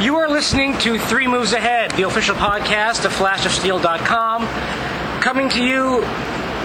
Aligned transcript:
You 0.00 0.16
are 0.16 0.30
listening 0.30 0.78
to 0.78 0.98
Three 0.98 1.26
Moves 1.26 1.52
Ahead, 1.52 1.90
the 1.90 2.04
official 2.04 2.34
podcast 2.34 3.04
of 3.04 3.12
FlashOfSteel.com, 3.12 4.46
coming 5.20 5.50
to 5.50 5.62
you 5.62 6.00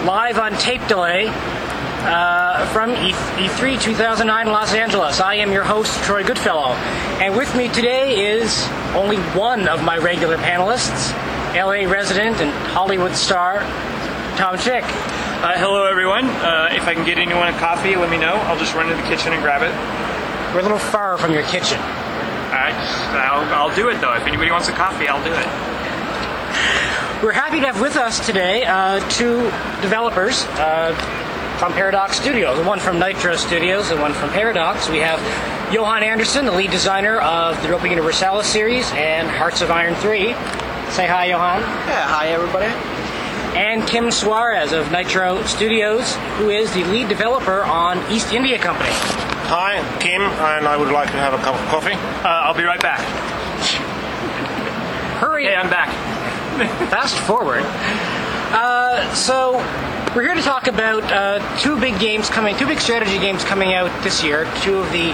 live 0.06 0.40
on 0.40 0.54
tape 0.54 0.88
delay 0.88 1.26
uh, 1.28 2.66
from 2.72 2.92
E- 2.92 3.12
E3 3.12 3.82
2009 3.82 4.48
Los 4.48 4.74
Angeles. 4.74 5.20
I 5.20 5.36
am 5.36 5.52
your 5.52 5.66
host, 5.66 6.02
Troy 6.06 6.24
Goodfellow, 6.24 6.70
and 7.20 7.36
with 7.36 7.54
me 7.58 7.68
today 7.68 8.38
is 8.38 8.66
only 8.96 9.18
one 9.38 9.68
of 9.68 9.84
my 9.84 9.98
regular 9.98 10.38
panelists, 10.38 11.12
LA 11.56 11.92
resident 11.92 12.38
and 12.40 12.52
Hollywood 12.70 13.16
star, 13.16 13.60
Tom 14.38 14.58
Chick. 14.58 14.86
Uh, 14.86 15.58
hello, 15.58 15.86
everyone. 15.88 16.24
Uh, 16.26 16.70
if 16.72 16.88
I 16.88 16.94
can 16.94 17.04
get 17.06 17.18
anyone 17.18 17.50
a 17.50 17.58
coffee, 17.60 17.98
let 17.98 18.10
me 18.10 18.18
know. 18.18 18.36
I'll 18.48 18.58
just 18.58 18.74
run 18.76 18.88
to 18.88 18.96
the 18.96 19.04
kitchen 19.10 19.34
and 19.34 19.42
grab 19.42 19.62
it. 19.62 19.76
We're 20.56 20.62
a 20.62 20.64
little 20.64 20.80
far 20.80 21.18
from 21.18 21.34
your 21.34 21.44
kitchen. 21.44 21.82
I, 22.56 22.72
I'll, 23.30 23.70
I'll 23.70 23.76
do 23.76 23.90
it, 23.90 24.00
though. 24.00 24.14
If 24.14 24.24
anybody 24.24 24.52
wants 24.52 24.68
a 24.70 24.74
coffee, 24.74 25.08
I'll 25.08 25.24
do 25.24 25.34
it. 25.34 25.46
We're 27.24 27.34
happy 27.34 27.60
to 27.60 27.66
have 27.66 27.82
with 27.82 27.96
us 27.96 28.26
today 28.26 28.64
uh, 28.66 29.00
two 29.10 29.44
developers 29.82 30.44
uh, 30.60 30.94
from 31.60 31.74
Paradox 31.74 32.20
Studios, 32.20 32.58
the 32.58 32.64
one 32.64 32.80
from 32.80 33.00
Nitro 33.00 33.36
Studios 33.36 33.90
the 33.90 33.98
one 33.98 34.14
from 34.14 34.30
Paradox. 34.30 34.90
We 34.90 35.00
have 35.00 35.20
Johan 35.74 36.04
Andersson, 36.04 36.46
the 36.46 36.52
lead 36.52 36.72
designer 36.72 37.20
of 37.20 37.60
the 37.62 37.68
Europa 37.68 37.90
Universalis 37.90 38.48
series 38.48 38.90
and 38.92 39.28
Hearts 39.28 39.62
of 39.62 39.72
Iron 39.72 39.96
3. 39.96 40.34
Say 40.92 41.08
hi, 41.08 41.26
Johan. 41.26 41.62
Yeah, 41.62 42.08
hi 42.08 42.28
everybody. 42.28 42.72
And 43.58 43.88
Kim 43.88 44.12
Suarez 44.12 44.74
of 44.74 44.92
Nitro 44.92 45.42
Studios, 45.44 46.16
who 46.38 46.50
is 46.50 46.74
the 46.74 46.84
lead 46.86 47.10
developer 47.10 47.64
on 47.64 48.00
East 48.12 48.34
India 48.34 48.60
Company. 48.60 49.35
Hi, 49.48 49.78
Kim, 50.00 50.24
and 50.24 50.68
I 50.68 50.76
would 50.76 50.92
like 50.92 51.12
to 51.12 51.18
have 51.18 51.36
a 51.36 51.38
cup 51.38 51.54
of 51.54 51.68
coffee. 51.68 51.94
Uh, 51.94 52.50
I'll 52.50 52.58
be 52.58 52.64
right 52.64 52.82
back. 52.82 53.00
Hurry! 55.22 55.46
Hey, 55.46 55.56
I'm 55.56 55.70
back. 55.70 55.90
Fast 56.90 57.16
forward. 57.16 57.62
Uh, 57.64 59.14
so 59.14 59.58
we're 60.16 60.24
here 60.24 60.34
to 60.34 60.42
talk 60.42 60.66
about 60.66 61.04
uh, 61.12 61.60
two 61.60 61.80
big 61.80 62.00
games 62.00 62.28
coming, 62.28 62.58
two 62.58 62.66
big 62.66 62.80
strategy 62.80 63.20
games 63.20 63.44
coming 63.44 63.76
out 63.76 63.92
this 64.04 64.24
year. 64.24 64.52
Two 64.62 64.80
of 64.80 64.92
the 64.92 65.14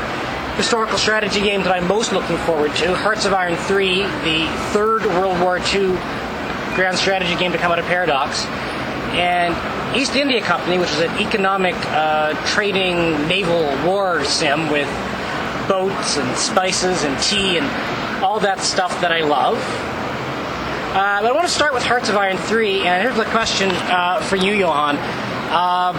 historical 0.55 0.97
strategy 0.97 1.41
games 1.41 1.65
that 1.65 1.75
I'm 1.75 1.85
most 1.89 2.13
looking 2.13 2.37
forward 2.37 2.73
to: 2.75 2.95
Hearts 2.95 3.25
of 3.25 3.33
Iron 3.33 3.57
3, 3.57 4.03
the 4.23 4.47
third 4.71 5.03
World 5.07 5.41
War 5.41 5.57
II 5.57 5.97
grand 6.75 6.97
strategy 6.97 7.35
game 7.35 7.51
to 7.51 7.57
come 7.57 7.73
out 7.73 7.79
of 7.79 7.85
Paradox, 7.85 8.45
and 9.17 9.55
East 9.95 10.15
India 10.15 10.41
Company, 10.41 10.77
which 10.77 10.91
is 10.91 10.99
an 10.99 11.11
economic 11.19 11.75
uh, 11.87 12.33
trading 12.47 13.27
naval 13.27 13.63
war 13.85 14.23
sim 14.25 14.69
with 14.69 14.87
boats 15.67 16.17
and 16.17 16.37
spices 16.37 17.03
and 17.03 17.17
tea 17.21 17.57
and 17.57 18.23
all 18.23 18.39
that 18.39 18.59
stuff 18.59 18.99
that 19.01 19.11
I 19.11 19.21
love. 19.21 19.57
Uh, 20.93 21.21
but 21.21 21.29
I 21.29 21.31
want 21.31 21.47
to 21.47 21.53
start 21.53 21.73
with 21.73 21.83
Hearts 21.83 22.09
of 22.09 22.17
Iron 22.17 22.37
3, 22.37 22.81
and 22.81 23.01
here's 23.01 23.15
the 23.15 23.23
question 23.31 23.69
uh, 23.71 24.21
for 24.21 24.35
you, 24.35 24.53
Johan. 24.53 24.97
Uh, 25.49 25.93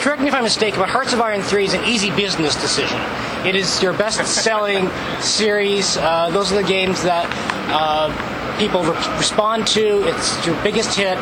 correct 0.00 0.20
me 0.20 0.28
if 0.28 0.34
I'm 0.34 0.42
mistaken, 0.42 0.78
but 0.78 0.90
Hearts 0.90 1.14
of 1.14 1.20
Iron 1.20 1.40
3 1.40 1.64
is 1.64 1.74
an 1.74 1.84
easy 1.84 2.10
business 2.10 2.54
decision. 2.60 3.00
It 3.46 3.56
is 3.56 3.82
your 3.82 3.94
best 3.94 4.26
selling 4.26 4.90
series. 5.20 5.96
Uh, 5.96 6.28
those 6.30 6.52
are 6.52 6.56
the 6.56 6.68
games 6.68 7.02
that 7.02 7.24
uh, 7.70 8.58
people 8.58 8.82
re- 8.82 9.16
respond 9.16 9.66
to. 9.68 10.06
It's 10.06 10.46
your 10.46 10.62
biggest 10.62 10.94
hit. 10.94 11.16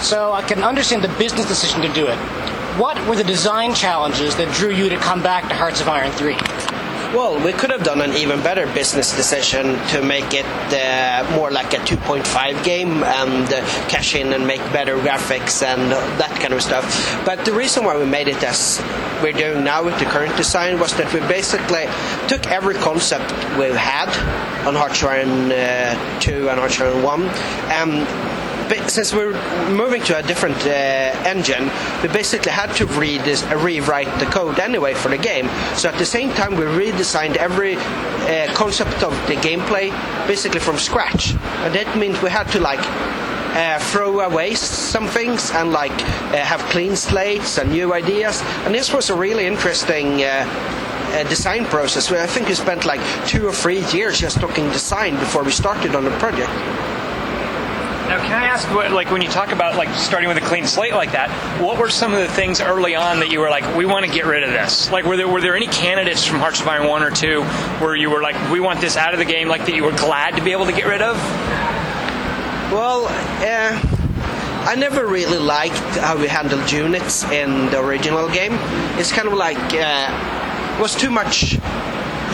So 0.00 0.32
I 0.32 0.42
can 0.42 0.62
understand 0.62 1.04
the 1.04 1.08
business 1.18 1.46
decision 1.46 1.82
to 1.82 1.92
do 1.92 2.06
it. 2.06 2.16
What 2.78 2.96
were 3.06 3.16
the 3.16 3.24
design 3.24 3.74
challenges 3.74 4.34
that 4.36 4.52
drew 4.54 4.70
you 4.70 4.88
to 4.88 4.96
come 4.96 5.22
back 5.22 5.48
to 5.48 5.54
Hearts 5.54 5.82
of 5.82 5.88
Iron 5.88 6.10
3? 6.12 6.34
Well, 7.12 7.44
we 7.44 7.52
could 7.52 7.70
have 7.70 7.82
done 7.82 8.00
an 8.00 8.12
even 8.12 8.40
better 8.40 8.72
business 8.72 9.14
decision 9.14 9.76
to 9.88 10.00
make 10.00 10.32
it 10.32 10.46
uh, 10.72 11.28
more 11.34 11.50
like 11.50 11.74
a 11.74 11.78
2.5 11.78 12.64
game 12.64 13.02
and 13.02 13.52
uh, 13.52 13.60
cash 13.88 14.14
in 14.14 14.32
and 14.32 14.46
make 14.46 14.60
better 14.72 14.96
graphics 14.96 15.62
and 15.62 15.90
that 15.90 16.30
kind 16.40 16.54
of 16.54 16.62
stuff. 16.62 16.84
But 17.26 17.44
the 17.44 17.52
reason 17.52 17.84
why 17.84 17.98
we 17.98 18.06
made 18.06 18.28
it 18.28 18.42
as 18.42 18.80
we're 19.22 19.32
doing 19.32 19.64
now 19.64 19.84
with 19.84 19.98
the 19.98 20.06
current 20.06 20.36
design 20.36 20.78
was 20.78 20.94
that 20.96 21.12
we 21.12 21.20
basically 21.20 21.86
took 22.28 22.46
every 22.46 22.76
concept 22.76 23.30
we've 23.58 23.74
had 23.74 24.08
on 24.66 24.74
Hearts 24.74 25.02
of 25.02 25.08
Iron 25.08 25.52
uh, 25.52 26.20
2 26.20 26.48
and 26.48 26.58
Hearts 26.60 26.80
of 26.80 26.94
Iron 26.94 27.02
1 27.02 27.22
and 27.72 28.39
since 28.88 29.12
we're 29.12 29.32
moving 29.70 30.02
to 30.02 30.18
a 30.18 30.22
different 30.22 30.56
uh, 30.66 30.70
engine, 31.26 31.70
we 32.02 32.08
basically 32.08 32.52
had 32.52 32.72
to 32.76 32.86
redis- 32.86 33.48
uh, 33.50 33.56
rewrite 33.56 34.18
the 34.20 34.26
code 34.26 34.58
anyway 34.58 34.94
for 34.94 35.08
the 35.08 35.18
game. 35.18 35.48
So 35.76 35.88
at 35.88 35.98
the 35.98 36.04
same 36.04 36.30
time, 36.34 36.56
we 36.56 36.64
redesigned 36.64 37.36
every 37.36 37.76
uh, 37.76 38.52
concept 38.54 39.02
of 39.02 39.12
the 39.26 39.34
gameplay 39.34 39.90
basically 40.26 40.60
from 40.60 40.78
scratch. 40.78 41.34
And 41.64 41.74
that 41.74 41.96
means 41.98 42.20
we 42.22 42.30
had 42.30 42.48
to 42.52 42.60
like 42.60 42.80
uh, 43.56 43.78
throw 43.78 44.20
away 44.20 44.54
some 44.54 45.08
things 45.08 45.50
and 45.50 45.72
like 45.72 45.92
uh, 45.92 46.36
have 46.36 46.60
clean 46.70 46.94
slates 46.96 47.58
and 47.58 47.70
new 47.70 47.92
ideas. 47.92 48.40
And 48.64 48.74
this 48.74 48.92
was 48.92 49.10
a 49.10 49.14
really 49.14 49.46
interesting. 49.46 50.22
Uh, 50.22 50.46
uh, 51.10 51.24
design 51.24 51.64
process 51.64 52.08
where 52.08 52.22
I 52.22 52.26
think 52.28 52.46
we 52.46 52.54
spent 52.54 52.86
like 52.86 53.00
two 53.26 53.44
or 53.44 53.52
three 53.52 53.80
years 53.90 54.20
just 54.20 54.38
talking 54.38 54.70
design 54.70 55.16
before 55.16 55.42
we 55.42 55.50
started 55.50 55.96
on 55.96 56.04
the 56.04 56.16
project. 56.18 56.48
Now, 58.10 58.18
can 58.26 58.42
I 58.42 58.46
ask, 58.46 58.68
what, 58.74 58.90
like, 58.90 59.12
when 59.12 59.22
you 59.22 59.28
talk 59.28 59.52
about 59.52 59.76
like 59.76 59.88
starting 59.94 60.28
with 60.28 60.36
a 60.36 60.40
clean 60.40 60.66
slate 60.66 60.94
like 60.94 61.12
that, 61.12 61.30
what 61.62 61.78
were 61.78 61.88
some 61.88 62.12
of 62.12 62.18
the 62.18 62.26
things 62.26 62.60
early 62.60 62.96
on 62.96 63.20
that 63.20 63.30
you 63.30 63.38
were 63.38 63.50
like, 63.50 63.76
we 63.76 63.86
want 63.86 64.04
to 64.04 64.10
get 64.10 64.26
rid 64.26 64.42
of 64.42 64.50
this? 64.50 64.90
Like, 64.90 65.04
were 65.04 65.16
there 65.16 65.28
were 65.28 65.40
there 65.40 65.54
any 65.54 65.68
candidates 65.68 66.26
from 66.26 66.40
Hearts 66.40 66.60
of 66.60 66.66
Iron 66.66 66.88
one 66.88 67.04
or 67.04 67.12
two 67.12 67.44
where 67.78 67.94
you 67.94 68.10
were 68.10 68.20
like, 68.20 68.34
we 68.50 68.58
want 68.58 68.80
this 68.80 68.96
out 68.96 69.12
of 69.12 69.20
the 69.20 69.24
game, 69.24 69.46
like 69.46 69.64
that 69.66 69.76
you 69.76 69.84
were 69.84 69.92
glad 69.92 70.34
to 70.34 70.42
be 70.42 70.50
able 70.50 70.66
to 70.66 70.72
get 70.72 70.88
rid 70.88 71.02
of? 71.02 71.14
Well, 72.72 73.06
uh, 73.06 73.80
I 74.66 74.74
never 74.74 75.06
really 75.06 75.38
liked 75.38 75.76
how 75.98 76.18
we 76.18 76.26
handled 76.26 76.68
units 76.72 77.22
in 77.30 77.66
the 77.66 77.78
original 77.78 78.28
game. 78.28 78.54
It's 78.98 79.12
kind 79.12 79.28
of 79.28 79.34
like 79.34 79.56
uh, 79.72 80.78
was 80.80 80.96
too 80.96 81.10
much 81.12 81.60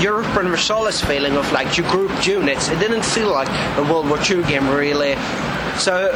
Europa 0.01 0.37
Universalis 0.37 1.03
feeling 1.03 1.37
of 1.37 1.53
like 1.53 1.77
you 1.77 1.85
grouped 1.91 2.27
units. 2.27 2.71
It 2.71 2.79
didn't 2.79 3.05
feel 3.05 3.31
like 3.31 3.49
a 3.77 3.83
World 3.83 4.09
War 4.09 4.19
II 4.19 4.43
game 4.45 4.71
really. 4.71 5.17
So 5.79 6.11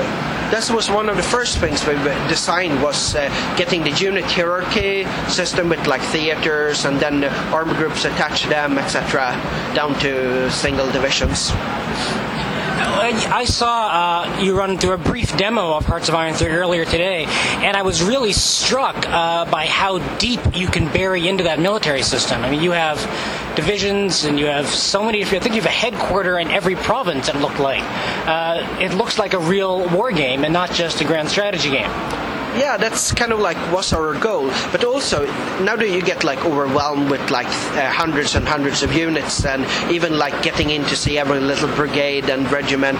this 0.50 0.70
was 0.70 0.90
one 0.90 1.08
of 1.08 1.16
the 1.16 1.22
first 1.22 1.58
things 1.58 1.86
we 1.86 1.94
designed 2.28 2.82
was 2.82 3.14
uh, 3.14 3.28
getting 3.56 3.82
the 3.84 3.90
unit 3.90 4.24
hierarchy 4.24 5.04
system 5.28 5.68
with 5.68 5.86
like 5.86 6.00
theaters 6.00 6.86
and 6.86 6.98
then 6.98 7.20
the 7.20 7.32
army 7.50 7.74
groups 7.74 8.04
attached 8.04 8.44
to 8.44 8.48
them, 8.48 8.78
etc., 8.78 9.32
down 9.74 9.98
to 10.00 10.50
single 10.50 10.90
divisions. 10.90 11.52
I 12.82 13.44
saw 13.44 13.88
uh, 13.88 14.40
you 14.40 14.56
run 14.56 14.78
through 14.78 14.92
a 14.92 14.98
brief 14.98 15.36
demo 15.36 15.74
of 15.74 15.84
Hearts 15.84 16.08
of 16.08 16.14
Iron 16.14 16.34
3 16.34 16.48
earlier 16.48 16.84
today, 16.84 17.24
and 17.26 17.76
I 17.76 17.82
was 17.82 18.02
really 18.02 18.32
struck 18.32 18.96
uh, 19.08 19.44
by 19.50 19.66
how 19.66 19.98
deep 20.18 20.40
you 20.54 20.68
can 20.68 20.90
bury 20.92 21.28
into 21.28 21.44
that 21.44 21.58
military 21.58 22.02
system. 22.02 22.42
I 22.42 22.50
mean, 22.50 22.62
you 22.62 22.70
have 22.70 22.98
divisions 23.56 24.24
and 24.24 24.38
you 24.38 24.46
have 24.46 24.66
so 24.66 25.04
many. 25.04 25.22
I 25.22 25.26
think 25.26 25.54
you 25.54 25.60
have 25.60 25.66
a 25.66 25.68
headquarter 25.68 26.38
in 26.38 26.48
every 26.48 26.76
province. 26.76 27.28
It 27.28 27.36
looked 27.36 27.60
like 27.60 27.82
uh, 28.26 28.78
it 28.80 28.94
looks 28.94 29.18
like 29.18 29.34
a 29.34 29.38
real 29.38 29.88
war 29.90 30.12
game 30.12 30.44
and 30.44 30.52
not 30.52 30.70
just 30.72 31.00
a 31.00 31.04
grand 31.04 31.28
strategy 31.28 31.70
game 31.70 31.90
yeah, 32.56 32.76
that's 32.76 33.12
kind 33.12 33.32
of 33.32 33.40
like 33.40 33.56
was 33.72 33.92
our 33.92 34.18
goal. 34.18 34.48
But 34.72 34.84
also, 34.84 35.24
now 35.62 35.76
that 35.76 35.88
you 35.88 36.02
get 36.02 36.24
like 36.24 36.44
overwhelmed 36.44 37.10
with 37.10 37.30
like 37.30 37.46
uh, 37.46 37.90
hundreds 37.90 38.34
and 38.34 38.46
hundreds 38.46 38.82
of 38.82 38.92
units, 38.92 39.44
and 39.44 39.64
even 39.90 40.18
like 40.18 40.42
getting 40.42 40.70
in 40.70 40.82
to 40.84 40.96
see 40.96 41.18
every 41.18 41.40
little 41.40 41.68
brigade 41.74 42.28
and 42.28 42.50
regiment 42.50 42.98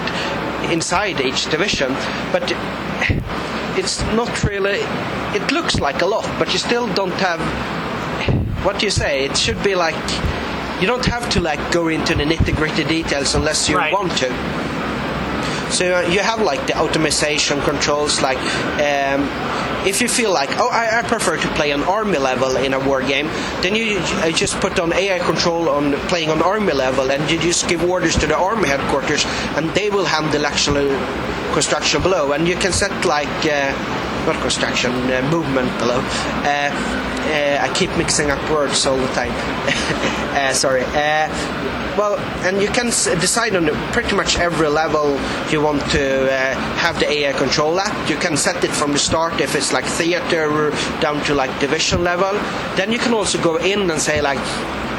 inside 0.71 1.21
each 1.21 1.50
division, 1.50 1.93
but 2.33 2.43
it's 3.77 4.03
not 4.15 4.44
really. 4.44 4.81
It 5.34 5.50
looks 5.53 5.81
like 5.81 6.03
a 6.03 6.06
lot, 6.06 6.27
but 6.38 6.53
you 6.53 6.59
still 6.59 6.93
don't 6.94 7.19
have. 7.21 7.41
What 8.65 8.78
do 8.78 8.87
you 8.87 8.91
say? 8.91 9.25
It 9.25 9.37
should 9.37 9.62
be 9.62 9.75
like. 9.75 9.97
You 10.81 10.87
don't 10.87 11.05
have 11.05 11.28
to 11.31 11.41
like 11.41 11.61
go 11.73 11.88
into 11.88 12.14
the 12.14 12.25
nitty 12.25 12.56
gritty 12.56 12.85
details 12.85 13.35
unless 13.35 13.69
you 13.69 13.76
right. 13.76 13.93
want 13.93 14.17
to. 14.19 14.69
So 15.70 15.96
uh, 15.96 16.00
you 16.02 16.20
have 16.20 16.43
like 16.43 16.67
the 16.67 16.78
automation 16.78 17.61
controls, 17.62 18.20
like 18.20 18.38
um, 18.78 19.28
if 19.87 20.00
you 20.00 20.08
feel 20.08 20.32
like, 20.32 20.50
oh, 20.58 20.69
I, 20.69 20.99
I, 20.99 21.02
prefer 21.02 21.37
to 21.37 21.49
play 21.55 21.72
on 21.72 21.82
army 21.84 22.19
level 22.19 22.56
in 22.56 22.75
a 22.75 22.81
war 22.81 23.02
game, 23.02 23.26
then 23.62 23.75
you, 23.75 23.84
you 23.84 24.32
just 24.32 24.61
put 24.61 24.78
on 24.78 24.93
AI 24.93 25.20
control 25.20 25.69
on 25.69 25.94
playing 26.08 26.31
on 26.31 26.43
army 26.43 26.72
level, 26.72 27.11
and 27.11 27.31
you 27.31 27.38
just 27.38 27.69
give 27.69 27.82
orders 27.84 28.17
to 28.17 28.26
the 28.26 28.37
army 28.37 28.69
headquarters, 28.69 29.25
and 29.56 29.70
they 29.70 29.90
will 29.90 30.05
handle 30.05 30.44
actual 30.44 30.88
construction 31.55 32.02
below, 32.02 32.32
and 32.32 32.49
you 32.49 32.56
can 32.56 32.72
set 32.72 33.05
like. 33.05 33.28
Uh, 33.46 34.08
not 34.26 34.40
construction, 34.40 34.93
uh, 35.11 35.22
movement 35.31 35.70
below. 35.78 36.00
Uh, 36.44 36.70
uh, 37.31 37.58
I 37.61 37.72
keep 37.75 37.90
mixing 37.96 38.31
up 38.31 38.40
words 38.50 38.87
all 38.87 38.96
the 38.96 39.06
time. 39.08 39.32
uh, 40.34 40.52
sorry. 40.52 40.82
Uh, 40.82 41.28
well, 41.96 42.19
and 42.46 42.61
you 42.61 42.69
can 42.69 42.87
decide 42.87 43.55
on 43.55 43.69
pretty 43.93 44.17
much 44.17 44.38
every 44.38 44.69
level 44.69 45.19
you 45.50 45.61
want 45.61 45.82
to 45.90 46.25
uh, 46.32 46.55
have 46.76 46.99
the 46.99 47.08
AI 47.11 47.32
control 47.32 47.78
at. 47.78 48.11
You 48.11 48.17
can 48.17 48.37
set 48.37 48.64
it 48.64 48.70
from 48.70 48.93
the 48.93 48.99
start 48.99 49.40
if 49.40 49.55
it's 49.55 49.72
like 49.72 49.84
theater 49.84 50.70
down 51.00 51.22
to 51.25 51.34
like 51.34 51.50
division 51.61 52.02
level. 52.02 52.32
Then 52.76 52.90
you 52.90 52.99
can 52.99 53.14
also 53.14 53.40
go 53.43 53.56
in 53.56 53.90
and 53.90 54.00
say 54.00 54.20
like, 54.20 54.40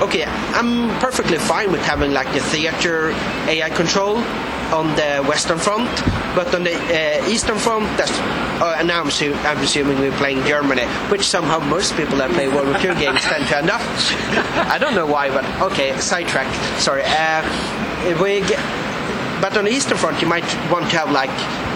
okay, 0.02 0.24
I'm 0.26 0.90
perfectly 1.00 1.38
fine 1.38 1.72
with 1.72 1.82
having 1.82 2.12
like 2.12 2.32
the 2.34 2.40
theater 2.40 3.12
AI 3.48 3.70
control 3.72 4.24
on 4.72 4.88
the 4.96 5.24
Western 5.28 5.58
Front, 5.58 5.90
but 6.36 6.54
on 6.56 6.64
the 6.64 6.76
uh, 6.76 7.28
Eastern 7.28 7.58
Front, 7.58 7.86
that's, 7.98 8.12
uh, 8.62 8.76
and 8.78 8.88
now 8.88 9.02
I'm, 9.02 9.12
su- 9.12 9.34
I'm 9.44 9.58
assuming 9.60 10.00
we're 10.00 10.16
playing 10.18 10.44
Germany, 10.46 10.86
which 11.10 11.24
somehow 11.24 11.60
most 11.60 11.96
people 11.96 12.18
that 12.18 12.32
play 12.32 12.48
World 12.48 12.68
War 12.68 12.78
II 12.78 12.96
games 12.96 13.22
tend 13.22 13.48
to 13.50 13.58
end 13.58 13.70
up. 13.70 13.82
I 14.68 14.78
don't 14.80 14.96
know 14.96 15.06
why, 15.06 15.30
but 15.30 15.46
okay, 15.72 15.98
sidetrack. 16.00 16.48
Sorry. 16.80 17.04
Uh, 17.06 17.42
we 18.22 18.40
get, 18.42 18.60
but 19.42 19.58
on 19.58 19.66
the 19.66 19.72
Eastern 19.72 19.98
Front, 19.98 20.22
you 20.22 20.28
might 20.28 20.46
want 20.72 20.90
to 20.92 20.98
have 20.98 21.12
like, 21.12 21.30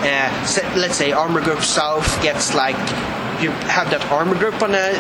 uh, 0.03 0.80
let's 0.80 0.95
say, 0.95 1.12
Armor 1.12 1.42
Group 1.42 1.62
South 1.62 2.06
gets 2.24 2.53
like, 2.56 2.77
you 3.42 3.51
have 3.68 3.89
that 3.92 4.06
armor 4.12 4.36
group 4.36 4.62
on 4.62 4.71
the 4.71 4.95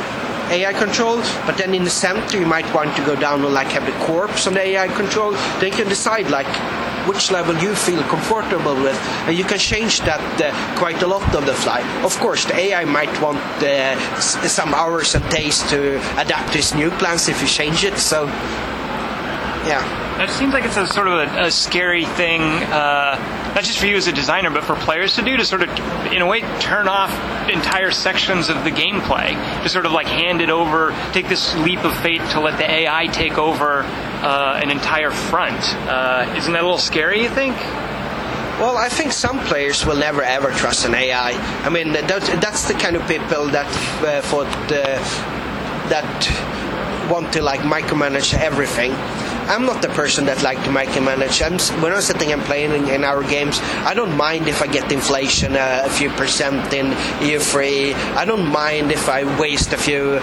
AI 0.51 0.73
control, 0.73 1.17
but 1.45 1.57
then 1.57 1.73
in 1.73 1.83
the 1.83 1.89
center 1.89 2.37
you 2.37 2.45
might 2.45 2.71
want 2.73 2.95
to 2.97 3.05
go 3.05 3.15
down 3.15 3.43
and 3.43 3.53
like 3.53 3.67
have 3.67 3.85
the 3.85 4.05
corpse 4.05 4.45
on 4.45 4.53
the 4.53 4.59
AI 4.61 4.87
control. 4.89 5.31
Then 5.59 5.71
you 5.71 5.71
can 5.71 5.87
decide 5.87 6.29
like 6.29 6.45
which 7.07 7.31
level 7.31 7.55
you 7.57 7.75
feel 7.75 8.01
comfortable 8.03 8.75
with, 8.75 8.97
and 9.27 9.37
you 9.37 9.43
can 9.43 9.57
change 9.57 9.99
that 10.01 10.21
uh, 10.41 10.77
quite 10.77 11.01
a 11.01 11.07
lot 11.07 11.35
on 11.35 11.45
the 11.45 11.53
fly. 11.53 11.81
Of 12.03 12.17
course, 12.19 12.45
the 12.45 12.55
AI 12.55 12.85
might 12.85 13.21
want 13.21 13.39
uh, 13.63 14.19
some 14.19 14.73
hours 14.73 15.15
and 15.15 15.27
days 15.29 15.61
to 15.69 15.97
adapt 16.19 16.53
to 16.53 16.59
its 16.59 16.73
new 16.73 16.91
plans 16.91 17.27
if 17.29 17.41
you 17.41 17.47
change 17.47 17.83
it. 17.83 17.97
So, 17.97 18.25
yeah. 19.65 20.03
It 20.15 20.29
seems 20.29 20.53
like 20.53 20.63
it's 20.63 20.77
a 20.77 20.87
sort 20.87 21.09
of 21.09 21.13
a, 21.15 21.47
a 21.47 21.51
scary 21.51 22.05
thing, 22.05 22.41
uh, 22.41 23.51
not 23.53 23.65
just 23.65 23.79
for 23.79 23.85
you 23.85 23.97
as 23.97 24.07
a 24.07 24.13
designer, 24.13 24.49
but 24.49 24.63
for 24.63 24.75
players 24.75 25.15
to 25.15 25.21
do 25.21 25.35
to 25.35 25.43
sort 25.43 25.61
of, 25.61 25.69
in 26.13 26.21
a 26.21 26.25
way, 26.25 26.39
turn 26.61 26.87
off 26.87 27.11
entire 27.49 27.91
sections 27.91 28.47
of 28.47 28.63
the 28.63 28.71
gameplay. 28.71 29.33
To 29.63 29.67
sort 29.67 29.85
of 29.85 29.91
like 29.91 30.07
hand 30.07 30.39
it 30.39 30.49
over, 30.49 30.95
take 31.11 31.27
this 31.27 31.53
leap 31.57 31.83
of 31.83 31.93
faith 31.97 32.21
to 32.31 32.39
let 32.39 32.57
the 32.57 32.69
AI 32.69 33.07
take 33.07 33.37
over 33.37 33.83
uh, 34.25 34.59
an 34.61 34.71
entire 34.71 35.11
front. 35.11 35.61
Uh, 35.87 36.33
isn't 36.35 36.51
that 36.51 36.61
a 36.61 36.65
little 36.65 36.79
scary, 36.79 37.21
you 37.21 37.29
think? 37.29 37.55
Well, 38.59 38.77
I 38.77 38.89
think 38.89 39.11
some 39.11 39.39
players 39.45 39.85
will 39.85 39.97
never 39.97 40.23
ever 40.23 40.49
trust 40.51 40.85
an 40.85 40.95
AI. 40.95 41.31
I 41.63 41.69
mean, 41.69 41.91
that, 41.93 42.07
that's 42.41 42.67
the 42.67 42.73
kind 42.73 42.95
of 42.95 43.07
people 43.07 43.47
that 43.49 43.67
uh, 44.01 44.21
thought 44.21 44.47
uh, 44.71 44.97
that 45.89 47.09
want 47.11 47.33
to 47.33 47.41
like 47.43 47.59
micromanage 47.59 48.33
everything. 48.33 48.93
I'm 49.47 49.65
not 49.65 49.81
the 49.81 49.89
person 49.89 50.25
that 50.25 50.41
like 50.43 50.61
to 50.63 50.69
micromanage. 50.69 51.41
I'm, 51.45 51.81
when 51.81 51.93
I'm 51.93 52.01
sitting 52.01 52.31
and 52.31 52.41
playing 52.43 52.87
in, 52.87 53.03
our 53.03 53.23
games, 53.23 53.59
I 53.85 53.93
don't 53.93 54.15
mind 54.17 54.47
if 54.47 54.61
I 54.61 54.67
get 54.67 54.91
inflation 54.91 55.55
uh, 55.55 55.83
a 55.85 55.89
few 55.89 56.09
percent 56.09 56.73
in 56.73 56.87
EU3. 57.21 57.93
I 58.15 58.25
don't 58.25 58.47
mind 58.47 58.91
if 58.91 59.07
I 59.07 59.23
waste 59.39 59.73
a 59.73 59.77
few 59.77 60.15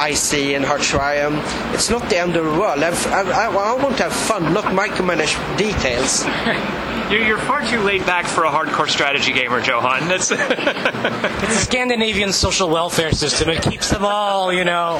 IC 0.00 0.54
in 0.54 0.62
Hearts 0.62 0.94
of 0.94 1.00
Iron. 1.00 1.34
It's 1.74 1.90
not 1.90 2.08
the 2.08 2.18
end 2.18 2.36
of 2.36 2.44
the 2.44 2.52
world. 2.52 2.82
I've, 2.82 3.06
I, 3.08 3.46
I 3.46 3.74
want 3.74 3.96
to 3.98 4.04
have 4.04 4.12
fun, 4.12 4.54
not 4.54 4.64
micromanage 4.66 5.34
details. 5.58 6.24
You're, 7.10 7.22
you're 7.22 7.38
far 7.38 7.64
too 7.64 7.80
laid 7.80 8.04
back 8.04 8.26
for 8.26 8.44
a 8.44 8.50
hardcore 8.50 8.88
strategy 8.88 9.32
gamer, 9.32 9.60
Johan. 9.60 10.08
That's 10.08 10.30
It's 10.32 10.40
a 10.40 11.64
Scandinavian 11.64 12.32
social 12.32 12.68
welfare 12.68 13.12
system. 13.12 13.48
It 13.48 13.62
keeps 13.62 13.88
them 13.88 14.04
all, 14.04 14.52
you 14.52 14.64
know, 14.64 14.98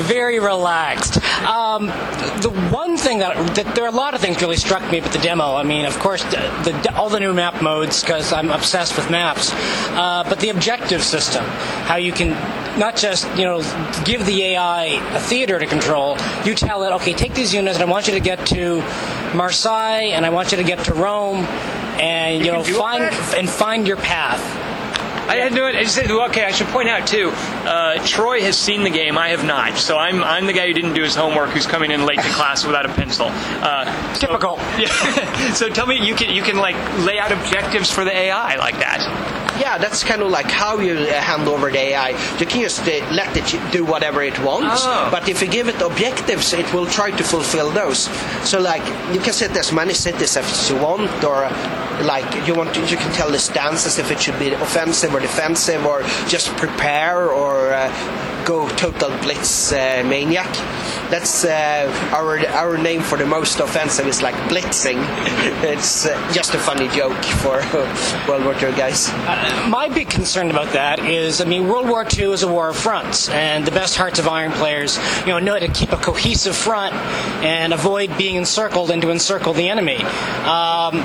very 0.00 0.40
relaxed. 0.40 1.18
Um, 1.44 1.86
the 1.86 2.50
one 2.72 2.96
thing 2.96 3.20
that, 3.20 3.54
that 3.54 3.76
there 3.76 3.84
are 3.84 3.88
a 3.88 3.96
lot 3.96 4.14
of 4.14 4.20
things 4.20 4.40
really 4.42 4.56
struck 4.56 4.82
me 4.90 5.00
with 5.00 5.12
the 5.12 5.20
demo. 5.20 5.54
I 5.54 5.62
mean, 5.62 5.84
of 5.86 5.96
course, 6.00 6.24
the, 6.24 6.80
the, 6.82 6.94
all 6.96 7.08
the 7.08 7.20
new 7.20 7.32
map 7.32 7.62
modes 7.62 8.02
because 8.02 8.32
I'm 8.32 8.50
obsessed 8.50 8.96
with 8.96 9.08
maps. 9.08 9.52
Uh, 9.90 10.24
but 10.28 10.40
the 10.40 10.48
objective 10.48 11.02
system, 11.02 11.44
how 11.84 11.96
you 11.96 12.12
can 12.12 12.30
not 12.78 12.96
just 12.96 13.26
you 13.38 13.44
know 13.44 13.60
give 14.04 14.26
the 14.26 14.42
AI 14.42 14.84
a 15.16 15.20
theater 15.20 15.58
to 15.58 15.66
control. 15.66 16.16
You 16.44 16.54
tell 16.54 16.84
it, 16.84 16.92
okay, 16.92 17.12
take 17.12 17.34
these 17.34 17.52
units, 17.54 17.78
and 17.78 17.88
I 17.88 17.90
want 17.90 18.06
you 18.06 18.14
to 18.14 18.20
get 18.20 18.46
to 18.46 18.80
Marseille, 19.34 20.12
and 20.12 20.24
I 20.26 20.30
want 20.30 20.52
you 20.52 20.58
to 20.58 20.64
get 20.64 20.84
to 20.86 20.94
Rome, 20.94 21.44
and 22.00 22.44
you, 22.44 22.52
know 22.52 22.62
do 22.62 22.80
all 22.80 22.98
find 22.98 23.14
and 23.36 23.48
find 23.48 23.86
your 23.86 23.96
path. 23.96 24.59
I 25.30 25.36
had 25.36 25.52
no. 25.52 25.66
I 25.66 25.72
just 25.84 25.94
said, 25.94 26.08
well, 26.08 26.28
okay, 26.28 26.44
I 26.44 26.50
should 26.50 26.66
point 26.68 26.88
out 26.88 27.06
too. 27.06 27.30
Uh, 27.32 28.04
Troy 28.04 28.40
has 28.42 28.58
seen 28.58 28.82
the 28.82 28.90
game. 28.90 29.16
I 29.16 29.28
have 29.28 29.44
not. 29.44 29.76
So 29.78 29.96
I'm 29.96 30.22
I'm 30.24 30.46
the 30.46 30.52
guy 30.52 30.66
who 30.66 30.72
didn't 30.74 30.94
do 30.94 31.02
his 31.02 31.14
homework, 31.14 31.50
who's 31.50 31.66
coming 31.66 31.90
in 31.92 32.04
late 32.04 32.18
to 32.20 32.30
class 32.32 32.64
without 32.66 32.84
a 32.84 32.92
pencil. 32.94 33.28
Uh, 33.30 33.84
so- 34.14 34.26
Typical. 34.26 34.56
yeah. 34.78 35.52
so 35.60 35.68
tell 35.68 35.86
me, 35.86 35.96
you 36.04 36.14
can 36.14 36.30
you 36.34 36.42
can 36.42 36.56
like 36.56 36.76
lay 37.04 37.18
out 37.18 37.30
objectives 37.32 37.90
for 37.90 38.04
the 38.04 38.12
AI 38.14 38.56
like 38.56 38.78
that. 38.80 39.00
Yeah, 39.60 39.76
that's 39.76 40.02
kind 40.02 40.22
of 40.22 40.30
like 40.30 40.46
how 40.50 40.78
you 40.78 40.94
uh, 40.94 41.12
hand 41.20 41.46
over 41.46 41.70
the 41.70 41.78
AI. 41.78 42.08
You 42.40 42.46
can 42.46 42.62
just 42.62 42.80
uh, 42.80 42.92
let 43.12 43.36
it 43.36 43.72
do 43.72 43.84
whatever 43.84 44.22
it 44.22 44.38
wants, 44.40 44.80
Oh. 44.84 45.08
but 45.10 45.28
if 45.28 45.42
you 45.42 45.48
give 45.48 45.68
it 45.68 45.80
objectives, 45.82 46.54
it 46.54 46.72
will 46.72 46.86
try 46.86 47.10
to 47.10 47.22
fulfill 47.22 47.70
those. 47.70 48.08
So, 48.48 48.58
like, 48.58 48.82
you 49.14 49.20
can 49.20 49.34
set 49.34 49.54
as 49.54 49.70
many 49.70 49.92
cities 49.92 50.34
as 50.38 50.70
you 50.70 50.76
want, 50.76 51.10
or 51.22 51.42
like 52.06 52.46
you 52.48 52.54
want, 52.54 52.72
to, 52.74 52.80
you 52.86 52.96
can 52.96 53.12
tell 53.12 53.30
the 53.30 53.38
stances 53.38 53.98
if 53.98 54.10
it 54.10 54.18
should 54.18 54.38
be 54.38 54.48
offensive 54.54 55.12
or 55.14 55.19
defensive, 55.20 55.84
or 55.86 56.02
just 56.28 56.48
prepare, 56.56 57.30
or 57.30 57.72
uh, 57.72 57.90
go 58.50 58.68
total 58.70 59.16
blitz 59.18 59.70
uh, 59.72 60.02
maniac. 60.04 60.52
That's 61.08 61.44
uh, 61.44 61.86
our 62.12 62.44
our 62.48 62.76
name 62.76 63.00
for 63.00 63.16
the 63.16 63.24
most 63.24 63.60
offensive 63.60 64.08
is 64.08 64.22
like 64.22 64.34
blitzing. 64.50 64.98
it's 65.72 66.06
uh, 66.06 66.32
just 66.32 66.54
a 66.54 66.58
funny 66.58 66.88
joke 66.88 67.22
for 67.42 67.56
World 68.28 68.44
War 68.44 68.54
II 68.54 68.72
guys. 68.76 69.12
My 69.78 69.88
big 69.88 70.10
concern 70.10 70.50
about 70.50 70.72
that 70.72 70.98
is, 70.98 71.40
I 71.40 71.44
mean, 71.44 71.68
World 71.68 71.88
War 71.88 72.04
II 72.04 72.32
is 72.32 72.42
a 72.42 72.48
war 72.48 72.70
of 72.70 72.76
fronts, 72.76 73.28
and 73.28 73.64
the 73.64 73.70
best 73.70 73.96
Hearts 73.96 74.18
of 74.18 74.26
Iron 74.26 74.50
players, 74.50 74.98
you 75.20 75.26
know, 75.26 75.38
know 75.38 75.52
how 75.52 75.60
to 75.60 75.68
keep 75.68 75.92
a 75.92 75.96
cohesive 75.96 76.56
front 76.56 76.92
and 77.44 77.72
avoid 77.72 78.18
being 78.18 78.34
encircled 78.34 78.90
and 78.90 79.00
to 79.02 79.10
encircle 79.10 79.52
the 79.52 79.68
enemy. 79.68 80.02
Um, 80.56 80.96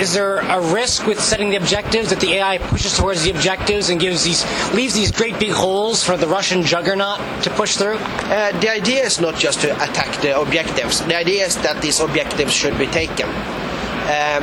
is 0.00 0.12
there 0.12 0.38
a 0.38 0.60
risk 0.72 1.06
with 1.06 1.20
setting 1.20 1.50
the 1.50 1.56
objectives 1.56 2.10
that 2.10 2.20
the 2.20 2.32
AI 2.34 2.58
pushes 2.58 2.96
towards 2.96 3.22
the 3.22 3.30
objectives 3.30 3.90
and 3.90 4.00
gives 4.00 4.24
these 4.24 4.42
leaves 4.74 4.94
these 4.94 5.12
great 5.12 5.38
big 5.38 5.52
holes 5.52 6.02
for 6.02 6.16
the 6.16 6.26
Russian 6.26 6.64
juggernaut 6.64 6.93
to 6.98 7.50
push 7.50 7.76
through? 7.76 7.96
Uh, 7.96 8.58
the 8.60 8.70
idea 8.70 9.04
is 9.04 9.20
not 9.20 9.36
just 9.36 9.60
to 9.62 9.74
attack 9.76 10.20
the 10.22 10.38
objectives. 10.38 11.00
The 11.04 11.16
idea 11.16 11.46
is 11.46 11.56
that 11.58 11.80
these 11.82 12.00
objectives 12.00 12.52
should 12.52 12.78
be 12.78 12.86
taken. 12.86 13.28
Um, 14.04 14.42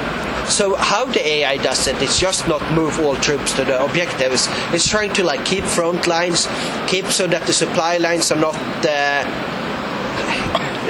so 0.50 0.75
how 0.75 1.06
the 1.06 1.25
AI 1.25 1.57
does 1.57 1.88
it, 1.88 2.01
it's 2.01 2.19
just 2.19 2.48
not 2.48 2.62
move 2.74 3.00
all 3.00 3.15
troops 3.15 3.53
to 3.53 3.63
the 3.63 3.83
objectives. 3.83 4.48
It's 4.74 4.88
trying 4.88 5.13
to 5.13 5.24
like 5.24 5.45
keep 5.45 5.63
front 5.63 6.07
lines, 6.07 6.48
keep 6.88 7.06
so 7.06 7.27
that 7.27 7.45
the 7.45 7.53
supply 7.53 7.98
lines 7.98 8.31
are 8.31 8.39
not 8.39 8.56
uh, 8.83 9.24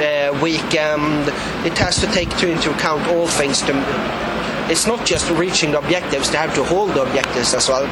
uh. 0.01 0.45
It 1.65 1.77
has 1.77 1.99
to 1.99 2.07
take 2.07 2.29
to, 2.37 2.49
into 2.49 2.71
account 2.73 3.06
all 3.09 3.27
things. 3.27 3.61
To, 3.63 3.73
it's 4.69 4.87
not 4.87 5.06
just 5.06 5.30
reaching 5.31 5.71
the 5.71 5.80
objectives; 5.80 6.31
they 6.31 6.37
have 6.37 6.56
to 6.56 6.63
hold 6.63 6.91
the 6.91 7.03
objectives 7.03 7.53
as 7.53 7.68
well. 7.68 7.85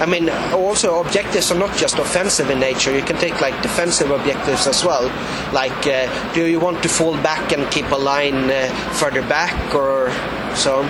I 0.00 0.06
mean, 0.06 0.30
also 0.30 1.00
objectives 1.00 1.52
are 1.52 1.58
not 1.58 1.76
just 1.76 1.98
offensive 1.98 2.48
in 2.48 2.58
nature. 2.58 2.90
You 2.96 3.02
can 3.02 3.16
take 3.16 3.40
like 3.42 3.60
defensive 3.62 4.10
objectives 4.10 4.66
as 4.66 4.82
well. 4.82 5.04
Like, 5.52 5.86
uh, 5.86 6.32
do 6.32 6.46
you 6.46 6.58
want 6.58 6.82
to 6.82 6.88
fall 6.88 7.14
back 7.22 7.52
and 7.52 7.70
keep 7.70 7.90
a 7.90 7.96
line 7.96 8.50
uh, 8.50 8.68
further 8.94 9.20
back, 9.20 9.74
or 9.74 10.10
so? 10.56 10.82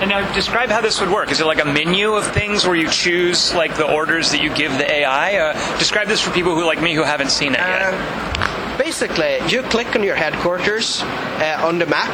And 0.00 0.10
now 0.10 0.32
describe 0.32 0.68
how 0.68 0.80
this 0.80 1.00
would 1.00 1.10
work. 1.10 1.32
Is 1.32 1.40
it 1.40 1.46
like 1.46 1.60
a 1.60 1.64
menu 1.64 2.12
of 2.12 2.24
things 2.32 2.64
where 2.64 2.76
you 2.76 2.88
choose 2.88 3.52
like 3.52 3.76
the 3.76 3.92
orders 3.92 4.30
that 4.30 4.40
you 4.40 4.54
give 4.54 4.70
the 4.78 4.88
AI? 4.88 5.38
Uh, 5.38 5.78
describe 5.80 6.06
this 6.06 6.20
for 6.20 6.30
people 6.30 6.54
who 6.54 6.64
like 6.64 6.80
me 6.80 6.94
who 6.94 7.02
haven't 7.02 7.32
seen 7.32 7.54
it 7.54 7.58
yet. 7.58 7.92
Um, 7.92 8.78
basically, 8.78 9.40
you 9.48 9.62
click 9.62 9.96
on 9.96 10.04
your 10.04 10.14
headquarters 10.14 11.02
uh, 11.02 11.60
on 11.64 11.80
the 11.80 11.86
map. 11.86 12.08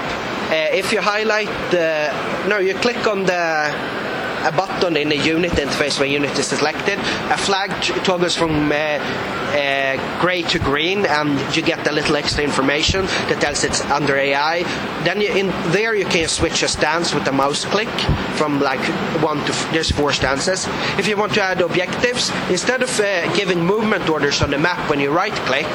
Uh, 0.50 0.75
if 0.75 0.90
you 0.90 1.02
highlight 1.02 1.49
the 1.71 2.09
no, 2.49 2.57
you 2.57 2.75
click 2.76 3.07
on 3.07 3.26
the 3.26 4.03
a 4.44 4.52
button 4.52 4.96
in 4.96 5.08
the 5.08 5.16
unit 5.16 5.52
interface 5.52 5.98
when 5.98 6.10
unit 6.10 6.38
is 6.38 6.46
selected. 6.46 6.98
A 7.30 7.36
flag 7.36 7.70
toggles 8.04 8.36
from 8.36 8.70
uh, 8.70 8.74
uh, 8.74 10.20
grey 10.20 10.42
to 10.42 10.58
green, 10.58 11.06
and 11.06 11.56
you 11.56 11.62
get 11.62 11.86
a 11.86 11.92
little 11.92 12.16
extra 12.16 12.44
information 12.44 13.06
that 13.28 13.40
tells 13.40 13.64
it's 13.64 13.80
under 13.82 14.16
AI. 14.16 14.62
Then 15.04 15.20
you, 15.20 15.32
in 15.32 15.46
there 15.72 15.94
you 15.94 16.04
can 16.04 16.28
switch 16.28 16.62
a 16.62 16.68
stance 16.68 17.14
with 17.14 17.26
a 17.28 17.32
mouse 17.32 17.64
click 17.64 17.88
from 18.36 18.60
like 18.60 18.84
one 19.22 19.38
to 19.46 19.52
f- 19.52 19.72
there's 19.72 19.90
four 19.90 20.12
stances. 20.12 20.66
If 20.98 21.06
you 21.08 21.16
want 21.16 21.34
to 21.34 21.42
add 21.42 21.60
objectives, 21.60 22.30
instead 22.50 22.82
of 22.82 22.90
uh, 23.00 23.32
giving 23.34 23.64
movement 23.64 24.08
orders 24.08 24.42
on 24.42 24.50
the 24.50 24.58
map 24.58 24.90
when 24.90 25.00
you 25.00 25.10
right 25.10 25.32
click, 25.46 25.68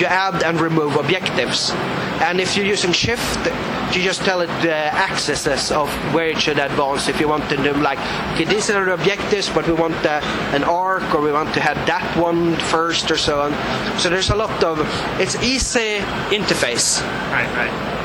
you 0.00 0.06
add 0.06 0.42
and 0.42 0.60
remove 0.60 0.96
objectives. 0.96 1.70
And 2.22 2.40
if 2.40 2.56
you're 2.56 2.66
using 2.66 2.92
shift, 2.92 3.46
you 3.94 4.02
just 4.02 4.22
tell 4.22 4.40
it 4.40 4.48
the 4.62 4.74
axes 4.74 5.46
of 5.70 5.88
where 6.12 6.28
it 6.28 6.40
should 6.40 6.58
advance. 6.58 7.08
If 7.08 7.20
you 7.20 7.28
want 7.28 7.48
to 7.50 7.56
do 7.56 7.72
like, 7.74 7.98
okay, 8.34 8.44
these 8.44 8.70
are 8.70 8.84
the 8.84 8.94
objectives, 8.94 9.48
but 9.48 9.66
we 9.66 9.74
want 9.74 9.94
uh, 10.04 10.20
an 10.52 10.64
arc, 10.64 11.14
or 11.14 11.20
we 11.20 11.32
want 11.32 11.54
to 11.54 11.60
have 11.60 11.76
that 11.86 12.16
one 12.16 12.56
first, 12.56 13.10
or 13.10 13.16
so 13.16 13.40
on. 13.40 13.52
So 13.98 14.10
there's 14.10 14.30
a 14.30 14.36
lot 14.36 14.62
of. 14.64 14.80
It's 15.20 15.36
easy 15.42 15.98
interface. 16.30 17.02
Right, 17.30 17.48
right. 17.56 17.96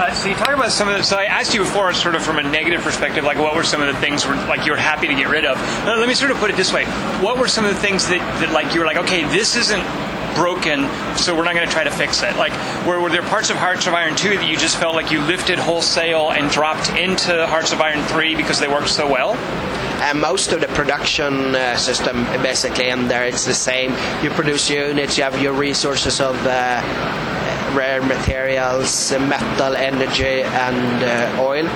Uh, 0.00 0.14
so 0.14 0.30
you 0.30 0.34
talk 0.34 0.54
about 0.54 0.72
some 0.72 0.88
of 0.88 0.96
the. 0.96 1.02
So 1.02 1.16
I 1.16 1.24
asked 1.24 1.52
you 1.52 1.60
before, 1.60 1.92
sort 1.92 2.14
of 2.14 2.22
from 2.22 2.38
a 2.38 2.42
negative 2.42 2.80
perspective, 2.80 3.22
like 3.22 3.38
what 3.38 3.54
were 3.54 3.64
some 3.64 3.82
of 3.82 3.86
the 3.86 4.00
things 4.00 4.26
were, 4.26 4.34
like 4.34 4.64
you 4.64 4.72
were 4.72 4.78
happy 4.78 5.06
to 5.06 5.14
get 5.14 5.28
rid 5.28 5.44
of. 5.44 5.58
Uh, 5.86 5.96
let 5.98 6.08
me 6.08 6.14
sort 6.14 6.30
of 6.30 6.38
put 6.38 6.50
it 6.50 6.56
this 6.56 6.72
way: 6.72 6.84
What 7.20 7.38
were 7.38 7.48
some 7.48 7.64
of 7.66 7.74
the 7.74 7.80
things 7.80 8.08
that, 8.08 8.18
that 8.40 8.52
like 8.52 8.74
you 8.74 8.80
were 8.80 8.86
like, 8.86 8.96
okay, 8.96 9.24
this 9.24 9.56
isn't 9.56 9.84
broken, 10.34 10.88
so 11.16 11.34
we're 11.36 11.44
not 11.44 11.54
going 11.54 11.66
to 11.66 11.72
try 11.72 11.84
to 11.84 11.90
fix 11.90 12.22
it. 12.22 12.36
Like, 12.36 12.52
were, 12.86 13.00
were 13.00 13.10
there 13.10 13.22
parts 13.22 13.50
of 13.50 13.56
Hearts 13.56 13.86
of 13.86 13.94
Iron 13.94 14.16
2 14.16 14.36
that 14.36 14.48
you 14.48 14.56
just 14.56 14.76
felt 14.78 14.94
like 14.94 15.10
you 15.10 15.20
lifted 15.22 15.58
wholesale 15.58 16.30
and 16.30 16.50
dropped 16.50 16.90
into 16.90 17.46
Hearts 17.46 17.72
of 17.72 17.80
Iron 17.80 18.02
3 18.06 18.34
because 18.36 18.58
they 18.60 18.68
worked 18.68 18.90
so 18.90 19.10
well? 19.10 19.34
And 20.02 20.20
most 20.20 20.52
of 20.52 20.60
the 20.60 20.68
production 20.68 21.54
uh, 21.54 21.76
system 21.76 22.24
basically 22.42 22.88
in 22.88 23.06
there 23.06 23.26
it's 23.26 23.44
the 23.44 23.54
same. 23.54 23.92
You 24.24 24.30
produce 24.30 24.70
units, 24.70 25.18
you 25.18 25.24
have 25.24 25.40
your 25.42 25.52
resources 25.52 26.20
of 26.20 26.36
uh, 26.46 26.80
rare 27.74 28.02
materials, 28.02 29.12
metal, 29.12 29.74
energy, 29.76 30.42
and 30.42 31.02
uh, 31.02 31.42
oil. 31.42 31.66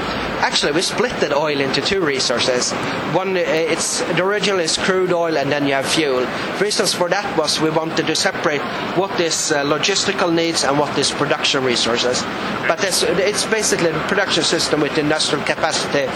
Actually, 0.40 0.72
we 0.72 0.82
split 0.82 1.12
that 1.20 1.32
oil 1.32 1.60
into 1.60 1.80
two 1.80 2.00
resources. 2.00 2.72
One, 3.12 3.36
uh, 3.36 3.40
it's 3.40 4.00
the 4.00 4.24
original 4.24 4.60
is 4.60 4.76
crude 4.76 5.12
oil, 5.12 5.36
and 5.36 5.50
then 5.50 5.66
you 5.66 5.74
have 5.74 5.86
fuel. 5.86 6.26
Reasons 6.60 6.92
for 6.94 7.08
that 7.08 7.38
was 7.38 7.60
we 7.60 7.70
wanted 7.70 8.06
to 8.06 8.14
separate 8.16 8.62
what 8.96 9.18
is 9.20 9.52
uh, 9.52 9.64
logistical 9.64 10.32
needs 10.32 10.64
and 10.64 10.78
what 10.78 10.96
is 10.98 11.10
production 11.10 11.64
resources. 11.64 12.22
But 12.68 12.82
it's, 12.84 13.02
it's 13.02 13.44
basically 13.46 13.92
the 13.92 14.00
production 14.00 14.44
system 14.44 14.80
with 14.80 14.98
industrial 14.98 15.44
capacity 15.44 16.10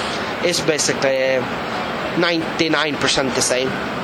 is 0.46 0.60
basically 0.60 1.40
99% 2.18 3.34
the 3.34 3.42
same. 3.42 3.97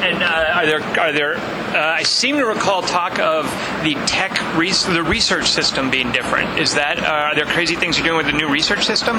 And 0.00 0.22
uh, 0.22 0.26
are 0.54 0.66
there 0.66 0.80
are 1.00 1.12
there? 1.12 1.36
Uh, 1.36 1.96
I 1.96 2.04
seem 2.04 2.36
to 2.38 2.46
recall 2.46 2.82
talk 2.82 3.18
of 3.18 3.44
the 3.82 3.94
tech 4.06 4.56
res- 4.56 4.86
the 4.86 5.02
research 5.02 5.50
system 5.50 5.90
being 5.90 6.12
different. 6.12 6.58
Is 6.58 6.74
that 6.74 6.98
uh, 6.98 7.06
are 7.06 7.34
there 7.34 7.46
crazy 7.46 7.74
things 7.74 7.98
you're 7.98 8.06
doing 8.06 8.16
with 8.16 8.26
the 8.26 8.32
new 8.32 8.48
research 8.48 8.84
system? 8.84 9.16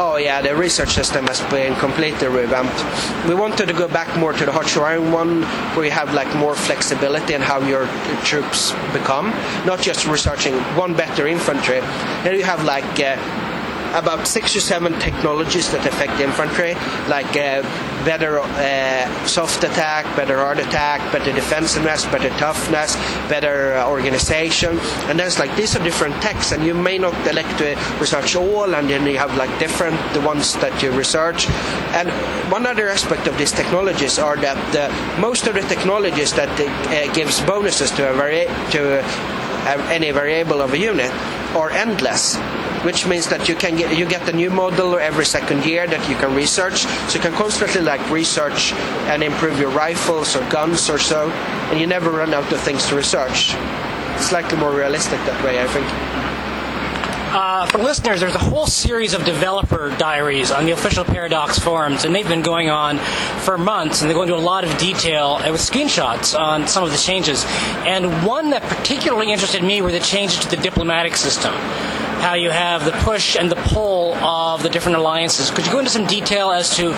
Oh 0.00 0.16
yeah, 0.16 0.40
the 0.40 0.54
research 0.54 0.90
system 0.94 1.26
has 1.26 1.40
been 1.50 1.74
completely 1.76 2.28
revamped. 2.28 2.78
We 3.28 3.34
wanted 3.34 3.66
to 3.66 3.74
go 3.74 3.88
back 3.88 4.16
more 4.16 4.32
to 4.32 4.46
the 4.46 4.52
of 4.56 4.78
Iron 4.78 5.10
one, 5.10 5.42
where 5.74 5.84
you 5.84 5.90
have 5.90 6.14
like 6.14 6.32
more 6.36 6.54
flexibility 6.54 7.34
in 7.34 7.40
how 7.40 7.60
your 7.66 7.86
troops 8.22 8.72
become, 8.92 9.30
not 9.66 9.80
just 9.80 10.06
researching 10.06 10.54
one 10.76 10.94
better 10.94 11.26
infantry. 11.26 11.80
Then 12.22 12.36
you 12.36 12.44
have 12.44 12.62
like 12.62 13.00
uh, 13.00 13.18
about 13.98 14.26
six 14.28 14.54
or 14.54 14.60
seven 14.60 14.92
technologies 15.00 15.70
that 15.72 15.84
affect 15.84 16.20
infantry, 16.20 16.74
like 17.08 17.36
uh, 17.36 17.62
better 18.04 18.38
uh, 18.40 19.26
soft 19.26 19.64
attack, 19.64 20.04
better 20.16 20.38
hard 20.38 20.58
attack, 20.58 21.00
better 21.12 21.32
defensiveness, 21.32 22.04
better 22.06 22.30
toughness, 22.38 22.96
better 23.28 23.74
uh, 23.74 23.88
organization, 23.88 24.78
and 25.08 25.18
there's 25.18 25.38
like 25.38 25.54
these 25.56 25.74
are 25.76 25.82
different 25.82 26.14
techs, 26.22 26.52
and 26.52 26.64
you 26.64 26.74
may 26.74 26.98
not 26.98 27.14
elect 27.26 27.58
to 27.58 27.74
research 28.00 28.36
all, 28.36 28.74
and 28.74 28.88
then 28.90 29.06
you 29.06 29.18
have 29.18 29.36
like 29.36 29.50
different 29.58 29.96
the 30.14 30.20
ones 30.20 30.54
that 30.56 30.82
you 30.82 30.90
research. 30.92 31.48
And 31.94 32.08
one 32.50 32.66
other 32.66 32.88
aspect 32.88 33.26
of 33.26 33.36
these 33.38 33.52
technologies 33.52 34.18
are 34.18 34.36
that 34.36 34.58
most 35.18 35.46
of 35.46 35.54
the 35.54 35.62
technologies 35.62 36.32
that 36.34 36.48
uh, 36.60 37.12
gives 37.12 37.40
bonuses 37.42 37.90
to 37.92 38.10
a 38.10 38.14
vari- 38.14 38.46
to 38.72 39.00
uh, 39.00 39.88
any 39.90 40.10
variable 40.10 40.60
of 40.60 40.72
a 40.72 40.78
unit 40.78 41.12
are 41.54 41.70
endless 41.70 42.36
which 42.84 43.06
means 43.06 43.28
that 43.28 43.48
you 43.48 43.54
can 43.54 43.76
get 43.76 43.96
you 43.96 44.06
get 44.06 44.28
a 44.28 44.32
new 44.32 44.50
model 44.50 44.98
every 44.98 45.24
second 45.24 45.64
year 45.64 45.86
that 45.86 46.08
you 46.08 46.16
can 46.16 46.34
research. 46.34 46.86
So 47.08 47.14
you 47.14 47.20
can 47.20 47.32
constantly 47.32 47.82
like 47.82 48.02
research 48.10 48.72
and 49.10 49.22
improve 49.22 49.58
your 49.58 49.70
rifles 49.70 50.36
or 50.36 50.48
guns 50.50 50.90
or 50.90 50.98
so, 50.98 51.30
and 51.70 51.80
you 51.80 51.86
never 51.86 52.10
run 52.10 52.34
out 52.34 52.52
of 52.52 52.60
things 52.60 52.86
to 52.88 52.96
research. 52.96 53.54
It's 54.16 54.26
slightly 54.26 54.58
more 54.58 54.72
realistic 54.72 55.18
that 55.26 55.42
way, 55.44 55.62
I 55.62 55.66
think. 55.68 56.17
Uh, 57.30 57.66
for 57.66 57.76
listeners, 57.76 58.20
there's 58.20 58.34
a 58.34 58.38
whole 58.38 58.66
series 58.66 59.12
of 59.12 59.22
developer 59.26 59.94
diaries 59.98 60.50
on 60.50 60.64
the 60.64 60.72
official 60.72 61.04
Paradox 61.04 61.58
forums, 61.58 62.06
and 62.06 62.14
they've 62.14 62.26
been 62.26 62.40
going 62.40 62.70
on 62.70 62.96
for 63.40 63.58
months, 63.58 64.00
and 64.00 64.08
they 64.08 64.14
go 64.14 64.22
into 64.22 64.34
a 64.34 64.36
lot 64.36 64.64
of 64.64 64.78
detail 64.78 65.38
uh, 65.42 65.52
with 65.52 65.60
screenshots 65.60 66.38
on 66.38 66.66
some 66.66 66.84
of 66.84 66.90
the 66.90 66.96
changes. 66.96 67.44
And 67.84 68.26
one 68.26 68.48
that 68.50 68.62
particularly 68.62 69.30
interested 69.30 69.62
me 69.62 69.82
were 69.82 69.92
the 69.92 70.00
changes 70.00 70.38
to 70.38 70.48
the 70.48 70.56
diplomatic 70.56 71.16
system 71.16 71.52
how 72.18 72.34
you 72.34 72.50
have 72.50 72.84
the 72.84 72.90
push 72.90 73.36
and 73.36 73.48
the 73.48 73.56
pull 73.56 74.12
of 74.16 74.62
the 74.64 74.68
different 74.68 74.98
alliances. 74.98 75.52
Could 75.52 75.64
you 75.66 75.70
go 75.70 75.78
into 75.78 75.90
some 75.90 76.04
detail 76.06 76.50
as 76.50 76.74
to 76.76 76.92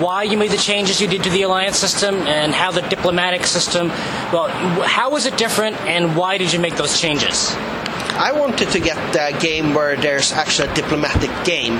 why 0.00 0.22
you 0.22 0.36
made 0.36 0.52
the 0.52 0.56
changes 0.56 1.00
you 1.00 1.08
did 1.08 1.24
to 1.24 1.30
the 1.30 1.42
alliance 1.42 1.76
system 1.76 2.14
and 2.28 2.54
how 2.54 2.70
the 2.70 2.82
diplomatic 2.82 3.46
system, 3.46 3.88
well, 4.32 4.48
how 4.84 5.10
was 5.10 5.26
it 5.26 5.36
different 5.36 5.76
and 5.80 6.16
why 6.16 6.38
did 6.38 6.52
you 6.52 6.60
make 6.60 6.76
those 6.76 7.00
changes? 7.00 7.56
I 8.20 8.32
wanted 8.32 8.68
to 8.72 8.80
get 8.80 8.98
a 9.16 9.32
game 9.38 9.72
where 9.72 9.96
there's 9.96 10.30
actually 10.32 10.68
a 10.68 10.74
diplomatic 10.74 11.30
game. 11.42 11.72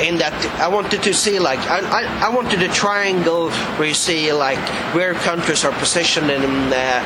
In 0.00 0.16
that, 0.16 0.32
I 0.58 0.68
wanted 0.68 1.02
to 1.02 1.12
see 1.12 1.38
like 1.38 1.58
I, 1.68 1.80
I, 1.80 2.26
I 2.26 2.28
wanted 2.30 2.62
a 2.62 2.68
triangle 2.68 3.50
where 3.76 3.88
you 3.88 3.92
see 3.94 4.32
like 4.32 4.58
where 4.94 5.12
countries 5.12 5.66
are 5.66 5.72
positioned 5.72 6.30
in 6.30 6.42
uh, 6.72 7.04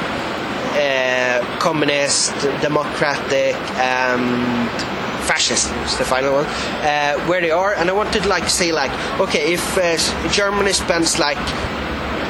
uh, 0.78 1.58
communist, 1.58 2.32
democratic, 2.62 3.56
and 3.75 4.70
fascist 5.26 5.75
is 5.84 5.98
the 5.98 6.04
final 6.04 6.32
one, 6.32 6.46
uh, 6.46 7.18
where 7.26 7.40
they 7.40 7.50
are. 7.50 7.75
And 7.75 7.90
I 7.90 7.92
wanted 7.92 8.22
to 8.22 8.28
like 8.28 8.48
say 8.48 8.70
like, 8.70 8.92
okay, 9.18 9.54
if 9.54 9.76
uh, 9.76 10.30
Germany 10.30 10.72
spends 10.72 11.18
like 11.18 11.42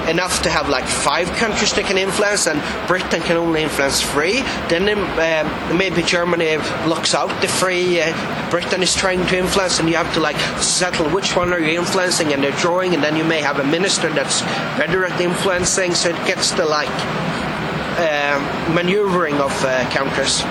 enough 0.09 0.43
to 0.43 0.51
have 0.51 0.69
like 0.69 0.87
five 0.87 1.29
countries 1.37 1.73
they 1.73 1.83
can 1.83 1.99
influence, 1.99 2.47
and 2.47 2.63
Britain 2.87 3.21
can 3.23 3.37
only 3.37 3.63
influence 3.63 4.01
three, 4.03 4.43
then 4.69 4.89
uh, 4.89 5.75
maybe 5.77 6.03
Germany 6.03 6.57
locks 6.87 7.15
out 7.15 7.29
the 7.41 7.49
three 7.49 8.01
uh, 8.01 8.51
Britain 8.51 8.83
is 8.83 8.95
trying 8.95 9.27
to 9.27 9.39
influence, 9.39 9.81
and 9.81 9.89
you 9.89 9.97
have 9.97 10.13
to 10.15 10.21
like 10.21 10.39
settle 10.63 11.09
which 11.11 11.37
one 11.37 11.53
are 11.53 11.61
you 11.61 11.79
influencing, 11.79 12.33
and 12.33 12.43
they're 12.43 12.53
drawing, 12.53 12.95
and 12.95 13.03
then 13.03 13.17
you 13.17 13.25
may 13.25 13.41
have 13.41 13.59
a 13.59 13.65
minister 13.65 14.09
that's 14.11 14.43
better 14.79 15.05
at 15.05 15.21
influencing, 15.21 15.95
so 15.95 16.11
it 16.11 16.27
gets 16.27 16.53
the 16.53 16.65
like 16.65 16.89
uh, 17.99 18.73
maneuvering 18.75 19.35
of 19.35 19.53
uh, 19.65 19.89
counters. 19.91 20.43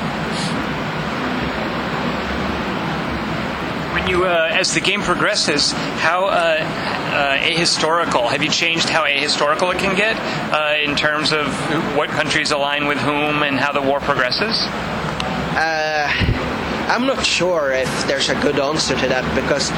When 3.94 4.08
you, 4.10 4.26
uh, 4.26 4.50
as 4.52 4.74
the 4.74 4.82
game 4.82 5.02
progresses, 5.02 5.72
how 5.72 6.26
uh, 7.16 7.26
uh, 7.26 7.38
ahistorical 7.38 8.30
have 8.30 8.44
you 8.44 8.50
changed 8.50 8.90
how 8.90 9.04
ahistorical 9.04 9.74
it 9.74 9.80
can 9.80 9.96
get 9.96 10.16
uh, 10.54 10.76
in 10.84 10.96
terms 10.96 11.32
of 11.32 11.48
what 11.96 12.10
countries 12.10 12.52
align 12.52 12.88
with 12.88 12.98
whom 12.98 13.42
and 13.44 13.58
how 13.58 13.72
the 13.72 13.82
war 13.82 14.00
progresses? 14.00 14.68
I'm 16.88 17.08
not 17.08 17.26
sure 17.26 17.72
if 17.72 18.08
there's 18.08 18.30
a 18.30 18.36
good 18.42 18.60
answer 18.60 18.96
to 18.96 19.08
that 19.08 19.26
because 19.36 19.72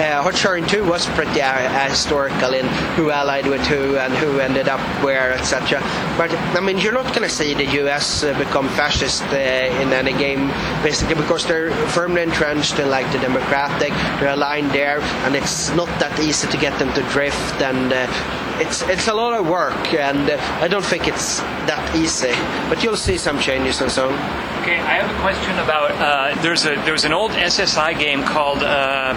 uh, 0.00 0.30
Sharing 0.32 0.66
2 0.66 0.84
was 0.88 1.06
pretty 1.10 1.40
uh, 1.40 1.88
historical 1.88 2.54
in 2.54 2.66
who 2.96 3.10
allied 3.10 3.46
with 3.46 3.60
who 3.66 3.96
and 3.96 4.12
who 4.14 4.40
ended 4.40 4.68
up 4.68 4.80
where, 5.04 5.32
etc. 5.32 5.80
But 6.16 6.32
I 6.56 6.60
mean, 6.60 6.78
you're 6.78 6.92
not 6.92 7.06
going 7.14 7.28
to 7.28 7.28
see 7.28 7.54
the 7.54 7.66
US 7.84 8.24
uh, 8.24 8.36
become 8.38 8.68
fascist 8.70 9.22
uh, 9.24 9.36
in 9.36 9.92
any 9.92 10.12
game, 10.12 10.48
basically, 10.82 11.14
because 11.14 11.46
they're 11.46 11.70
firmly 11.88 12.22
entrenched 12.22 12.78
in 12.78 12.90
like 12.90 13.10
the 13.12 13.18
democratic, 13.18 13.92
they're 14.18 14.34
aligned 14.34 14.70
there, 14.70 15.00
and 15.24 15.36
it's 15.36 15.70
not 15.70 15.88
that 16.00 16.18
easy 16.20 16.48
to 16.48 16.56
get 16.56 16.78
them 16.78 16.92
to 16.94 17.02
drift 17.10 17.60
and 17.62 17.92
uh, 17.92 18.06
it's 18.60 18.82
it's 18.82 19.08
a 19.08 19.14
lot 19.14 19.34
of 19.34 19.48
work, 19.48 19.94
and 19.94 20.30
uh, 20.30 20.38
I 20.60 20.68
don't 20.68 20.84
think 20.84 21.08
it's 21.08 21.40
that 21.66 21.94
easy. 21.96 22.32
But 22.68 22.82
you'll 22.82 22.96
see 22.96 23.18
some 23.18 23.38
changes 23.38 23.80
and 23.80 23.90
so. 23.90 24.10
Okay, 24.64 24.78
I 24.80 24.94
have 24.94 25.14
a 25.14 25.20
question 25.20 25.58
about 25.58 25.90
uh, 25.92 26.40
there's 26.40 26.64
a 26.64 26.74
there 26.84 26.92
was 26.94 27.04
an 27.04 27.12
old 27.12 27.32
SSI 27.32 27.98
game 27.98 28.22
called. 28.24 28.62
Uh, 28.62 29.14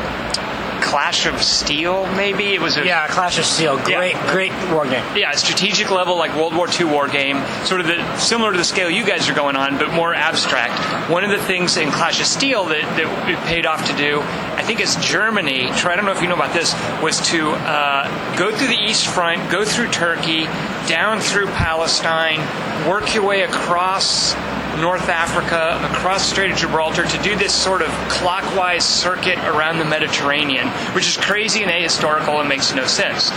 Clash 0.80 1.26
of 1.26 1.42
Steel, 1.44 2.06
maybe 2.16 2.54
it 2.54 2.62
was 2.62 2.78
a 2.78 2.86
Yeah, 2.86 3.08
Clash 3.08 3.40
of 3.40 3.46
Steel, 3.46 3.78
great, 3.80 4.14
Yeah. 4.14 4.32
great 4.32 4.52
war 4.72 4.86
game. 4.86 5.04
yeah, 5.18 5.32
strategic 5.32 5.90
level 5.90 6.16
like 6.18 6.34
World 6.36 6.56
War 6.56 6.68
II 6.70 6.86
war 6.86 7.08
game, 7.08 7.44
sort 7.66 7.82
of 7.82 7.88
the 7.88 8.18
similar 8.18 8.52
to 8.54 8.58
the 8.58 8.64
scale 8.64 8.90
you 8.90 9.04
guys 9.04 9.28
are 9.28 9.34
going 9.34 9.56
on, 9.58 9.78
but 9.80 9.92
more 9.92 10.14
abstract. 10.14 10.80
One 11.10 11.24
of 11.26 11.32
the 11.32 11.40
things 11.44 11.76
in 11.78 11.92
Clash 11.92 12.22
of 12.22 12.28
Steel 12.28 12.64
that, 12.66 12.84
that 12.96 13.30
it 13.30 13.38
paid 13.48 13.66
off 13.66 13.86
to 13.90 13.98
do, 13.98 14.22
I 14.56 14.62
think 14.64 14.80
it's 14.80 14.96
Germany. 14.98 15.70
Troy, 15.76 15.94
I 15.94 15.96
don't 15.98 16.06
know 16.06 16.12
if 16.12 16.22
you 16.22 16.30
know 16.30 16.36
about 16.36 16.54
this, 16.54 16.74
was 17.02 17.20
to 17.32 17.50
uh, 17.50 18.38
go 18.38 18.56
through 18.56 18.68
the 18.68 18.80
East 18.82 19.08
Front, 19.08 19.50
go 19.52 19.66
through 19.66 19.90
Turkey, 19.90 20.44
down 20.88 21.20
through 21.20 21.48
Palestine, 21.48 22.40
work 22.88 23.14
your 23.16 23.26
way 23.26 23.42
across 23.42 24.36
North 24.80 25.10
Africa, 25.10 25.80
across 25.92 26.28
the 26.28 26.36
Strait 26.36 26.52
of 26.52 26.58
Gibraltar, 26.58 27.04
to 27.04 27.24
do 27.24 27.36
this 27.36 27.54
sort 27.54 27.82
of 27.82 27.90
clockwise 28.10 28.86
circuit 28.86 29.38
around 29.40 29.80
the 29.80 29.86
Mediterranean, 29.86 30.68
which 30.94 31.08
is 31.08 31.18
crazy 31.18 31.64
and 31.64 31.72
ahistorical 31.72 32.40
and 32.40 32.48
makes 32.48 32.74
no 32.74 32.86
sense. 32.86 33.32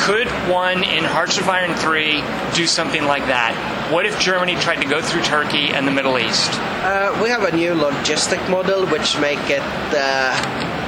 Could 0.00 0.28
one 0.48 0.82
in 0.82 1.04
Hearts 1.04 1.38
of 1.38 1.48
Iron 1.48 1.74
3 1.76 2.22
do 2.54 2.66
something 2.66 3.04
like 3.04 3.26
that? 3.26 3.92
What 3.92 4.06
if 4.06 4.18
Germany 4.18 4.56
tried 4.56 4.82
to 4.82 4.88
go 4.88 5.00
through 5.00 5.22
Turkey 5.22 5.68
and 5.68 5.86
the 5.86 5.92
Middle 5.92 6.18
East? 6.18 6.50
Uh, 6.82 7.16
we 7.22 7.28
have 7.28 7.44
a 7.44 7.54
new 7.54 7.72
logistic 7.74 8.48
model 8.50 8.86
which 8.86 9.18
make 9.18 9.50
it. 9.50 9.62
Uh, 9.94 10.79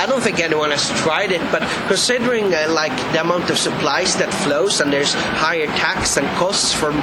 I 0.00 0.06
don't 0.06 0.22
think 0.22 0.40
anyone 0.40 0.70
has 0.70 0.88
tried 1.02 1.30
it, 1.30 1.42
but 1.52 1.60
considering 1.86 2.54
uh, 2.54 2.68
like 2.70 2.96
the 3.12 3.20
amount 3.20 3.50
of 3.50 3.58
supplies 3.58 4.16
that 4.16 4.32
flows 4.32 4.80
and 4.80 4.90
there's 4.90 5.12
higher 5.12 5.66
tax 5.76 6.16
and 6.16 6.26
costs 6.38 6.72
from 6.72 6.96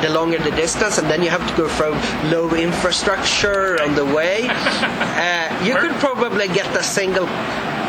the 0.00 0.08
longer 0.08 0.38
the 0.38 0.52
distance, 0.52 0.96
and 0.96 1.10
then 1.10 1.22
you 1.22 1.28
have 1.28 1.46
to 1.46 1.54
go 1.58 1.68
through 1.68 1.92
low 2.30 2.48
infrastructure 2.54 3.76
on 3.82 3.94
the 3.94 4.04
way, 4.06 4.48
uh, 4.48 5.62
you 5.62 5.76
could 5.76 5.92
probably 6.00 6.48
get 6.48 6.74
a 6.74 6.82
single 6.82 7.26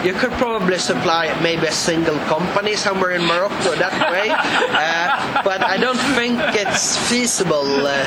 you 0.04 0.14
could 0.14 0.32
probably 0.34 0.78
supply 0.78 1.28
maybe 1.42 1.68
a 1.68 1.72
single 1.72 2.18
company 2.20 2.76
somewhere 2.76 3.12
in 3.12 3.26
Morocco 3.26 3.76
that 3.76 4.12
way, 4.12 4.30
uh, 4.32 5.44
but 5.44 5.64
I 5.64 5.78
don't 5.78 6.00
think 6.16 6.40
it's 6.56 6.98
feasible 7.10 7.86
uh, 7.86 8.04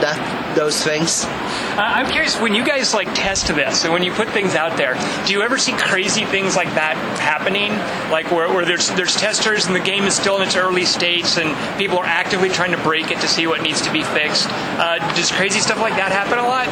that 0.00 0.52
those 0.54 0.82
things. 0.82 1.24
Uh, 1.24 1.80
I'm 1.80 2.10
curious 2.10 2.38
when 2.38 2.54
you 2.54 2.64
guys 2.64 2.92
like 2.92 3.08
test 3.14 3.48
this 3.48 3.84
and 3.84 3.92
when 3.92 4.02
you 4.02 4.12
put 4.12 4.28
things 4.28 4.54
out 4.54 4.76
there, 4.76 4.94
do 5.26 5.32
you 5.32 5.42
ever 5.42 5.58
see 5.58 5.72
crazy 5.72 6.24
things 6.24 6.54
like 6.56 6.68
that 6.74 6.96
happening? 7.18 7.72
Like 8.10 8.30
where, 8.30 8.48
where 8.48 8.64
there's 8.64 8.90
there's 8.90 9.16
testers 9.16 9.66
and 9.66 9.74
the 9.74 9.80
game 9.80 10.04
is 10.04 10.14
still 10.14 10.36
in 10.36 10.42
its 10.42 10.56
early 10.56 10.84
states 10.84 11.38
and 11.38 11.56
people 11.78 11.98
are 11.98 12.06
actively 12.06 12.48
trying 12.48 12.72
to 12.72 12.82
break 12.82 13.10
it 13.10 13.20
to 13.20 13.28
see 13.28 13.46
what 13.46 13.62
needs 13.62 13.80
to 13.82 13.92
be 13.92 14.02
fixed. 14.02 14.48
Uh, 14.50 14.98
does 15.14 15.32
crazy 15.32 15.60
stuff 15.60 15.80
like 15.80 15.96
that 15.96 16.12
happen 16.12 16.38
a 16.38 16.46
lot? 16.46 16.68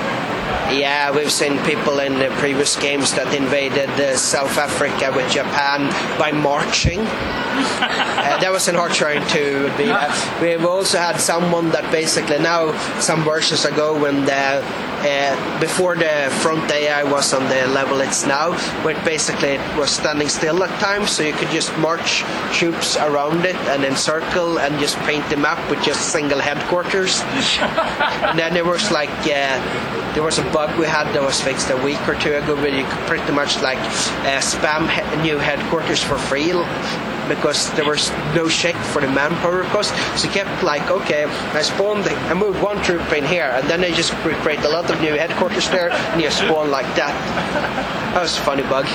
Yeah, 0.71 1.11
we've 1.11 1.33
seen 1.33 1.59
people 1.65 1.99
in 1.99 2.19
the 2.19 2.29
previous 2.39 2.77
games 2.77 3.13
that 3.15 3.35
invaded 3.35 3.89
the 3.97 4.17
South 4.17 4.50
Africa 4.59 5.13
with 5.15 5.31
Japan 5.31 5.89
by 6.19 6.33
marching. 6.33 7.01
uh, 7.01 8.39
that 8.41 8.51
was 8.53 8.67
Hearts-Iron 8.67 9.27
2 9.29 9.63
would 9.65 9.77
be 9.77 9.87
that. 9.87 10.13
We've 10.41 10.65
also 10.65 10.99
had 10.99 11.21
someone 11.21 11.71
that 11.71 11.91
basically 11.91 12.39
now 12.39 12.73
some 13.01 13.23
versions 13.25 13.65
ago 13.65 13.99
when 14.01 14.25
the 14.25 14.63
uh, 15.01 15.61
before 15.61 15.97
the 15.97 16.29
front 16.43 16.71
AI 16.71 17.03
was 17.03 17.33
on 17.33 17.43
the 17.49 17.67
level 17.69 18.01
it's 18.01 18.27
now, 18.27 18.53
where 18.85 19.03
basically 19.05 19.57
it 19.57 19.79
was 19.79 19.91
standing 19.91 20.29
still 20.29 20.63
at 20.63 20.81
times, 20.81 21.11
so 21.11 21.23
you 21.23 21.33
could 21.33 21.49
just 21.49 21.77
march 21.79 22.23
troops 22.53 22.97
around 22.99 23.47
it 23.47 23.57
and 23.73 23.85
encircle 23.85 24.59
and 24.59 24.79
just 24.79 24.97
paint 25.09 25.27
the 25.31 25.37
map 25.37 25.59
with 25.71 25.83
just 25.83 26.13
single 26.13 26.39
headquarters. 26.39 27.23
and 28.29 28.39
then 28.39 28.53
there 28.53 28.65
was 28.65 28.91
like 28.91 29.11
uh, 29.25 29.57
there 30.15 30.23
was 30.23 30.39
a 30.39 30.45
bug 30.53 30.77
we 30.79 30.87
had 30.87 31.05
that 31.15 31.23
was 31.23 31.41
fixed 31.41 31.71
a 31.71 31.77
week 31.79 32.01
or 32.09 32.15
two 32.17 32.35
ago 32.35 32.55
where 32.57 32.69
you 32.69 32.85
could 32.85 33.07
pretty 33.07 33.33
much 33.33 33.61
like 33.63 33.79
uh, 34.27 34.40
spam 34.41 34.89
he- 34.89 35.23
new 35.23 35.39
headquarters 35.39 36.03
for 36.03 36.19
free 36.19 36.53
because 37.29 37.71
there 37.75 37.85
was 37.85 38.11
no 38.35 38.49
check 38.49 38.75
for 38.93 39.01
the 39.01 39.09
manpower 39.09 39.63
cost. 39.71 39.95
So 40.19 40.29
he 40.29 40.35
kept 40.35 40.63
like, 40.63 40.91
okay, 40.91 41.25
I 41.55 41.63
spawned, 41.63 42.05
I 42.09 42.35
moved 42.35 42.61
one 42.61 42.83
troop 42.83 43.13
in 43.13 43.25
here, 43.25 43.51
and 43.55 43.69
then 43.69 43.81
they 43.81 43.93
just 43.93 44.13
create 44.23 44.61
a 44.61 44.69
lot 44.69 44.91
of 44.91 45.01
new 45.01 45.15
headquarters 45.15 45.69
there, 45.71 45.91
and 45.93 46.21
you 46.21 46.31
spawn 46.31 46.71
like 46.71 46.91
that. 46.97 47.15
That 48.15 48.23
was 48.23 48.37
a 48.37 48.41
funny 48.41 48.65
bug. 48.65 48.87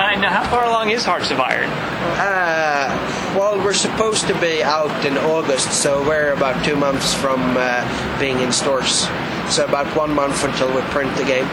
And 0.00 0.24
how 0.24 0.48
far 0.48 0.64
along 0.66 0.90
is 0.90 1.04
Hearts 1.04 1.32
of 1.32 1.40
Iron? 1.40 1.68
Uh, 2.16 2.88
well, 3.36 3.58
we're 3.58 3.74
supposed 3.74 4.28
to 4.28 4.40
be 4.40 4.62
out 4.62 5.04
in 5.04 5.18
August, 5.18 5.72
so 5.72 6.00
we're 6.06 6.32
about 6.32 6.64
two 6.64 6.76
months 6.76 7.12
from 7.12 7.56
uh, 7.58 8.18
being 8.20 8.38
in 8.38 8.52
stores. 8.52 9.08
So 9.50 9.66
about 9.66 9.94
one 9.96 10.14
month 10.14 10.44
until 10.44 10.72
we 10.72 10.80
print 10.94 11.14
the 11.16 11.24
game. 11.24 11.48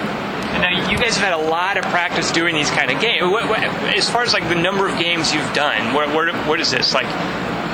Now 0.62 0.90
you 0.90 0.98
guys 0.98 1.16
have 1.18 1.24
had 1.24 1.34
a 1.34 1.50
lot 1.50 1.78
of 1.78 1.84
practice 1.86 2.32
doing 2.32 2.56
these 2.56 2.70
kind 2.72 2.90
of 2.92 3.00
games. 3.00 3.24
What, 3.32 3.48
what, 3.50 3.60
as 3.96 4.10
far 4.10 4.24
as 4.24 4.34
like 4.34 4.48
the 4.50 4.56
number 4.56 4.88
of 4.88 4.98
games 5.00 5.34
you've 5.34 5.54
done, 5.54 5.94
what, 5.94 6.14
what, 6.14 6.34
what 6.48 6.60
is 6.60 6.72
this? 6.72 6.94
Like 6.94 7.06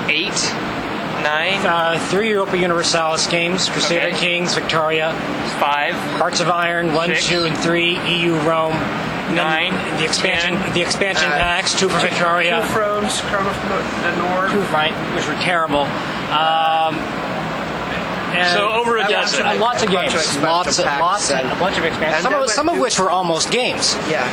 eight, 0.09 0.33
nine, 1.23 1.65
Uh, 1.65 1.97
three 2.09 2.29
Europa 2.29 2.57
Universalis 2.57 3.27
games: 3.27 3.69
Crusader 3.69 4.07
Okay. 4.07 4.17
Kings, 4.17 4.53
Victoria, 4.55 5.13
five? 5.59 5.93
Hearts 6.19 6.39
of 6.41 6.49
Iron, 6.49 6.93
one, 6.93 7.09
Six. 7.09 7.27
two, 7.27 7.43
and 7.45 7.57
three. 7.57 7.97
EU 8.17 8.35
Rome, 8.39 8.75
Nine, 9.33 9.71
The 9.97 10.03
expansion, 10.03 10.55
ten. 10.59 10.73
the 10.73 10.81
expansion 10.81 11.31
Uh, 11.31 11.37
packs, 11.37 11.73
two 11.79 11.87
for 11.89 11.99
Victoria. 11.99 12.61
Two 12.61 12.73
Thrones, 12.73 13.21
Crown 13.21 13.47
of 13.47 13.55
the 14.03 14.15
North. 14.17 14.71
right, 14.71 14.93
which 15.15 15.25
were 15.25 15.33
terrible. 15.41 15.83
Um, 16.29 16.99
and 18.33 18.57
So 18.57 18.69
over 18.69 18.97
a 18.97 19.03
Uh, 19.03 19.07
dozen. 19.09 19.43
bunch 19.43 19.59
lots 19.59 19.83
of 19.83 19.91
bunch 19.91 20.11
games, 20.13 20.35
of 20.37 20.43
lots, 20.43 20.79
of, 20.79 20.85
lots, 20.85 21.31
and- 21.31 21.51
a 21.51 21.55
bunch 21.55 21.77
of 21.77 21.85
expansions. 21.85 22.25
and 22.25 22.33
Some, 22.33 22.41
of, 22.43 22.49
some 22.49 22.69
of 22.69 22.77
which 22.79 22.99
were 22.99 23.09
almost 23.09 23.51
games, 23.51 23.95
Yeah. 24.09 24.23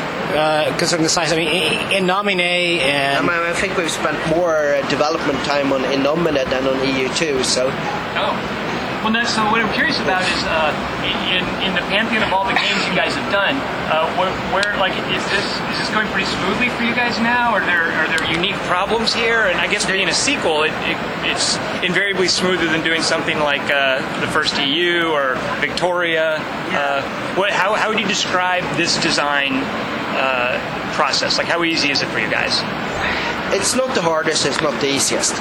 because 0.73 0.92
of 0.92 1.02
the 1.02 1.09
size. 1.09 1.33
I 1.33 1.37
mean, 1.37 1.49
in, 1.49 1.92
in 1.92 2.07
Nomine 2.07 2.40
I, 2.40 2.80
and 2.83 3.26
mean, 3.26 3.37
I 3.37 3.52
think 3.52 3.76
we've 3.76 3.90
spent 3.90 4.16
more 4.28 4.75
uh, 4.75 4.88
development 4.88 5.38
time 5.45 5.73
on 5.73 5.85
In 5.87 6.02
Nomine 6.02 6.35
than 6.49 6.66
on 6.66 6.76
EU2, 6.87 7.42
so 7.45 7.71
Oh. 8.16 8.35
Well, 9.00 9.12
no, 9.12 9.25
so 9.25 9.40
what 9.49 9.62
I'm 9.62 9.73
curious 9.73 9.99
about 9.99 10.21
is 10.21 10.45
uh, 10.45 10.76
in, 11.33 11.40
in 11.64 11.73
the 11.73 11.80
pantheon 11.88 12.23
of 12.23 12.35
all 12.35 12.45
the 12.45 12.52
games 12.52 12.85
you 12.85 12.95
guys 12.95 13.14
have 13.14 13.33
done, 13.33 13.57
uh, 13.88 14.05
where, 14.20 14.29
where 14.53 14.77
like 14.77 14.92
is 15.09 15.24
this 15.33 15.46
is 15.72 15.79
this 15.81 15.88
going 15.88 16.07
pretty 16.09 16.29
smoothly 16.29 16.68
for 16.68 16.83
you 16.83 16.94
guys 16.94 17.18
now? 17.18 17.48
Are 17.48 17.64
there 17.64 17.92
are 17.92 18.09
there 18.09 18.31
unique 18.31 18.61
problems 18.68 19.14
here? 19.14 19.46
And 19.46 19.59
I 19.59 19.68
guess 19.68 19.87
being 19.87 20.11
a 20.11 20.12
sequel, 20.12 20.64
it, 20.64 20.72
it, 20.85 20.98
it's 21.24 21.57
invariably 21.83 22.29
smoother 22.29 22.66
than 22.66 22.85
doing 22.85 23.01
something 23.01 23.38
like 23.38 23.64
uh, 23.72 24.05
the 24.20 24.29
first 24.29 24.61
EU 24.61 25.09
or 25.09 25.37
Victoria. 25.61 26.37
Uh, 26.37 27.01
what, 27.37 27.53
how 27.53 27.72
how 27.72 27.88
would 27.88 27.98
you 27.98 28.07
describe 28.07 28.64
this 28.77 29.01
design 29.01 29.64
uh, 30.20 30.61
process? 30.92 31.38
Like, 31.38 31.46
how 31.46 31.64
easy 31.64 31.90
is 31.90 32.03
it 32.03 32.09
for 32.09 32.18
you 32.18 32.31
guys? 32.31 32.61
it's 33.53 33.74
not 33.74 33.94
the 33.94 34.03
hardest, 34.03 34.46
it's 34.46 34.61
not 34.61 34.79
the 34.81 34.88
easiest. 34.88 35.35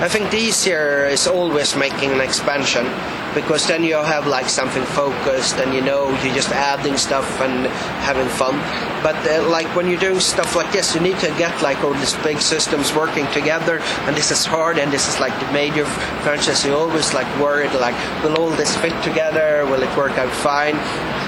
I 0.00 0.08
think 0.08 0.30
the 0.30 0.38
easier 0.38 1.04
is 1.04 1.26
always 1.26 1.76
making 1.76 2.10
an 2.10 2.22
expansion 2.22 2.88
because 3.34 3.66
then 3.66 3.84
you 3.84 3.96
have 3.96 4.26
like 4.26 4.48
something 4.48 4.82
focused 4.96 5.56
and 5.56 5.74
you 5.74 5.82
know 5.82 6.08
you're 6.24 6.34
just 6.34 6.48
adding 6.50 6.96
stuff 6.96 7.28
and 7.42 7.66
having 8.00 8.26
fun. 8.28 8.56
But 9.04 9.16
uh, 9.28 9.46
like 9.50 9.68
when 9.76 9.90
you're 9.90 10.00
doing 10.00 10.18
stuff 10.20 10.56
like 10.56 10.72
this, 10.72 10.94
you 10.94 11.02
need 11.02 11.18
to 11.18 11.28
get 11.36 11.52
like 11.60 11.84
all 11.84 11.92
these 11.92 12.14
big 12.24 12.40
systems 12.40 12.94
working 12.94 13.26
together, 13.32 13.80
and 14.08 14.16
this 14.16 14.30
is 14.30 14.46
hard. 14.46 14.78
And 14.78 14.90
this 14.90 15.06
is 15.06 15.20
like 15.20 15.38
the 15.38 15.52
major 15.52 15.84
franchise. 16.24 16.64
You 16.64 16.74
always 16.74 17.12
like 17.12 17.28
worried 17.38 17.72
like, 17.74 17.94
will 18.24 18.36
all 18.36 18.50
this 18.50 18.74
fit 18.78 18.96
together? 19.04 19.66
Will 19.66 19.82
it 19.82 19.96
work 19.98 20.16
out 20.16 20.32
fine? 20.32 20.76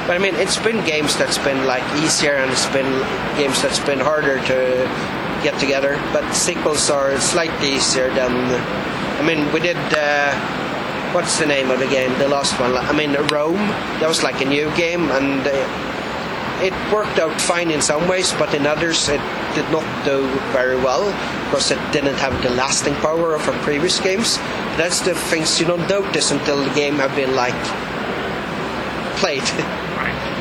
But 0.08 0.16
I 0.16 0.18
mean, 0.18 0.34
it's 0.36 0.56
been 0.56 0.82
games 0.86 1.16
that's 1.16 1.38
been 1.38 1.66
like 1.66 1.84
easier, 2.02 2.36
and 2.36 2.50
it's 2.50 2.66
been 2.72 2.90
games 3.36 3.60
that's 3.60 3.80
been 3.80 4.00
harder 4.00 4.40
to 4.48 5.21
get 5.42 5.58
together. 5.58 5.96
But 6.12 6.32
sequels 6.32 6.90
are 6.90 7.18
slightly 7.20 7.74
easier 7.74 8.08
than. 8.14 8.32
I 9.18 9.22
mean, 9.26 9.52
we 9.52 9.60
did. 9.60 9.76
Uh, 9.76 10.32
what's 11.12 11.38
the 11.38 11.46
name 11.46 11.70
of 11.70 11.78
the 11.78 11.88
game? 11.88 12.16
The 12.18 12.28
last 12.28 12.58
one. 12.58 12.76
I 12.76 12.92
mean, 12.92 13.12
Rome. 13.32 13.56
That 14.00 14.08
was 14.08 14.22
like 14.22 14.40
a 14.40 14.46
new 14.46 14.74
game, 14.76 15.10
and 15.10 15.46
uh, 15.46 16.62
it 16.62 16.72
worked 16.92 17.18
out 17.18 17.40
fine 17.40 17.70
in 17.70 17.82
some 17.82 18.08
ways, 18.08 18.32
but 18.34 18.54
in 18.54 18.66
others 18.66 19.08
it 19.08 19.20
did 19.54 19.68
not 19.70 19.84
do 20.04 20.26
very 20.52 20.76
well 20.76 21.04
because 21.50 21.70
it 21.70 21.80
didn't 21.92 22.14
have 22.16 22.40
the 22.42 22.50
lasting 22.50 22.94
power 22.96 23.34
of 23.34 23.46
our 23.48 23.58
previous 23.62 24.00
games. 24.00 24.38
That's 24.78 25.00
the 25.00 25.14
things 25.14 25.60
you 25.60 25.66
don't 25.66 25.88
notice 25.88 26.30
until 26.30 26.62
the 26.62 26.72
game 26.74 26.96
have 26.96 27.14
been 27.16 27.34
like 27.34 27.58
played. 29.18 29.42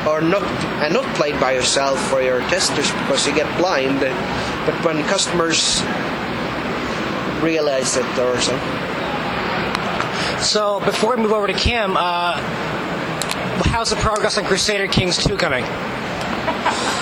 or 0.08 0.20
not 0.20 0.42
and 0.82 0.94
not 0.94 1.06
played 1.14 1.38
by 1.38 1.52
yourself 1.52 2.12
or 2.12 2.22
your 2.22 2.40
testers 2.50 2.90
because 2.90 3.26
you 3.26 3.34
get 3.34 3.46
blind 3.58 4.02
but 4.66 4.74
when 4.84 5.02
customers 5.04 5.82
realize 7.42 7.96
it 7.96 8.18
or 8.18 8.40
something 8.40 8.82
so. 10.42 10.80
Before 10.80 11.16
we 11.16 11.22
move 11.22 11.32
over 11.32 11.46
to 11.46 11.52
Kim, 11.52 11.96
uh, 11.96 12.36
how's 13.66 13.90
the 13.90 13.96
progress 13.96 14.38
on 14.38 14.44
Crusader 14.44 14.88
Kings 14.88 15.16
2 15.16 15.36
coming? 15.36 15.64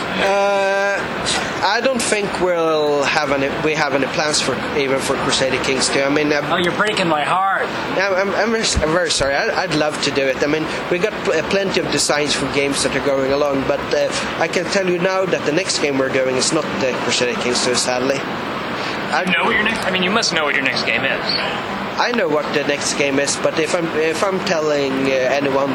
I 1.62 1.80
don't 1.82 2.00
think 2.00 2.28
we'll 2.40 3.02
have 3.04 3.32
any 3.32 3.48
we 3.64 3.74
have 3.74 3.94
any 3.94 4.06
plans 4.06 4.40
for 4.40 4.54
even 4.76 4.98
for 4.98 5.14
Crusader 5.16 5.62
Kings 5.62 5.88
2 5.88 6.00
I 6.02 6.08
mean 6.08 6.32
Oh, 6.32 6.40
I'm, 6.40 6.62
you're 6.64 6.76
breaking 6.76 7.08
my 7.08 7.22
heart. 7.24 7.66
I'm, 7.98 8.30
I'm, 8.34 8.50
very, 8.50 8.64
I'm 8.82 8.92
very 8.92 9.10
sorry 9.10 9.34
I, 9.34 9.62
I'd 9.62 9.74
love 9.74 10.00
to 10.02 10.10
do 10.10 10.22
it 10.26 10.42
I 10.42 10.46
mean 10.46 10.66
we 10.90 10.98
got 10.98 11.12
pl- 11.24 11.34
uh, 11.34 11.48
plenty 11.50 11.80
of 11.80 11.90
designs 11.92 12.34
for 12.34 12.50
games 12.52 12.82
that 12.82 12.94
are 12.96 13.04
going 13.04 13.32
along 13.32 13.62
but 13.68 13.80
uh, 13.94 14.08
I 14.38 14.48
can 14.48 14.64
tell 14.66 14.88
you 14.88 14.98
now 14.98 15.24
that 15.26 15.44
the 15.46 15.52
next 15.52 15.80
game 15.80 15.98
we're 15.98 16.12
doing 16.12 16.36
is 16.36 16.52
not 16.52 16.64
the 16.80 16.92
Crusader 17.04 17.38
Kings 17.40 17.64
2 17.64 17.74
sadly 17.74 18.16
I 18.18 19.24
You 19.26 19.32
know 19.36 19.44
what 19.44 19.54
your 19.54 19.64
next? 19.64 19.84
I 19.86 19.90
mean, 19.90 20.04
you 20.04 20.10
must 20.10 20.32
know 20.32 20.44
what 20.44 20.54
your 20.54 20.62
next 20.62 20.84
game 20.84 21.04
is. 21.04 21.79
I 22.00 22.12
know 22.12 22.28
what 22.28 22.46
the 22.54 22.64
next 22.64 22.94
game 22.94 23.18
is, 23.20 23.36
but 23.36 23.58
if 23.60 23.74
I'm 23.74 23.84
if 23.98 24.24
I'm 24.24 24.40
telling 24.46 24.92
uh, 25.12 25.36
anyone 25.38 25.68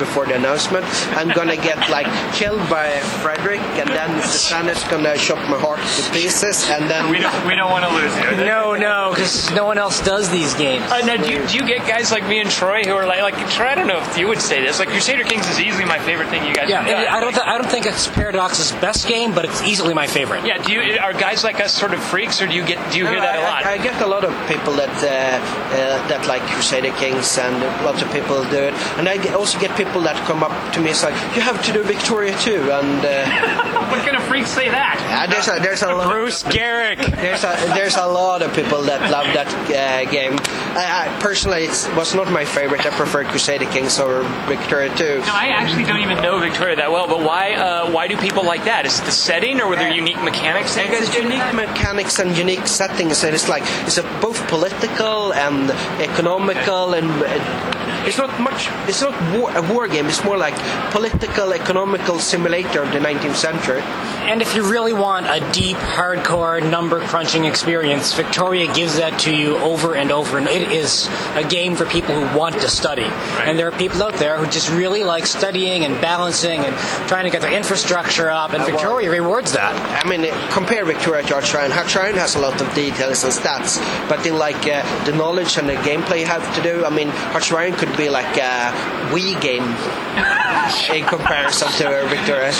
before 0.00 0.24
the 0.24 0.34
announcement, 0.34 0.86
I'm 1.18 1.28
gonna 1.28 1.56
get 1.56 1.76
like 1.90 2.08
killed 2.32 2.64
by 2.70 2.88
Frederick, 3.20 3.60
and 3.76 3.88
then 3.90 4.08
Susanna's 4.22 4.82
gonna 4.84 5.16
chop 5.18 5.36
my 5.50 5.58
heart 5.60 5.80
to 5.96 6.02
pieces, 6.12 6.64
and 6.70 6.88
then 6.90 7.10
We 7.10 7.18
don't 7.18 7.46
we 7.46 7.54
don't 7.54 7.70
want 7.70 7.84
to 7.84 7.92
lose 7.92 8.14
you. 8.16 8.44
No, 8.46 8.74
no, 8.74 9.10
because 9.12 9.50
no 9.52 9.66
one 9.66 9.76
else 9.76 10.00
does 10.00 10.30
these 10.30 10.54
games. 10.54 10.82
Uh, 10.90 11.00
now, 11.04 11.16
do 11.16 11.30
you, 11.30 11.46
do 11.46 11.54
you 11.58 11.66
get 11.66 11.86
guys 11.86 12.10
like 12.10 12.26
me 12.26 12.40
and 12.40 12.50
Troy 12.50 12.82
who 12.84 12.94
are 12.94 13.06
like, 13.06 13.20
like 13.20 13.36
Troy? 13.50 13.66
I 13.68 13.74
don't 13.74 13.86
know 13.86 14.00
if 14.00 14.16
you 14.16 14.28
would 14.28 14.40
say 14.40 14.62
this. 14.64 14.78
Like 14.78 14.88
Crusader 14.88 15.24
Kings 15.24 15.46
is 15.48 15.60
easily 15.60 15.84
my 15.84 15.98
favorite 15.98 16.30
thing 16.30 16.46
you 16.48 16.54
guys 16.54 16.70
Yeah, 16.70 16.82
have 16.82 16.88
done. 17.04 17.06
I 17.14 17.20
don't. 17.20 17.32
Th- 17.36 17.46
I 17.46 17.58
don't 17.58 17.70
think 17.70 17.84
it's 17.84 18.08
Paradox's 18.08 18.72
best 18.80 19.06
game, 19.08 19.34
but 19.34 19.44
it's 19.44 19.62
easily 19.62 19.92
my 19.92 20.06
favorite. 20.06 20.46
yeah, 20.46 20.56
do 20.56 20.72
you 20.72 20.98
are 21.00 21.12
guys 21.12 21.44
like 21.44 21.60
us 21.60 21.74
sort 21.74 21.92
of 21.92 22.02
freaks, 22.02 22.40
or 22.40 22.46
do 22.46 22.54
you 22.54 22.64
get 22.64 22.78
do 22.92 22.96
you 22.98 23.06
hear 23.06 23.20
that 23.20 23.36
a 23.36 23.42
I, 23.42 23.44
lot? 23.44 23.66
I, 23.66 23.72
I 23.74 23.78
get 23.78 24.00
a 24.00 24.06
lot 24.06 24.24
of 24.24 24.32
people 24.48 24.72
that 24.80 24.94
uh, 25.04 25.65
that 26.08 26.26
like 26.26 26.42
Crusader 26.52 26.92
Kings, 26.96 27.38
and 27.38 27.54
lots 27.84 28.02
of 28.02 28.10
people 28.12 28.42
do 28.44 28.62
it. 28.70 28.74
And 28.98 29.08
I 29.08 29.16
also 29.34 29.58
get 29.58 29.76
people 29.76 30.00
that 30.02 30.16
come 30.26 30.42
up 30.42 30.54
to 30.74 30.80
me 30.80 30.88
and 30.88 30.96
say, 30.96 31.10
"You 31.34 31.42
have 31.42 31.62
to 31.66 31.72
do 31.72 31.82
Victoria 31.82 32.36
too," 32.38 32.70
and 32.72 33.00
uh, 33.04 33.72
what 33.90 34.00
kind 34.04 34.16
of 34.16 34.22
freaks 34.24 34.50
say 34.50 34.68
that? 34.68 34.96
Uh, 35.06 35.26
there's 35.30 35.48
a 35.48 35.60
there's 35.60 35.82
a 35.82 35.94
lot, 35.94 36.08
Bruce 36.10 36.42
Geryk. 36.42 36.98
there's 37.16 37.44
a 37.44 37.54
there's 37.74 37.96
a 37.96 38.06
lot 38.06 38.42
of 38.42 38.54
people 38.54 38.82
that 38.82 39.10
love 39.10 39.26
that 39.34 39.48
uh, 39.70 40.10
game. 40.10 40.38
I, 40.76 41.08
I, 41.08 41.20
personally, 41.20 41.64
it 41.64 41.90
was 41.96 42.14
not 42.14 42.30
my 42.30 42.44
favorite. 42.44 42.84
I 42.84 42.90
preferred 42.90 43.26
Crusader 43.26 43.66
Kings 43.66 43.98
or 43.98 44.22
Victoria 44.46 44.94
2. 44.96 45.20
No, 45.20 45.24
I 45.32 45.48
actually 45.48 45.84
don't 45.84 46.00
even 46.00 46.22
know 46.22 46.38
Victoria 46.38 46.76
that 46.76 46.90
well, 46.90 47.06
but 47.06 47.20
why 47.20 47.54
uh, 47.54 47.90
why 47.90 48.08
do 48.08 48.16
people 48.16 48.44
like 48.44 48.64
that? 48.64 48.86
Is 48.86 49.00
it 49.00 49.04
the 49.04 49.12
setting 49.12 49.60
or 49.60 49.68
were 49.68 49.76
there 49.76 49.90
unique 49.90 50.22
mechanics? 50.22 50.76
It's 50.76 51.14
it? 51.14 51.22
unique 51.22 51.54
mechanics 51.54 52.18
and 52.18 52.36
unique 52.36 52.66
settings, 52.66 53.24
and 53.24 53.34
it's 53.34 53.48
like 53.48 53.62
it's 53.86 53.98
a, 53.98 54.02
both 54.20 54.46
political 54.48 55.32
and 55.32 55.70
economical, 56.00 56.94
and 56.94 57.10
uh, 57.10 58.06
it's 58.06 58.18
not 58.18 58.38
much. 58.40 58.68
It's 58.88 59.02
not 59.02 59.14
war, 59.36 59.50
a 59.56 59.62
war 59.72 59.88
game. 59.88 60.06
It's 60.06 60.24
more 60.24 60.36
like 60.36 60.54
political, 60.92 61.52
economical 61.52 62.18
simulator 62.18 62.82
of 62.82 62.92
the 62.92 63.00
19th 63.00 63.34
century. 63.34 63.75
And 63.80 64.42
if 64.42 64.54
you 64.54 64.70
really 64.70 64.92
want 64.92 65.26
a 65.26 65.40
deep, 65.52 65.76
hardcore, 65.76 66.60
number 66.68 67.00
crunching 67.00 67.44
experience, 67.44 68.12
Victoria 68.14 68.72
gives 68.72 68.96
that 68.96 69.20
to 69.20 69.34
you 69.34 69.56
over 69.58 69.94
and 69.94 70.10
over. 70.10 70.38
And 70.38 70.48
it 70.48 70.72
is 70.72 71.08
a 71.34 71.44
game 71.44 71.76
for 71.76 71.86
people 71.86 72.14
who 72.14 72.38
want 72.38 72.54
to 72.56 72.68
study. 72.68 73.04
And 73.04 73.58
there 73.58 73.68
are 73.68 73.78
people 73.78 74.02
out 74.02 74.14
there 74.14 74.36
who 74.38 74.46
just 74.46 74.70
really 74.70 75.04
like 75.04 75.26
studying 75.26 75.84
and 75.84 76.00
balancing 76.00 76.60
and 76.60 76.76
trying 77.08 77.24
to 77.24 77.30
get 77.30 77.42
their 77.42 77.52
infrastructure 77.52 78.30
up. 78.30 78.52
And 78.52 78.64
Victoria 78.64 79.10
rewards 79.10 79.52
that. 79.52 79.74
I 80.04 80.08
mean, 80.08 80.30
compare 80.50 80.84
Victoria 80.84 81.22
to 81.22 81.34
Hearts 81.34 81.50
of 81.50 81.56
Iron. 81.60 81.70
Hearts-Shrine 81.70 82.14
has 82.14 82.34
a 82.34 82.40
lot 82.40 82.60
of 82.60 82.74
details 82.74 83.24
and 83.24 83.32
stats, 83.32 83.78
but 84.08 84.24
in 84.26 84.38
like 84.38 84.66
uh, 84.66 84.82
the 85.04 85.12
knowledge 85.12 85.56
and 85.58 85.68
the 85.68 85.74
gameplay 85.74 86.20
you 86.20 86.26
have 86.26 86.54
to 86.56 86.62
do, 86.62 86.84
I 86.84 86.90
mean, 86.90 87.08
Hearts 87.08 87.50
of 87.50 87.56
Iron 87.56 87.74
could 87.74 87.96
be 87.96 88.08
like 88.08 88.36
a 88.36 88.72
Wii 89.12 89.40
game 89.40 89.62
in 90.96 91.06
comparison 91.06 91.68
to 91.78 91.88
uh, 91.88 92.08
Victoria. 92.08 92.52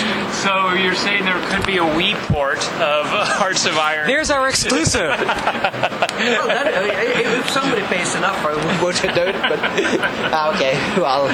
So 0.44 0.72
you're 0.74 0.94
saying 1.06 1.24
there 1.24 1.40
could 1.50 1.64
be 1.64 1.76
a 1.76 1.82
Wii 1.82 2.14
port 2.26 2.58
of 2.80 3.06
Hearts 3.38 3.64
of 3.64 3.76
Iron? 3.78 4.08
There's 4.08 4.28
our 4.28 4.48
exclusive. 4.48 5.08
Well, 5.08 5.20
oh, 5.22 6.46
that, 6.48 6.66
I 6.74 6.82
mean, 6.82 6.90
if 8.00 8.06
somebody 8.06 8.14
pays 8.14 8.14
enough, 8.14 8.44
I 8.44 8.82
would 8.82 8.94
do 8.96 9.22
it. 9.22 9.34
But 9.34 9.58
ah, 10.32 10.54
okay, 10.54 10.74
well, 11.00 11.26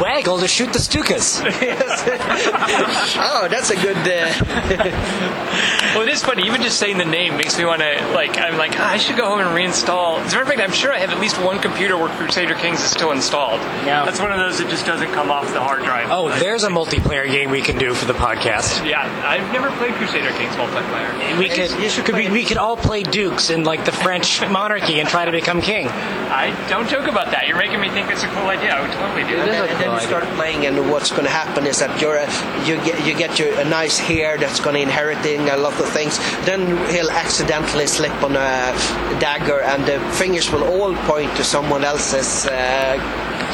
Waggle 0.00 0.38
to 0.38 0.48
shoot 0.48 0.72
the 0.72 0.78
Stukas. 0.78 1.42
oh, 3.18 3.48
that's 3.48 3.70
a 3.70 3.76
good. 3.76 3.96
Uh, 3.96 5.30
Well, 5.94 6.02
it 6.02 6.08
is 6.08 6.24
funny. 6.24 6.42
Even 6.46 6.60
just 6.60 6.80
saying 6.80 6.98
the 6.98 7.04
name 7.04 7.36
makes 7.36 7.56
me 7.56 7.64
want 7.64 7.80
to 7.80 8.10
like. 8.14 8.36
I'm 8.36 8.56
like, 8.56 8.72
ah, 8.74 8.90
I 8.90 8.96
should 8.96 9.16
go 9.16 9.26
home 9.26 9.38
and 9.38 9.50
reinstall. 9.50 10.18
As 10.18 10.32
a 10.32 10.36
matter 10.36 10.42
of 10.42 10.48
fact, 10.48 10.60
I'm 10.60 10.72
sure 10.72 10.92
I 10.92 10.98
have 10.98 11.10
at 11.10 11.20
least 11.20 11.40
one 11.40 11.60
computer 11.60 11.96
where 11.96 12.08
Crusader 12.08 12.54
Kings 12.56 12.80
is 12.80 12.90
still 12.90 13.12
installed. 13.12 13.60
Yeah. 13.86 14.04
That's 14.04 14.18
one 14.18 14.32
of 14.32 14.38
those 14.38 14.58
that 14.58 14.68
just 14.68 14.86
doesn't 14.86 15.12
come 15.12 15.30
off 15.30 15.52
the 15.52 15.60
hard 15.60 15.84
drive. 15.84 16.08
Oh, 16.10 16.30
there's 16.40 16.64
a 16.64 16.68
multiplayer 16.68 17.30
game 17.30 17.50
we 17.50 17.62
can 17.62 17.78
do 17.78 17.94
for 17.94 18.06
the 18.06 18.12
podcast. 18.12 18.84
Yeah, 18.84 19.02
I've 19.24 19.52
never 19.52 19.70
played 19.76 19.94
Crusader 19.94 20.30
Kings 20.30 20.54
multiplayer. 20.56 21.38
We 21.38 21.48
could, 21.48 21.70
You 21.80 21.88
should 21.88 22.04
could 22.06 22.16
we, 22.16 22.28
we 22.28 22.44
could 22.44 22.56
all 22.58 22.76
play 22.76 23.04
dukes 23.04 23.50
in 23.50 23.62
like 23.62 23.84
the 23.84 23.92
French 23.92 24.40
monarchy 24.48 24.98
and 24.98 25.08
try 25.08 25.24
to 25.24 25.30
become 25.32 25.60
king. 25.62 25.86
I 26.34 26.50
don't 26.68 26.88
joke 26.88 27.06
about 27.06 27.30
that. 27.30 27.46
You're 27.46 27.56
making 27.56 27.80
me 27.80 27.88
think 27.90 28.10
it's 28.10 28.24
a 28.24 28.28
cool 28.28 28.48
idea. 28.48 28.74
I 28.74 28.82
would 28.82 28.92
totally 28.92 29.22
do 29.22 29.38
and 29.38 29.48
that. 29.48 29.68
then, 29.68 29.70
and 29.70 29.80
then 29.80 29.92
you 29.94 30.06
start 30.06 30.24
playing, 30.34 30.66
and 30.66 30.90
what's 30.90 31.10
going 31.10 31.24
to 31.24 31.30
happen 31.30 31.66
is 31.66 31.78
that 31.78 32.00
you're 32.00 32.16
a, 32.16 32.26
you 32.66 32.76
get 32.84 33.06
you 33.06 33.14
get 33.14 33.38
your, 33.38 33.54
a 33.60 33.64
nice 33.64 34.00
heir 34.10 34.36
that's 34.36 34.58
going 34.58 34.74
to 34.74 34.82
inheriting 34.82 35.48
a 35.48 35.56
lot 35.56 35.78
of 35.78 35.88
things. 35.90 36.18
Then 36.44 36.66
he'll 36.90 37.10
accidentally 37.10 37.86
slip 37.86 38.14
on 38.22 38.32
a 38.36 38.74
dagger, 39.20 39.60
and 39.60 39.84
the 39.86 40.00
fingers 40.18 40.50
will 40.50 40.64
all 40.64 40.94
point 41.06 41.34
to 41.36 41.44
someone 41.44 41.84
else's 41.84 42.46
uh, 42.46 42.98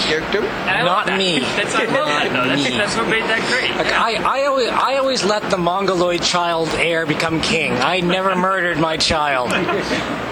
character. 0.00 0.40
Not 0.40 1.06
that. 1.06 1.18
me. 1.18 1.40
That's 1.40 1.74
I 1.74 1.84
love 1.84 2.08
that 2.08 2.32
though. 2.32 2.48
That's, 2.48 2.64
Me. 2.64 2.76
that's 2.76 2.96
what 2.96 3.08
made 3.08 3.24
that 3.24 3.44
great. 3.50 3.70
Like 3.76 3.92
I, 3.92 4.40
I 4.40 4.46
always, 4.46 4.68
I 4.68 4.96
always 4.96 5.24
let 5.24 5.50
the 5.50 5.58
Mongoloid 5.58 6.22
child 6.22 6.68
heir 6.70 7.04
become 7.04 7.40
king. 7.40 7.72
I 7.72 8.00
never 8.00 8.34
murdered 8.34 8.78
my 8.78 8.96
child. 8.96 9.50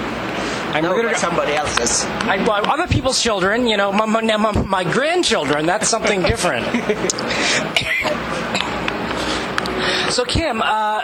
I 0.78 0.80
No, 0.80 1.02
but 1.02 1.16
somebody 1.16 1.54
else's. 1.54 2.04
I, 2.04 2.36
well, 2.46 2.64
other 2.70 2.86
people's 2.86 3.20
children. 3.20 3.66
You 3.66 3.76
know, 3.76 3.90
my, 3.90 4.06
my, 4.06 4.20
my, 4.20 4.52
my 4.52 4.84
grandchildren. 4.84 5.66
That's 5.66 5.88
something 5.88 6.22
different. 6.22 6.66
so, 10.12 10.24
Kim. 10.24 10.62
Uh, 10.62 11.00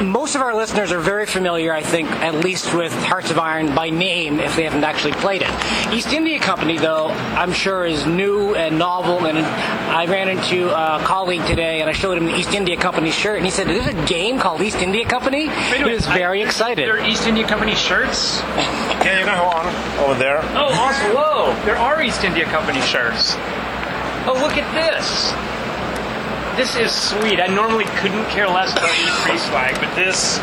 most 0.00 0.34
of 0.34 0.42
our 0.42 0.54
listeners 0.54 0.92
are 0.92 0.98
very 1.00 1.26
familiar, 1.26 1.72
I 1.72 1.82
think, 1.82 2.10
at 2.10 2.34
least 2.36 2.74
with 2.74 2.92
Hearts 3.04 3.30
of 3.30 3.38
Iron 3.38 3.74
by 3.74 3.90
name 3.90 4.40
if 4.40 4.54
they 4.56 4.64
haven't 4.64 4.84
actually 4.84 5.12
played 5.12 5.42
it. 5.42 5.50
East 5.92 6.12
India 6.12 6.38
Company, 6.38 6.78
though, 6.78 7.08
I'm 7.08 7.52
sure 7.52 7.84
is 7.84 8.06
new 8.06 8.54
and 8.54 8.78
novel. 8.78 9.26
And 9.26 9.38
I 9.38 10.06
ran 10.06 10.28
into 10.28 10.68
a 10.70 11.00
colleague 11.02 11.44
today 11.46 11.80
and 11.80 11.88
I 11.90 11.92
showed 11.92 12.16
him 12.18 12.26
the 12.26 12.36
East 12.36 12.52
India 12.52 12.76
Company 12.76 13.10
shirt 13.10 13.36
and 13.36 13.44
he 13.44 13.50
said, 13.50 13.66
There's 13.66 13.86
a 13.86 14.06
game 14.06 14.38
called 14.38 14.60
East 14.60 14.76
India 14.78 15.04
Company? 15.06 15.48
Wait 15.48 15.56
He 15.56 15.72
minute, 15.84 15.94
was 15.94 16.06
very 16.06 16.42
I- 16.42 16.46
excited. 16.46 16.86
There 16.88 16.98
are 17.00 17.06
East 17.06 17.26
India 17.26 17.46
Company 17.46 17.74
shirts. 17.74 18.40
Okay, 19.00 19.18
you 19.20 19.24
can 19.24 19.26
go 19.26 19.44
on 19.44 19.66
over 20.04 20.18
there. 20.18 20.40
Oh, 20.54 20.72
also, 20.74 21.14
whoa! 21.16 21.64
There 21.64 21.76
are 21.76 22.02
East 22.02 22.24
India 22.24 22.44
Company 22.46 22.80
shirts. 22.82 23.34
Oh, 24.26 24.34
look 24.40 24.56
at 24.56 24.68
this. 24.74 25.32
This 26.58 26.74
is 26.74 26.90
sweet. 26.90 27.38
I 27.38 27.46
normally 27.46 27.84
couldn't 28.02 28.24
care 28.30 28.48
less 28.48 28.72
about 28.72 28.90
E3 28.90 29.38
swag, 29.38 29.74
but 29.78 29.94
this. 29.94 30.42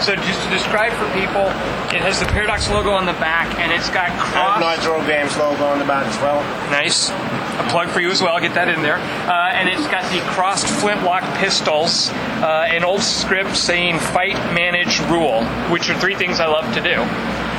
So 0.00 0.16
just 0.16 0.42
to 0.42 0.48
describe 0.48 0.90
for 0.94 1.04
people, 1.12 1.44
it 1.92 2.00
has 2.00 2.18
the 2.18 2.24
Paradox 2.24 2.70
logo 2.70 2.92
on 2.92 3.04
the 3.04 3.12
back, 3.20 3.58
and 3.58 3.70
it's 3.70 3.90
got 3.90 4.08
And 4.08 4.18
cross. 4.18 4.58
Nitro 4.58 5.04
Games 5.06 5.36
logo 5.36 5.66
on 5.66 5.80
the 5.80 5.84
back 5.84 6.06
as 6.06 6.16
well. 6.22 6.40
Nice. 6.70 7.10
A 7.10 7.66
plug 7.68 7.90
for 7.90 8.00
you 8.00 8.10
as 8.10 8.22
well. 8.22 8.32
I'll 8.36 8.40
get 8.40 8.54
that 8.54 8.68
in 8.68 8.80
there. 8.80 8.96
Uh, 8.96 9.52
and 9.52 9.68
it's 9.68 9.86
got 9.88 10.10
the 10.12 10.20
crossed 10.32 10.66
flintlock 10.66 11.24
pistols, 11.40 12.08
uh, 12.40 12.64
an 12.66 12.82
old 12.82 13.02
script 13.02 13.54
saying 13.54 13.98
"fight, 13.98 14.36
manage, 14.54 14.98
rule," 15.12 15.44
which 15.68 15.90
are 15.90 15.98
three 16.00 16.14
things 16.14 16.40
I 16.40 16.46
love 16.46 16.72
to 16.72 16.80
do. 16.80 16.96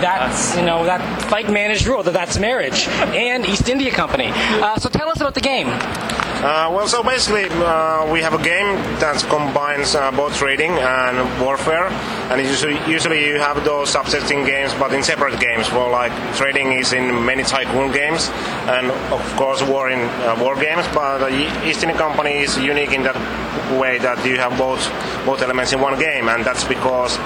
That's 0.02 0.58
you 0.58 0.63
know 0.65 0.86
that 0.86 1.02
fight 1.30 1.52
managed 1.52 1.86
rule 1.86 2.02
that 2.02 2.13
that's 2.13 2.39
marriage 2.39 2.88
and 3.13 3.45
East 3.45 3.69
India 3.69 3.91
Company. 3.91 4.32
Uh, 4.34 4.78
so 4.80 4.89
tell 4.89 5.10
us 5.10 5.17
about 5.21 5.36
the 5.36 5.41
game. 5.41 5.67
Uh, 6.38 6.69
well, 6.71 6.88
so 6.88 7.02
basically, 7.02 7.45
uh, 7.65 8.06
we 8.13 8.21
have 8.21 8.34
a 8.36 8.43
game 8.43 8.76
that 9.00 9.17
combines 9.28 9.95
uh, 9.95 10.12
both 10.12 10.36
trading 10.36 10.69
and 10.69 11.41
warfare, 11.41 11.88
and 12.30 12.39
usually, 12.39 12.78
usually 12.88 13.26
you 13.26 13.39
have 13.39 13.65
those 13.65 13.91
subsets 13.91 14.30
in 14.30 14.45
games, 14.45 14.71
but 14.76 14.93
in 14.93 15.02
separate 15.02 15.39
games. 15.39 15.71
Well, 15.71 15.89
like 15.89 16.13
trading 16.36 16.73
is 16.73 16.93
in 16.93 17.26
many 17.26 17.41
tycoon 17.41 17.91
games, 17.91 18.30
and 18.69 18.91
of 19.12 19.36
course 19.36 19.63
war 19.63 19.89
in 19.89 20.00
uh, 20.00 20.38
war 20.39 20.54
games. 20.56 20.86
But 20.93 21.23
uh, 21.23 21.65
East 21.65 21.82
India 21.82 21.97
Company 21.97 22.43
is 22.43 22.56
unique 22.56 22.93
in 22.93 23.02
that 23.02 23.17
way 23.80 23.97
that 23.97 24.23
you 24.23 24.38
have 24.38 24.56
both 24.60 24.86
both 25.26 25.41
elements 25.41 25.73
in 25.73 25.82
one 25.82 25.97
game, 25.97 26.30
and 26.30 26.45
that's 26.45 26.63
because 26.63 27.17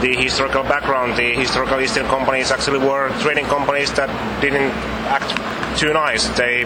the 0.00 0.14
historical 0.14 0.62
background, 0.62 1.18
the 1.18 1.34
historical 1.34 1.80
East 1.80 1.96
India 1.96 2.08
companies 2.08 2.52
actually 2.52 2.78
were 2.78 3.10
trading 3.18 3.46
companies 3.46 3.92
that 3.94 4.08
didn't 4.40 4.70
act 5.10 5.34
too 5.76 5.92
nice. 5.92 6.28
They 6.38 6.64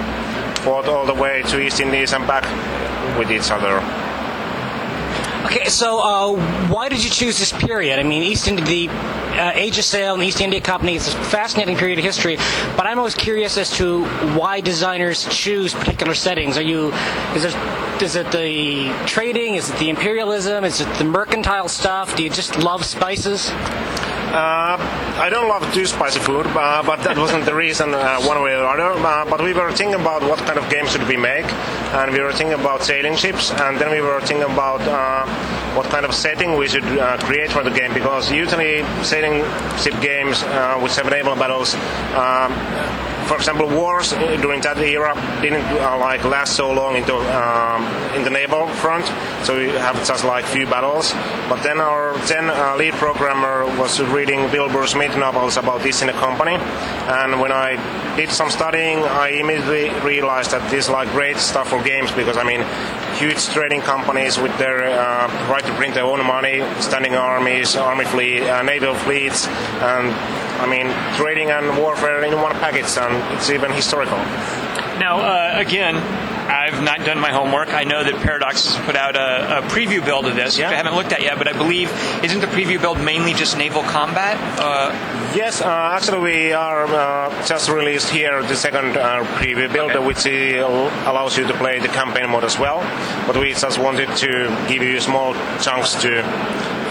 fought 0.65 0.89
all 0.89 1.05
the 1.05 1.15
way 1.15 1.43
to 1.43 1.61
East 1.61 1.79
Indies 1.81 2.15
and 2.15 2.27
back 2.27 2.45
with 3.19 3.31
each 3.31 3.51
other. 3.51 3.77
Okay, 5.45 5.69
so 5.69 6.01
uh, 6.01 6.69
why 6.73 6.89
did 6.89 7.05
you 7.05 7.11
choose 7.11 7.39
this 7.39 7.53
period? 7.53 7.99
I 7.99 8.03
mean, 8.03 8.23
East 8.23 8.49
India, 8.49 8.65
the 8.65 8.89
uh, 8.89 9.53
Age 9.55 9.77
of 9.77 9.85
Sail 9.85 10.15
and 10.15 10.23
the 10.23 10.27
East 10.27 10.41
India 10.41 10.63
Company 10.63 10.97
is 10.97 11.07
a 11.07 11.11
fascinating 11.25 11.77
period 11.77 11.99
of 11.99 12.05
history, 12.05 12.37
but 12.79 12.87
I'm 12.87 12.99
always 12.99 13.15
curious 13.15 13.59
as 13.59 13.71
to 13.77 14.07
why 14.39 14.63
designers 14.63 15.27
choose 15.29 15.75
particular 15.75 16.15
settings. 16.15 16.57
Are 16.57 16.63
you, 16.63 16.93
is 17.35 17.45
it, 17.45 17.55
is 18.03 18.17
it 18.17 18.33
the 18.33 18.91
trading? 19.07 19.57
Is 19.57 19.69
it 19.69 19.79
the 19.79 19.91
imperialism? 19.91 20.65
Is 20.65 20.81
it 20.81 20.89
the 20.97 21.05
mercantile 21.05 21.69
stuff? 21.69 22.17
Do 22.17 22.23
you 22.23 22.31
just 22.31 22.59
love 22.59 22.83
spices? 22.87 23.51
Uh, 24.35 24.77
I 25.23 25.29
don't 25.31 25.49
love 25.49 25.63
too 25.73 25.87
spicy 25.87 26.19
food, 26.19 26.45
uh, 26.49 26.83
but 26.83 26.99
that 27.05 27.17
wasn't 27.17 27.45
the 27.45 27.55
reason 27.55 27.95
uh, 27.95 28.19
one 28.23 28.43
way 28.43 28.57
or 28.57 28.67
other. 28.67 29.01
But 29.31 29.41
we 29.41 29.53
were 29.53 29.71
thinking 29.71 29.95
about 29.95 30.23
what 30.23 30.41
kind 30.41 30.59
of 30.59 30.69
game 30.69 30.87
should 30.89 31.07
we 31.07 31.17
make, 31.17 31.47
and 31.95 32.13
we 32.13 32.19
were 32.19 32.33
thinking 32.33 32.59
about 32.59 32.83
sailing 32.83 33.15
ships, 33.15 33.53
and 33.53 33.79
then 33.79 33.93
we 33.93 34.01
were 34.01 34.21
thinking 34.23 34.43
about 34.51 34.83
what 35.77 35.87
kind 35.87 36.05
of 36.05 36.13
setting 36.13 36.59
we 36.59 36.67
should 36.67 36.83
uh, 36.99 37.17
create 37.19 37.53
for 37.53 37.63
the 37.63 37.71
game, 37.71 37.95
because 37.95 38.33
usually 38.33 38.83
sailing 39.05 39.45
ship 39.79 39.95
games 40.03 40.43
uh, 40.43 40.81
with 40.83 40.91
seven 40.91 41.13
naval 41.13 41.37
battles. 41.37 41.75
Um, 42.19 42.51
for 43.25 43.37
example, 43.37 43.69
wars 43.69 44.13
during 44.43 44.61
that 44.63 44.79
era 44.79 45.15
didn't 45.41 45.65
uh, 45.81 45.99
like 45.99 46.25
last 46.25 46.57
so 46.57 46.73
long 46.73 46.97
into 46.97 47.15
um, 47.15 47.83
in 48.15 48.23
the 48.23 48.31
naval 48.31 48.67
front, 48.69 49.07
so 49.45 49.57
we 49.57 49.69
have 49.69 49.97
just 50.07 50.25
like 50.25 50.45
few 50.45 50.67
battles. 50.67 51.13
But 51.49 51.63
then 51.63 51.81
our 51.81 52.17
then 52.27 52.51
uh, 52.51 52.77
lead 52.77 52.95
programmer 52.95 53.65
was 53.79 54.01
reading 54.01 54.41
Wilbur 54.51 54.87
Smith 54.87 55.17
novels 55.17 55.57
about 55.57 55.83
this 55.83 56.03
in 56.03 56.09
a 56.09 56.13
company, 56.15 56.57
and 57.09 57.41
when 57.41 57.53
I 57.53 57.77
did 58.17 58.31
some 58.31 58.51
studying, 58.51 58.99
I 58.99 59.29
immediately 59.31 59.91
realized 60.01 60.51
that 60.53 60.71
this 60.71 60.87
is 60.87 60.91
like 60.91 61.09
great 61.11 61.37
stuff 61.37 61.69
for 61.69 61.83
games 61.83 62.13
because 62.13 62.37
I 62.37 62.45
mean, 62.45 62.61
huge 63.15 63.47
trading 63.49 63.81
companies 63.81 64.39
with 64.39 64.57
their 64.59 64.85
uh, 64.85 65.27
right 65.51 65.65
to 65.65 65.73
print 65.75 65.95
their 65.95 66.05
own 66.05 66.25
money, 66.27 66.63
standing 66.81 67.15
armies, 67.15 67.77
army 67.77 68.05
fleet, 68.05 68.43
uh, 68.43 68.63
naval 68.63 68.95
fleets, 68.95 69.47
and 69.47 70.11
I 70.61 70.67
mean, 70.67 70.87
trading 71.17 71.51
and 71.51 71.77
warfare 71.79 72.25
in 72.25 72.35
one 72.41 72.53
package, 72.53 72.97
and 72.99 73.15
it's 73.35 73.51
even 73.51 73.71
historical. 73.73 74.19
Now, 74.99 75.19
uh, 75.19 75.55
again, 75.57 75.97
I've 76.47 76.83
not 76.83 76.99
done 77.05 77.19
my 77.19 77.31
homework. 77.31 77.73
I 77.73 77.85
know 77.85 78.05
that 78.05 78.15
Paradox 78.23 78.75
has 78.75 78.85
put 78.87 78.97
out 78.97 79.17
a, 79.17 79.59
a 79.59 79.63
preview 79.63 80.05
build 80.05 80.27
of 80.27 80.35
this, 80.37 80.59
Yeah. 80.59 80.69
which 80.69 80.75
I 80.75 80.77
haven't 80.77 80.95
looked 80.95 81.13
at 81.13 81.23
yet, 81.23 81.39
but 81.39 81.49
I 81.49 81.53
believe, 81.53 81.91
isn't 82.23 82.41
the 82.41 82.47
preview 82.49 82.81
build 82.81 83.01
mainly 83.01 83.33
just 83.33 83.57
naval 83.57 83.83
combat? 83.83 84.37
Uh, 84.59 84.93
Yes, 85.35 85.61
uh, 85.61 85.67
actually 85.97 86.21
we 86.21 86.53
are 86.53 86.85
uh, 86.87 87.45
just 87.45 87.69
released 87.69 88.09
here 88.09 88.41
the 88.45 88.55
second 88.55 88.97
uh, 88.97 89.25
preview 89.41 89.73
build, 89.73 89.91
Okay. 89.91 90.07
which 90.07 90.25
allows 91.09 91.37
you 91.37 91.45
to 91.49 91.55
play 91.55 91.81
the 91.81 91.89
campaign 91.89 92.31
mode 92.31 92.45
as 92.45 92.57
well. 92.57 92.79
But 93.27 93.37
we 93.39 93.53
just 93.53 93.79
wanted 93.81 94.15
to 94.19 94.29
give 94.69 94.83
you 94.85 95.01
small 95.01 95.35
chunks 95.61 95.95
to 96.03 96.23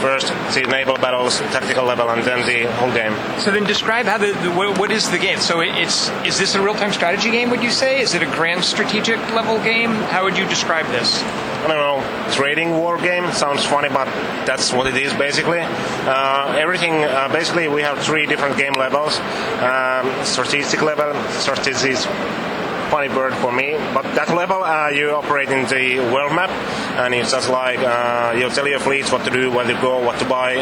first 0.03 0.27
the 0.53 0.67
naval 0.67 0.95
battles, 0.95 1.39
tactical 1.55 1.85
level, 1.85 2.09
and 2.09 2.21
then 2.23 2.45
the 2.45 2.69
whole 2.73 2.91
game. 2.91 3.15
so 3.39 3.51
then 3.51 3.63
describe 3.63 4.05
how 4.05 4.17
the, 4.17 4.33
the 4.43 4.51
what, 4.51 4.91
is 4.91 5.09
the 5.09 5.17
game? 5.17 5.39
So 5.39 5.61
it's 5.61 6.09
is 6.27 6.37
this 6.37 6.55
a 6.55 6.61
real-time 6.61 6.91
strategy 6.91 7.31
game, 7.31 7.49
would 7.51 7.63
you 7.63 7.71
say? 7.71 8.01
Is 8.01 8.13
it 8.13 8.21
a 8.21 8.31
grand 8.37 8.65
strategic 8.65 9.17
level 9.33 9.57
game? 9.63 9.91
How 10.11 10.25
would 10.25 10.37
you 10.37 10.45
describe 10.49 10.85
this? 10.87 11.23
I 11.63 11.67
don't 11.67 11.77
know, 11.77 12.31
trading 12.33 12.71
war 12.71 12.97
game 12.97 13.31
sounds 13.31 13.63
funny, 13.63 13.87
but 13.87 14.07
that's 14.45 14.73
what 14.73 14.87
it 14.87 14.97
is 14.97 15.13
basically. 15.13 15.61
Uh, 15.61 16.57
everything, 16.59 17.05
uh, 17.05 17.29
basically, 17.31 17.69
we 17.69 17.81
have 17.81 17.97
three 17.99 18.25
different 18.25 18.57
game 18.57 18.73
levels. 18.73 19.17
Um, 19.63 20.11
strategic 20.25 20.81
level, 20.81 21.15
strategy 21.31 21.91
is 21.91 22.05
funny 22.89 23.07
bird 23.07 23.33
for 23.35 23.51
me, 23.51 23.77
but 23.93 24.03
that 24.15 24.29
level 24.33 24.63
uh, 24.63 24.89
you 24.89 25.11
operate 25.11 25.49
in 25.49 25.65
the 25.67 25.99
world 26.11 26.33
map, 26.33 26.49
and 26.97 27.13
it's 27.13 27.31
just 27.31 27.49
like 27.49 27.79
uh, 27.79 28.33
you 28.37 28.49
tell 28.49 28.67
your 28.67 28.79
fleets 28.79 29.11
what 29.11 29.23
to 29.23 29.29
do, 29.31 29.51
where 29.51 29.65
to 29.65 29.73
go, 29.81 30.03
what 30.03 30.19
to 30.19 30.25
buy, 30.25 30.55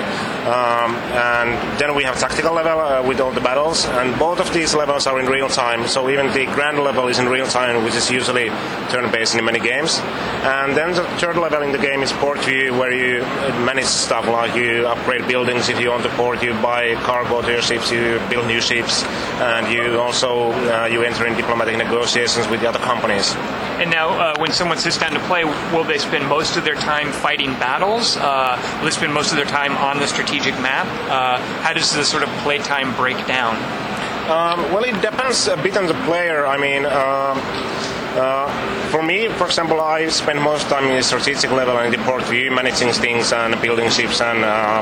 um, 0.46 0.96
and 1.16 1.80
then 1.80 1.96
we 1.96 2.04
have 2.04 2.18
tactical 2.20 2.54
level 2.54 2.80
uh, 2.80 3.02
with 3.02 3.20
all 3.20 3.32
the 3.32 3.42
battles, 3.42 3.86
and 3.86 4.18
both 4.20 4.40
of 4.40 4.54
these 4.54 4.76
levels 4.76 5.08
are 5.08 5.20
in 5.20 5.26
real 5.26 5.50
time. 5.50 5.88
So 5.88 6.10
even 6.10 6.28
the 6.34 6.46
grand 6.54 6.80
level 6.80 7.08
is 7.08 7.20
in 7.20 7.28
real 7.28 7.48
time, 7.48 7.84
which 7.84 7.96
is 7.96 8.12
usually 8.12 8.50
turn-based 8.92 9.36
in 9.36 9.44
many 9.46 9.60
games. 9.60 10.00
And 10.44 10.76
then 10.76 10.94
the 10.94 11.04
third 11.20 11.38
level 11.38 11.62
in 11.62 11.72
the 11.72 11.78
game 11.78 12.04
is 12.04 12.12
port 12.14 12.40
view, 12.46 12.74
where 12.74 12.94
you 12.94 13.22
manage 13.66 13.86
stuff 13.86 14.28
like 14.28 14.56
you 14.56 14.88
upgrade 14.88 15.28
buildings 15.28 15.70
if 15.70 15.80
you 15.80 15.90
want 15.90 16.04
to 16.04 16.10
port, 16.10 16.44
you 16.44 16.54
buy 16.62 16.96
cargo 16.96 17.42
to 17.42 17.52
your 17.52 17.62
ships, 17.62 17.92
you 17.92 18.20
build 18.30 18.48
new 18.48 18.62
ships, 18.62 19.04
and 19.40 19.72
you 19.72 20.00
also 20.00 20.52
uh, 20.52 20.86
you 20.86 21.04
enter 21.04 21.26
in 21.26 21.36
diplomatic 21.36 21.78
negotiations 21.78 22.11
with 22.16 22.60
the 22.60 22.68
other 22.68 22.80
companies. 22.80 23.34
And 23.80 23.90
now, 23.90 24.10
uh, 24.10 24.36
when 24.38 24.52
someone 24.52 24.78
sits 24.78 24.98
down 24.98 25.14
to 25.14 25.20
play, 25.22 25.46
will 25.46 25.84
they 25.84 25.98
spend 25.98 26.28
most 26.28 26.58
of 26.58 26.64
their 26.64 26.76
time 26.76 27.12
fighting 27.12 27.52
battles? 27.54 28.18
Uh, 28.18 28.60
will 28.78 28.86
they 28.86 28.92
spend 28.92 29.14
most 29.14 29.32
of 29.32 29.38
their 29.38 29.46
time 29.46 29.78
on 29.78 29.98
the 30.00 30.08
strategic 30.08 30.54
map? 30.56 30.88
Uh, 31.10 31.38
how 31.62 31.74
does 31.74 31.94
the 31.94 32.04
sort 32.04 32.24
of 32.24 32.30
playtime 32.44 32.94
break 32.96 33.18
down? 33.28 33.56
Um, 34.30 34.60
well, 34.72 34.84
it 34.84 35.02
depends 35.02 35.48
a 35.48 35.58
bit 35.58 35.78
on 35.78 35.88
the 35.88 35.96
player. 36.06 36.46
I 36.46 36.58
mean, 36.58 36.86
um, 36.86 37.40
for 38.92 39.02
me, 39.02 39.28
for 39.30 39.46
example, 39.46 39.80
I 39.80 40.08
spend 40.10 40.42
most 40.42 40.68
time 40.68 40.86
in 40.86 40.96
the 40.96 41.04
strategic 41.04 41.52
level 41.52 41.78
and 41.78 41.94
the 41.94 41.98
port 42.00 42.24
view, 42.26 42.52
managing 42.52 42.92
things 42.92 43.32
and 43.32 43.60
building 43.62 43.90
ships 43.90 44.22
and 44.22 44.44
uh, 44.44 44.82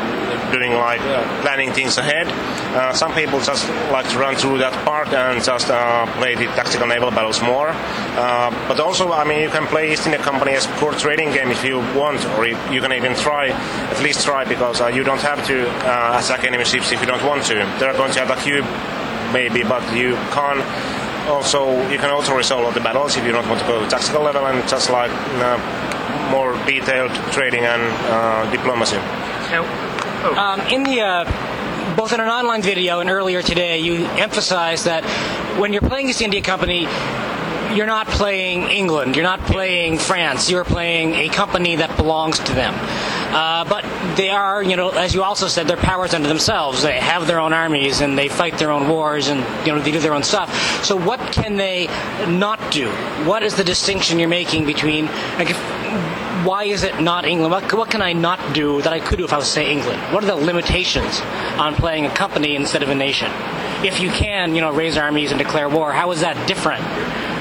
doing 0.51 0.73
like 0.73 1.01
uh, 1.01 1.23
planning 1.41 1.71
things 1.71 1.97
ahead. 1.97 2.27
Uh, 2.75 2.93
some 2.93 3.13
people 3.13 3.39
just 3.39 3.67
like 3.91 4.09
to 4.09 4.17
run 4.17 4.35
through 4.35 4.57
that 4.57 4.73
part 4.85 5.07
and 5.09 5.43
just 5.43 5.69
uh, 5.69 6.05
play 6.17 6.35
the 6.35 6.45
tactical 6.57 6.87
naval 6.87 7.11
battles 7.11 7.41
more. 7.41 7.69
Uh, 7.69 8.49
but 8.67 8.79
also, 8.79 9.11
I 9.11 9.23
mean, 9.23 9.41
you 9.41 9.49
can 9.49 9.65
play 9.67 9.93
East 9.93 10.05
India 10.05 10.21
Company 10.21 10.53
as 10.53 10.65
core 10.77 10.93
trading 10.93 11.31
game 11.31 11.51
if 11.51 11.63
you 11.63 11.79
want, 11.95 12.25
or 12.37 12.47
you 12.47 12.81
can 12.81 12.93
even 12.93 13.15
try, 13.15 13.49
at 13.49 14.01
least 14.01 14.25
try, 14.25 14.43
because 14.45 14.81
uh, 14.81 14.87
you 14.87 15.03
don't 15.03 15.21
have 15.21 15.45
to 15.47 15.69
uh, 15.69 16.19
attack 16.19 16.43
enemy 16.43 16.65
ships 16.65 16.91
if 16.91 16.99
you 16.99 17.07
don't 17.07 17.23
want 17.23 17.43
to. 17.45 17.55
They're 17.79 17.93
going 17.93 18.11
to 18.13 18.23
attack 18.23 18.45
you 18.45 18.63
maybe, 19.33 19.63
but 19.63 19.83
you 19.95 20.15
can't. 20.31 20.63
Also, 21.29 21.87
you 21.89 21.97
can 21.97 22.09
also 22.09 22.35
resolve 22.35 22.65
all 22.65 22.71
the 22.71 22.81
battles 22.81 23.15
if 23.15 23.23
you 23.23 23.31
don't 23.31 23.47
want 23.47 23.61
to 23.61 23.67
go 23.67 23.79
to 23.81 23.87
tactical 23.87 24.23
level 24.23 24.45
and 24.47 24.67
just 24.67 24.89
like 24.89 25.11
uh, 25.11 25.57
more 26.31 26.53
detailed 26.65 27.11
trading 27.31 27.63
and 27.65 27.81
uh, 28.09 28.49
diplomacy. 28.51 28.97
Now, 29.53 29.63
oh, 30.25 30.35
Um, 30.35 30.59
in 30.73 30.83
the 30.83 31.01
uh, 31.01 31.95
both 31.95 32.13
in 32.13 32.19
an 32.19 32.29
online 32.29 32.61
video 32.61 32.99
and 32.99 33.09
earlier 33.09 33.41
today, 33.41 33.79
you 33.79 34.05
emphasized 34.17 34.85
that 34.85 35.03
when 35.59 35.71
you're 35.73 35.87
playing 35.87 36.09
East 36.09 36.21
India 36.21 36.41
Company, 36.41 36.87
you're 37.75 37.87
not 37.87 38.07
playing 38.07 38.63
England, 38.63 39.15
you're 39.15 39.23
not 39.23 39.39
playing 39.41 39.97
France, 39.97 40.49
you're 40.49 40.63
playing 40.63 41.13
a 41.15 41.29
company 41.29 41.75
that 41.77 41.95
belongs 41.97 42.39
to 42.39 42.53
them. 42.53 42.73
Uh, 43.29 43.63
but 43.65 43.85
they 44.15 44.29
are, 44.29 44.63
you 44.63 44.75
know, 44.75 44.89
as 44.89 45.13
you 45.13 45.23
also 45.23 45.47
said, 45.47 45.67
they're 45.67 45.77
powers 45.77 46.13
unto 46.13 46.27
themselves. 46.27 46.81
They 46.81 46.99
have 46.99 47.27
their 47.27 47.39
own 47.39 47.53
armies 47.53 48.01
and 48.01 48.17
they 48.17 48.27
fight 48.27 48.57
their 48.57 48.71
own 48.71 48.89
wars 48.89 49.27
and 49.27 49.39
you 49.65 49.73
know 49.73 49.79
they 49.79 49.91
do 49.91 49.99
their 49.99 50.13
own 50.13 50.23
stuff. 50.23 50.83
So 50.83 50.95
what 50.95 51.19
can 51.31 51.55
they 51.55 51.87
not 52.27 52.71
do? 52.71 52.89
What 53.25 53.43
is 53.43 53.55
the 53.55 53.63
distinction 53.63 54.17
you're 54.17 54.29
making 54.29 54.65
between? 54.65 55.05
Like, 55.37 55.51
if, 55.51 55.57
why 56.45 56.63
is 56.63 56.83
it 56.83 57.01
not 57.01 57.25
England? 57.25 57.51
What, 57.51 57.71
what 57.73 57.91
can 57.91 58.01
I 58.01 58.13
not 58.13 58.53
do 58.53 58.81
that 58.81 58.93
I 58.93 58.99
could 58.99 59.17
do 59.17 59.25
if 59.25 59.33
I 59.33 59.37
was, 59.37 59.47
say, 59.47 59.71
England? 59.71 60.01
What 60.13 60.23
are 60.23 60.27
the 60.27 60.35
limitations 60.35 61.21
on 61.59 61.75
playing 61.75 62.05
a 62.05 62.09
company 62.09 62.55
instead 62.55 62.81
of 62.81 62.89
a 62.89 62.95
nation? 62.95 63.31
If 63.83 63.99
you 63.99 64.09
can, 64.09 64.55
you 64.55 64.61
know, 64.61 64.73
raise 64.73 64.97
armies 64.97 65.31
and 65.31 65.39
declare 65.39 65.69
war, 65.69 65.91
how 65.91 66.11
is 66.11 66.21
that 66.21 66.47
different 66.47 66.83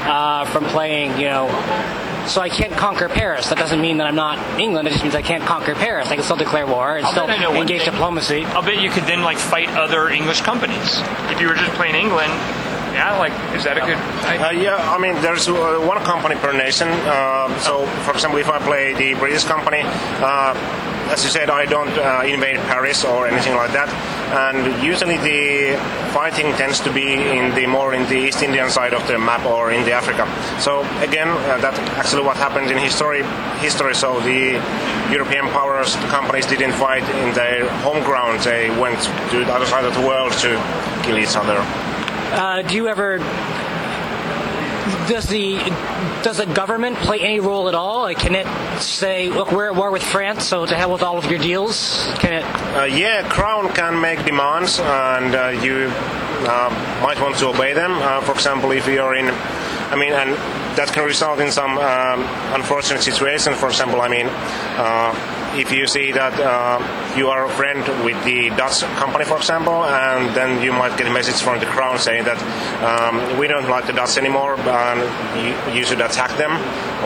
uh, 0.07 0.45
from 0.47 0.65
playing, 0.65 1.19
you 1.19 1.29
know? 1.29 2.08
So 2.29 2.41
I 2.43 2.49
can't 2.49 2.73
conquer 2.73 3.09
Paris. 3.09 3.49
That 3.49 3.59
doesn't 3.59 3.81
mean 3.81 3.99
that 3.99 4.07
I'm 4.07 4.15
not 4.15 4.39
England. 4.61 4.87
It 4.87 4.93
just 4.93 5.03
means 5.03 5.15
I 5.15 5.23
can't 5.23 5.45
conquer 5.45 5.75
Paris. 5.75 6.09
I 6.09 6.15
can 6.15 6.25
still 6.25 6.37
declare 6.37 6.67
war 6.67 6.97
and 6.97 7.07
I'll 7.07 7.13
still 7.13 7.27
bet 7.27 7.39
I 7.39 7.43
know 7.43 7.51
one 7.51 7.63
engage 7.63 7.85
diplomacy. 7.85 8.45
I'll 8.45 8.63
bet 8.63 8.81
you 8.81 8.91
could 8.91 9.05
then 9.05 9.23
like 9.23 9.39
fight 9.39 9.69
other 9.71 10.09
English 10.09 10.43
companies 10.43 11.01
if 11.33 11.41
you 11.41 11.49
were 11.49 11.55
just 11.55 11.73
playing 11.73 11.95
England. 11.95 12.33
Yeah, 12.93 13.17
like 13.19 13.33
is 13.55 13.65
that 13.65 13.77
a 13.77 13.81
good? 13.81 13.97
Uh, 13.97 14.51
yeah, 14.51 14.77
I 14.77 14.99
mean, 14.99 15.15
there's 15.23 15.49
uh, 15.49 15.79
one 15.87 15.99
company 16.05 16.35
per 16.37 16.53
nation. 16.53 16.89
Uh, 16.89 17.57
so, 17.61 17.87
for 18.05 18.13
example, 18.13 18.41
if 18.41 18.49
I 18.49 18.59
play 18.59 18.93
the 18.95 19.15
British 19.15 19.45
company, 19.45 19.83
uh, 19.85 20.53
as 21.09 21.25
you 21.25 21.31
said, 21.31 21.51
I 21.51 21.65
don't 21.65 21.91
uh, 21.99 22.23
invade 22.25 22.57
Paris 22.69 23.05
or 23.05 23.27
anything 23.27 23.55
like 23.55 23.73
that. 23.73 23.89
And 24.29 24.83
usually 24.83 25.17
the 25.17 25.77
fighting 26.13 26.53
tends 26.55 26.81
to 26.81 26.93
be 26.93 27.15
in 27.15 27.55
the 27.55 27.67
more 27.67 27.95
in 27.95 28.07
the 28.09 28.17
East 28.17 28.43
Indian 28.43 28.71
side 28.71 28.93
of 28.93 29.07
the 29.09 29.19
map 29.19 29.45
or 29.47 29.71
in 29.73 29.85
the 29.85 29.93
Africa. 29.93 30.29
So 30.61 30.81
again, 31.01 31.29
uh, 31.29 31.59
that's 31.59 31.79
actually 31.97 32.23
what 32.23 32.37
happened 32.37 32.71
in 32.71 32.79
history. 32.79 33.23
History. 33.59 33.95
So 33.95 34.21
the 34.21 34.61
European 35.11 35.49
powers, 35.49 35.97
the 35.97 36.09
companies 36.09 36.47
didn't 36.47 36.73
fight 36.73 37.03
in 37.25 37.35
their 37.35 37.69
home 37.81 38.03
ground. 38.05 38.41
They 38.41 38.71
went 38.79 39.01
to 39.31 39.45
the 39.45 39.53
other 39.53 39.67
side 39.67 39.85
of 39.85 39.95
the 39.95 40.07
world 40.07 40.33
to 40.45 40.51
kill 41.05 41.19
each 41.19 41.37
other. 41.37 41.59
Uh, 42.31 42.63
do 42.63 42.75
you 42.77 42.89
ever? 42.89 43.19
Does 45.09 45.27
the 45.27 45.57
does 46.23 46.39
the 46.39 46.47
government 46.47 46.97
play 46.99 47.21
any 47.21 47.41
role 47.41 47.69
at 47.69 47.75
all? 47.75 48.03
Like, 48.03 48.19
can 48.19 48.35
it 48.35 48.47
say, 48.81 49.29
"Look, 49.29 49.53
we're 49.53 49.69
at 49.69 49.77
war 49.77 49.91
with 49.91 50.03
France, 50.03 50.45
so 50.45 50.67
to 50.67 50.75
hell 50.75 50.93
with 50.93 51.03
all 51.03 51.19
of 51.19 51.27
your 51.31 51.39
deals"? 51.39 52.13
Can 52.19 52.33
it? 52.33 52.45
Uh, 52.77 52.85
yeah, 52.85 53.29
Crown 53.29 53.73
can 53.73 54.01
make 54.01 54.25
demands, 54.25 54.81
and 54.81 55.35
uh, 55.35 55.49
you 55.49 55.91
uh, 56.47 57.01
might 57.03 57.21
want 57.21 57.37
to 57.39 57.49
obey 57.49 57.73
them. 57.73 57.93
Uh, 57.93 58.21
for 58.21 58.33
example, 58.33 58.73
if 58.73 58.87
you're 58.87 59.15
in, 59.15 59.29
I 59.29 59.97
mean, 59.97 60.13
and 60.13 60.31
that 60.77 60.89
can 60.93 61.05
result 61.05 61.41
in 61.41 61.51
some 61.51 61.77
um, 61.79 62.23
unfortunate 62.55 63.03
situation. 63.03 63.55
For 63.55 63.69
example, 63.69 64.01
I 64.01 64.09
mean, 64.09 64.27
uh, 64.27 65.13
if 65.59 65.73
you 65.73 65.87
see 65.89 66.13
that 66.13 66.39
uh, 66.39 66.79
you 67.17 67.29
are 67.29 67.45
a 67.47 67.49
friend 67.51 67.81
with 68.05 68.17
the 68.25 68.49
Dutch 68.51 68.83
company, 68.97 69.25
for 69.25 69.37
example, 69.37 69.85
and 69.85 70.35
then 70.35 70.63
you 70.63 70.73
might 70.73 70.97
get 70.97 71.09
a 71.09 71.13
message 71.13 71.43
from 71.43 71.59
the 71.59 71.67
Crown 71.67 71.99
saying 71.99 72.25
that 72.25 72.39
um, 72.87 73.39
we 73.39 73.49
don't 73.49 73.69
like 73.69 73.87
the 73.87 73.93
Dutch 73.93 74.17
anymore, 74.17 74.55
and 74.59 75.01
you, 75.43 75.81
you 75.81 75.85
should 75.85 76.01
attack 76.01 76.31
them. 76.39 76.53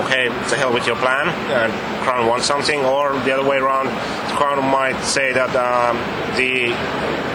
Okay, 0.04 0.28
to 0.28 0.56
hell 0.56 0.72
with 0.72 0.86
your 0.86 0.96
plan. 0.96 1.28
And 1.52 1.72
Crown 2.04 2.26
wants 2.26 2.46
something, 2.46 2.80
or 2.84 3.12
the 3.24 3.32
other 3.32 3.48
way 3.48 3.56
around, 3.56 3.86
the 3.86 4.36
Crown 4.36 4.58
might 4.70 5.00
say 5.02 5.32
that 5.32 5.56
um, 5.56 5.96
the 6.36 6.76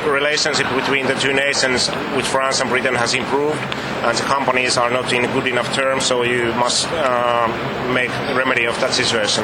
relationship 0.10 0.70
between 0.76 1.08
the 1.08 1.16
two 1.16 1.34
nations, 1.34 1.90
with 2.16 2.26
France 2.26 2.62
and 2.62 2.70
Britain, 2.70 2.96
has 2.96 3.14
improved, 3.14 3.60
and 4.06 4.18
the 4.18 4.24
companies 4.24 4.78
are 4.78 4.90
not 4.92 5.12
in 5.12 5.24
good 5.34 5.48
enough 5.48 5.74
terms, 5.74 6.06
so 6.06 6.24
you 6.24 6.54
must 6.54 6.88
uh, 6.92 7.48
make 7.94 8.10
remedy 8.38 8.66
of 8.66 8.80
that 8.82 8.94
situation. 8.94 9.44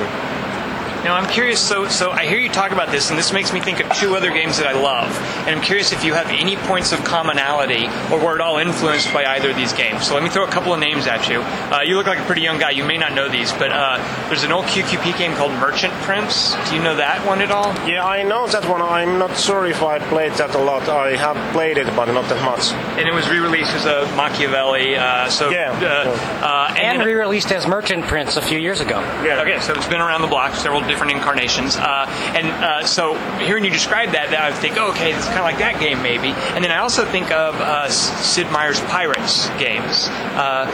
Now 1.04 1.16
I'm 1.16 1.30
curious. 1.30 1.60
So, 1.60 1.88
so 1.90 2.12
I 2.12 2.26
hear 2.26 2.40
you 2.40 2.50
talk 2.50 2.72
about 2.72 2.90
this, 2.90 3.10
and 3.10 3.20
this 3.20 3.34
makes 3.34 3.52
me 3.52 3.60
think 3.60 3.80
of 3.82 3.92
two 3.94 4.16
other 4.16 4.32
games 4.32 4.58
that 4.58 4.68
I 4.68 4.72
love. 4.74 5.10
And 5.48 5.50
I'm 5.56 5.62
curious 5.62 5.92
if 5.92 6.04
you 6.06 6.14
have 6.14 6.28
any 6.30 6.56
points 6.56 6.92
of 6.94 7.04
commonality, 7.04 7.88
or 8.12 8.24
were 8.24 8.36
at 8.36 8.42
all 8.42 8.58
influenced 8.58 9.12
by 9.14 9.26
either 9.26 9.50
of 9.52 9.56
these 9.58 9.74
games. 9.74 10.08
So 10.08 10.14
let 10.14 10.24
me 10.24 10.30
throw 10.30 10.46
a 10.46 10.50
couple 10.52 10.74
of 10.74 10.80
names 10.80 11.06
at 11.08 11.28
you. 11.28 11.42
Uh, 11.42 11.82
you 11.84 11.98
look 11.98 12.08
like 12.08 12.20
a 12.20 12.24
pretty 12.24 12.42
young 12.42 12.58
guy. 12.58 12.72
You 12.72 12.86
may 12.86 12.98
not 12.98 13.14
know 13.14 13.28
these, 13.28 13.52
but 13.54 13.72
uh, 13.72 13.98
there's 14.30 14.44
an 14.44 14.52
old 14.54 14.66
QQP 14.66 15.18
game 15.18 15.34
called 15.36 15.52
Merchant 15.54 15.94
Prince. 16.04 16.56
Do 16.70 16.76
you 16.76 16.82
know 16.82 16.96
that 16.96 17.26
one 17.28 17.42
at 17.42 17.52
all? 17.52 17.74
Yeah, 17.88 18.06
I 18.06 18.24
know 18.24 18.48
that 18.48 18.68
one. 18.70 18.82
I'm 18.82 19.20
not 19.20 19.38
sure 19.38 19.66
if 19.66 19.84
I 19.84 20.00
played 20.00 20.32
that 20.34 20.56
a 20.56 20.60
lot. 20.60 20.88
I 20.88 21.16
have 21.18 21.36
played 21.54 21.78
it, 21.78 21.88
but 21.96 22.06
not 22.14 22.30
that 22.30 22.44
much. 22.46 22.72
And 22.98 23.08
it 23.10 23.14
was 23.14 23.28
re-released 23.30 23.74
as 23.74 23.86
a 23.86 24.06
Machiavelli. 24.16 24.96
Uh, 24.96 25.30
so 25.30 25.50
Yeah. 25.50 25.72
uh, 25.72 26.46
uh, 26.46 26.74
And 26.78 27.00
then- 27.02 27.06
re-released 27.08 27.52
as 27.52 27.68
Merchant 27.68 28.06
Prince 28.08 28.38
a 28.38 28.42
few 28.42 28.58
years 28.58 28.80
ago. 28.80 29.00
Yeah. 29.24 29.42
Okay, 29.42 29.60
so 29.60 29.74
it's 29.74 29.88
been 29.88 30.02
around 30.02 30.22
the 30.22 30.28
block, 30.28 30.56
several 30.56 30.82
different 30.94 31.14
incarnations. 31.14 31.76
Uh, 31.76 32.06
and 32.38 32.48
uh, 32.48 32.86
so 32.86 33.16
hearing 33.40 33.66
you 33.66 33.72
describe 33.72 34.12
that, 34.12 34.30
that 34.30 34.42
I 34.42 34.54
think, 34.54 34.78
oh, 34.78 34.92
okay, 34.92 35.12
it's 35.12 35.26
kind 35.26 35.40
of 35.40 35.46
like 35.46 35.58
that 35.58 35.80
game 35.80 36.04
maybe. 36.04 36.30
And 36.54 36.64
then 36.64 36.70
I 36.70 36.78
also 36.78 37.04
think 37.04 37.32
of 37.32 37.56
uh, 37.56 37.90
Sid 37.90 38.52
Meier's 38.52 38.80
Pirates 38.82 39.50
games. 39.58 40.08
Uh, 40.38 40.70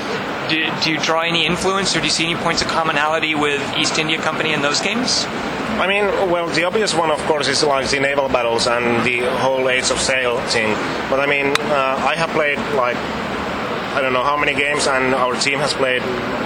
do, 0.49 0.69
do, 0.83 0.91
you 0.91 0.99
draw 0.99 1.21
any 1.21 1.45
influence, 1.45 1.95
or 1.95 1.99
do 1.99 2.05
you 2.05 2.11
see 2.11 2.25
any 2.25 2.35
points 2.35 2.61
of 2.61 2.67
commonality 2.67 3.33
with 3.33 3.61
East 3.77 3.97
India 3.97 4.17
Company 4.17 4.51
in 4.51 4.61
those 4.61 4.81
games? 4.81 5.23
I 5.79 5.87
mean, 5.87 6.05
well, 6.29 6.47
the 6.47 6.65
obvious 6.65 6.93
one, 6.93 7.11
of 7.11 7.19
course, 7.19 7.47
is 7.47 7.63
like 7.63 7.89
the 7.89 8.01
naval 8.01 8.27
battles 8.27 8.67
and 8.67 9.05
the 9.05 9.19
whole 9.37 9.69
Age 9.69 9.89
of 9.91 10.01
Sail 10.01 10.37
thing. 10.47 10.73
But 11.09 11.21
I 11.21 11.25
mean, 11.25 11.55
uh, 11.71 11.95
I 12.03 12.15
have 12.17 12.31
played 12.31 12.57
like 12.75 12.97
I 13.95 14.01
don't 14.01 14.13
know 14.13 14.23
how 14.23 14.37
many 14.37 14.53
games, 14.53 14.87
and 14.87 15.15
our 15.15 15.35
team 15.35 15.59
has 15.59 15.73
played 15.73 16.01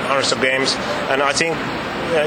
hundreds 0.08 0.32
of 0.32 0.42
games, 0.42 0.76
and 1.10 1.22
I 1.22 1.34
think 1.34 1.58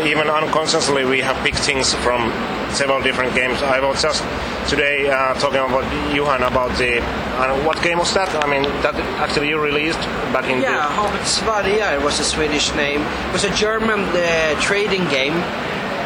even 0.04 0.28
unconsciously 0.28 1.04
we 1.04 1.20
have 1.20 1.36
picked 1.44 1.58
things 1.58 1.94
from 1.94 2.32
several 2.72 3.00
different 3.02 3.34
games. 3.34 3.62
I 3.62 3.80
was 3.80 4.02
just 4.02 4.22
today 4.68 5.08
uh, 5.08 5.34
talking 5.34 5.60
about 5.60 5.84
Johan 6.14 6.42
about 6.42 6.76
the 6.78 7.00
uh, 7.00 7.64
what 7.64 7.82
game 7.82 7.98
was 7.98 8.12
that? 8.14 8.28
I 8.44 8.46
mean 8.46 8.64
that 8.82 8.94
actually 9.22 9.48
you 9.48 9.58
released 9.60 10.00
back 10.32 10.48
in 10.50 10.60
yeah, 10.60 11.24
Sverige 11.24 12.02
was 12.02 12.20
a 12.20 12.24
Swedish 12.24 12.74
name. 12.74 13.02
It 13.02 13.32
was 13.32 13.44
a 13.44 13.54
German 13.54 14.00
uh, 14.00 14.60
trading 14.60 15.06
game 15.08 15.34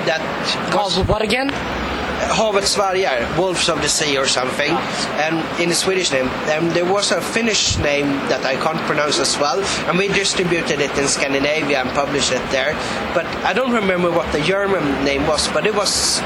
that 0.07 0.23
called 0.71 1.09
what 1.09 1.23
again? 1.23 1.51
Havet 2.29 2.65
Sverige, 2.65 3.39
Wolves 3.39 3.69
of 3.69 3.81
the 3.81 3.89
Sea 3.89 4.19
or 4.19 4.27
something, 4.27 4.71
and 5.25 5.41
in 5.61 5.69
the 5.69 5.75
Swedish 5.75 6.13
name. 6.13 6.29
And 6.53 6.71
there 6.73 6.85
was 6.85 7.13
a 7.13 7.21
Finnish 7.21 7.79
name 7.79 8.07
that 8.29 8.45
I 8.45 8.57
can't 8.57 8.81
pronounce 8.87 9.19
as 9.19 9.39
well, 9.39 9.61
and 9.89 9.97
we 9.97 10.09
distributed 10.09 10.81
it 10.81 10.97
in 10.99 11.09
Scandinavia 11.09 11.81
and 11.81 11.91
published 11.91 12.33
it 12.33 12.43
there. 12.51 12.75
But 13.15 13.27
I 13.45 13.53
don't 13.53 13.73
remember 13.73 14.11
what 14.11 14.31
the 14.33 14.41
German 14.41 15.05
name 15.05 15.27
was, 15.27 15.49
but 15.49 15.67
it 15.67 15.75
was 15.75 16.21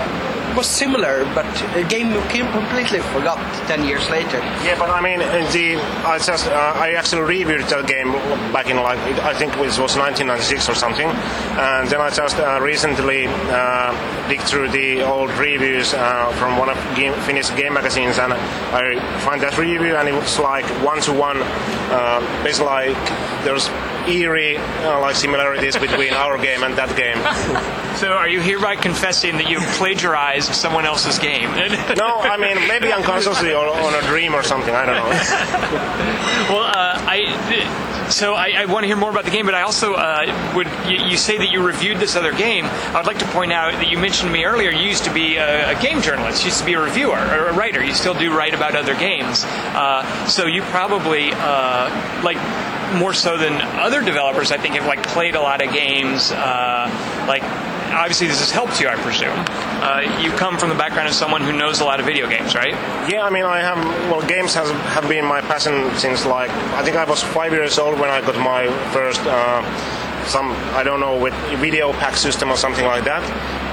was 0.56 0.66
similar, 0.66 1.24
but 1.34 1.46
the 1.74 1.84
game 1.84 2.12
came 2.28 2.50
completely 2.52 3.00
forgot 3.14 3.38
ten 3.66 3.84
years 3.84 4.08
later. 4.10 4.38
Yeah, 4.62 4.78
but 4.78 4.90
I 4.90 5.00
mean, 5.00 5.18
the 5.18 5.76
I 6.04 6.18
just 6.18 6.46
uh, 6.46 6.72
I 6.76 6.92
actually 6.92 7.22
reviewed 7.22 7.66
the 7.68 7.82
game 7.82 8.12
back 8.52 8.68
in 8.68 8.76
like 8.76 8.98
I 9.20 9.34
think 9.34 9.52
it 9.54 9.60
was 9.60 9.78
1996 9.78 10.68
or 10.68 10.74
something, 10.74 11.08
and 11.08 11.88
then 11.88 12.00
I 12.00 12.10
just 12.10 12.38
uh, 12.38 12.60
recently 12.60 13.26
uh, 13.28 14.28
dig 14.28 14.40
through 14.40 14.70
the 14.70 15.02
old 15.02 15.30
reviews 15.32 15.94
uh, 15.94 16.32
from 16.38 16.58
one 16.58 16.68
of 16.68 16.78
game, 16.96 17.14
Finnish 17.26 17.50
game 17.56 17.74
magazines, 17.74 18.18
and 18.18 18.32
I 18.32 18.98
find 19.20 19.40
that 19.42 19.58
review, 19.58 19.96
and 19.96 20.08
it 20.08 20.14
was 20.14 20.38
like 20.38 20.66
one 20.84 21.00
to 21.02 21.12
one, 21.12 21.38
basically 22.42 22.66
like 22.66 23.44
there's 23.44 23.68
eerie 24.08 24.56
uh, 24.56 25.00
like 25.00 25.16
similarities 25.16 25.76
between 25.76 26.12
our 26.12 26.38
game 26.38 26.62
and 26.62 26.74
that 26.76 26.96
game. 26.96 27.18
So, 27.94 28.08
are 28.08 28.28
you 28.28 28.40
hereby 28.40 28.74
confessing 28.74 29.36
that 29.36 29.48
you 29.48 29.60
plagiarized 29.78 30.52
someone 30.52 30.84
else's 30.84 31.16
game? 31.20 31.48
no, 31.96 32.18
I 32.18 32.36
mean 32.36 32.66
maybe 32.66 32.92
unconsciously 32.92 33.54
or 33.54 33.68
on 33.68 33.94
a 33.94 34.06
dream 34.08 34.34
or 34.34 34.42
something. 34.42 34.74
I 34.74 34.84
don't 34.84 34.96
know. 34.96 35.04
well, 36.50 36.64
uh, 36.64 36.98
I 37.06 38.08
so 38.10 38.34
I, 38.34 38.54
I, 38.56 38.64
want 38.66 38.82
to 38.82 38.88
hear 38.88 38.96
more 38.96 39.10
about 39.10 39.24
the 39.24 39.30
game, 39.30 39.46
but 39.46 39.54
I 39.54 39.62
also 39.62 39.94
uh, 39.94 40.52
would 40.56 40.66
you, 40.88 41.06
you, 41.06 41.16
say 41.16 41.38
that 41.38 41.50
you 41.50 41.64
reviewed 41.64 41.98
this 41.98 42.16
other 42.16 42.32
game. 42.32 42.64
I'd 42.66 43.06
like 43.06 43.18
to 43.18 43.26
point 43.26 43.52
out 43.52 43.72
that 43.72 43.88
you 43.88 43.98
mentioned 43.98 44.28
to 44.28 44.32
me 44.32 44.44
earlier 44.44 44.70
you 44.70 44.88
used 44.88 45.04
to 45.04 45.14
be 45.14 45.36
a, 45.36 45.76
a 45.76 45.80
game 45.80 46.02
journalist, 46.02 46.42
you 46.42 46.48
used 46.48 46.60
to 46.60 46.66
be 46.66 46.74
a 46.74 46.80
reviewer 46.80 47.16
or 47.16 47.46
a 47.46 47.54
writer. 47.54 47.82
You 47.82 47.94
still 47.94 48.14
do 48.14 48.36
write 48.36 48.54
about 48.54 48.74
other 48.74 48.94
games, 48.94 49.44
uh, 49.44 50.26
so 50.26 50.46
you 50.46 50.62
probably 50.62 51.30
uh, 51.32 52.22
like 52.22 52.38
more 52.98 53.14
so 53.14 53.36
than 53.36 53.52
other 53.78 54.02
developers. 54.02 54.52
I 54.52 54.58
think 54.58 54.74
have 54.74 54.86
like 54.86 55.02
played 55.02 55.34
a 55.34 55.40
lot 55.40 55.64
of 55.64 55.72
games, 55.72 56.30
uh, 56.32 57.24
like 57.28 57.42
obviously 57.94 58.26
this 58.26 58.40
has 58.40 58.50
helped 58.50 58.80
you, 58.80 58.88
I 58.88 58.96
presume. 58.96 59.38
Uh, 59.38 60.20
you 60.20 60.30
come 60.32 60.58
from 60.58 60.68
the 60.68 60.74
background 60.74 61.08
of 61.08 61.14
someone 61.14 61.42
who 61.42 61.52
knows 61.52 61.80
a 61.80 61.84
lot 61.84 62.00
of 62.00 62.06
video 62.06 62.28
games, 62.28 62.54
right? 62.54 62.72
Yeah, 63.08 63.24
I 63.24 63.30
mean, 63.30 63.44
I 63.44 63.60
have. 63.60 63.78
Well, 64.10 64.22
games 64.26 64.54
has 64.54 64.70
have 64.92 65.08
been 65.08 65.24
my 65.24 65.40
passion 65.40 65.90
since 65.96 66.26
like 66.26 66.50
I 66.50 66.82
think 66.82 66.96
I 66.96 67.04
was 67.04 67.22
five 67.22 67.52
years 67.52 67.78
old 67.78 67.98
when 67.98 68.10
I 68.10 68.20
got 68.20 68.36
my 68.36 68.66
first. 68.92 69.20
Uh, 69.24 69.62
some 70.26 70.52
I 70.74 70.82
don't 70.82 71.00
know 71.00 71.18
with 71.18 71.34
video 71.60 71.92
pack 71.92 72.16
system 72.16 72.50
or 72.50 72.56
something 72.56 72.84
like 72.84 73.04
that. 73.04 73.22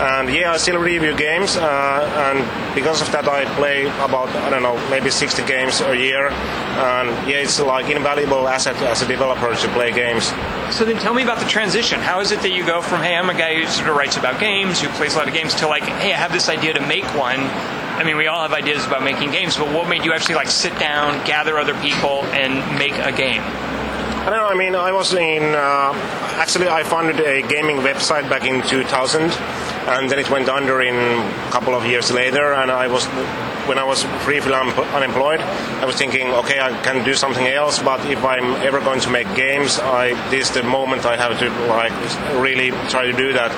And 0.01 0.33
yeah, 0.33 0.51
I 0.53 0.57
still 0.57 0.77
review 0.77 1.15
games, 1.15 1.57
uh, 1.57 2.31
and 2.31 2.75
because 2.75 3.01
of 3.01 3.11
that, 3.11 3.27
I 3.27 3.45
play 3.55 3.85
about 3.85 4.29
I 4.29 4.49
don't 4.49 4.63
know 4.63 4.77
maybe 4.89 5.09
60 5.09 5.45
games 5.45 5.81
a 5.81 5.95
year. 5.95 6.29
And 6.29 7.09
yeah, 7.29 7.43
it's 7.43 7.59
like 7.59 7.89
invaluable 7.89 8.47
asset 8.47 8.75
as 8.77 9.01
a 9.01 9.07
developer 9.07 9.53
to 9.53 9.67
play 9.69 9.91
games. 9.91 10.31
So 10.75 10.85
then, 10.85 10.97
tell 10.97 11.13
me 11.13 11.23
about 11.23 11.39
the 11.39 11.45
transition. 11.45 11.99
How 11.99 12.19
is 12.21 12.31
it 12.31 12.41
that 12.41 12.51
you 12.51 12.65
go 12.65 12.81
from 12.81 13.01
hey, 13.01 13.15
I'm 13.15 13.29
a 13.29 13.33
guy 13.33 13.55
who 13.55 13.67
sort 13.67 13.89
of 13.89 13.95
writes 13.95 14.17
about 14.17 14.39
games, 14.39 14.81
who 14.81 14.87
plays 14.89 15.15
a 15.15 15.17
lot 15.17 15.27
of 15.27 15.33
games, 15.33 15.53
to 15.55 15.67
like 15.67 15.83
hey, 15.83 16.13
I 16.13 16.17
have 16.17 16.31
this 16.31 16.49
idea 16.49 16.73
to 16.73 16.81
make 16.87 17.05
one. 17.15 17.39
I 17.39 18.03
mean, 18.03 18.17
we 18.17 18.27
all 18.27 18.41
have 18.41 18.53
ideas 18.53 18.85
about 18.87 19.03
making 19.03 19.31
games, 19.31 19.57
but 19.57 19.67
what 19.71 19.87
made 19.87 20.05
you 20.05 20.13
actually 20.13 20.35
like 20.35 20.47
sit 20.47 20.77
down, 20.79 21.23
gather 21.27 21.59
other 21.59 21.75
people, 21.81 22.23
and 22.33 22.53
make 22.79 22.93
a 22.93 23.11
game? 23.11 23.43
I 24.21 24.29
don't 24.29 24.37
know. 24.37 24.45
I 24.45 24.53
mean, 24.53 24.75
I 24.75 24.91
was 24.91 25.13
in. 25.15 25.41
Uh, 25.41 25.93
actually, 26.37 26.67
I 26.67 26.83
founded 26.83 27.19
a 27.21 27.41
gaming 27.41 27.77
website 27.77 28.29
back 28.29 28.45
in 28.45 28.61
2000, 28.61 29.19
and 29.23 30.11
then 30.11 30.19
it 30.19 30.29
went 30.29 30.47
under 30.47 30.79
in 30.79 30.95
a 30.95 31.51
couple 31.51 31.73
of 31.73 31.87
years 31.87 32.11
later. 32.11 32.53
And 32.53 32.69
I 32.69 32.85
was, 32.85 33.03
when 33.65 33.79
I 33.79 33.83
was 33.83 34.03
briefly 34.23 34.53
unemployed, 34.53 35.39
I 35.39 35.85
was 35.85 35.95
thinking, 35.95 36.27
okay, 36.33 36.59
I 36.59 36.69
can 36.83 37.03
do 37.03 37.15
something 37.15 37.47
else. 37.47 37.81
But 37.81 38.05
if 38.11 38.23
I'm 38.23 38.53
ever 38.61 38.79
going 38.79 38.99
to 39.01 39.09
make 39.09 39.25
games, 39.33 39.79
I 39.79 40.13
this 40.29 40.49
is 40.49 40.53
the 40.53 40.61
moment 40.61 41.03
I 41.07 41.17
have 41.17 41.39
to 41.39 41.49
like 41.65 41.91
really 42.39 42.69
try 42.89 43.07
to 43.07 43.13
do 43.13 43.33
that 43.33 43.51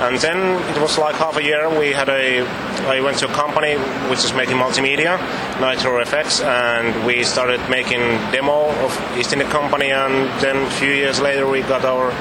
and 0.00 0.16
then 0.18 0.38
it 0.74 0.80
was 0.80 0.96
like 0.96 1.16
half 1.16 1.36
a 1.36 1.42
year. 1.42 1.68
We 1.68 1.92
had 1.92 2.08
a. 2.08 2.42
I 2.86 3.00
went 3.00 3.18
to 3.18 3.28
a 3.28 3.32
company 3.32 3.74
which 4.08 4.24
is 4.24 4.32
making 4.32 4.56
multimedia, 4.56 5.18
Nitro 5.60 6.02
FX, 6.04 6.44
and 6.44 7.04
we 7.04 7.24
started 7.24 7.60
making 7.68 8.00
demo 8.30 8.70
of 8.84 9.18
East 9.18 9.32
India 9.32 9.48
Company. 9.48 9.90
And 9.90 10.28
then 10.40 10.56
a 10.56 10.70
few 10.70 10.90
years 10.90 11.20
later, 11.20 11.48
we 11.48 11.62
got 11.62 11.84
our 11.84 12.12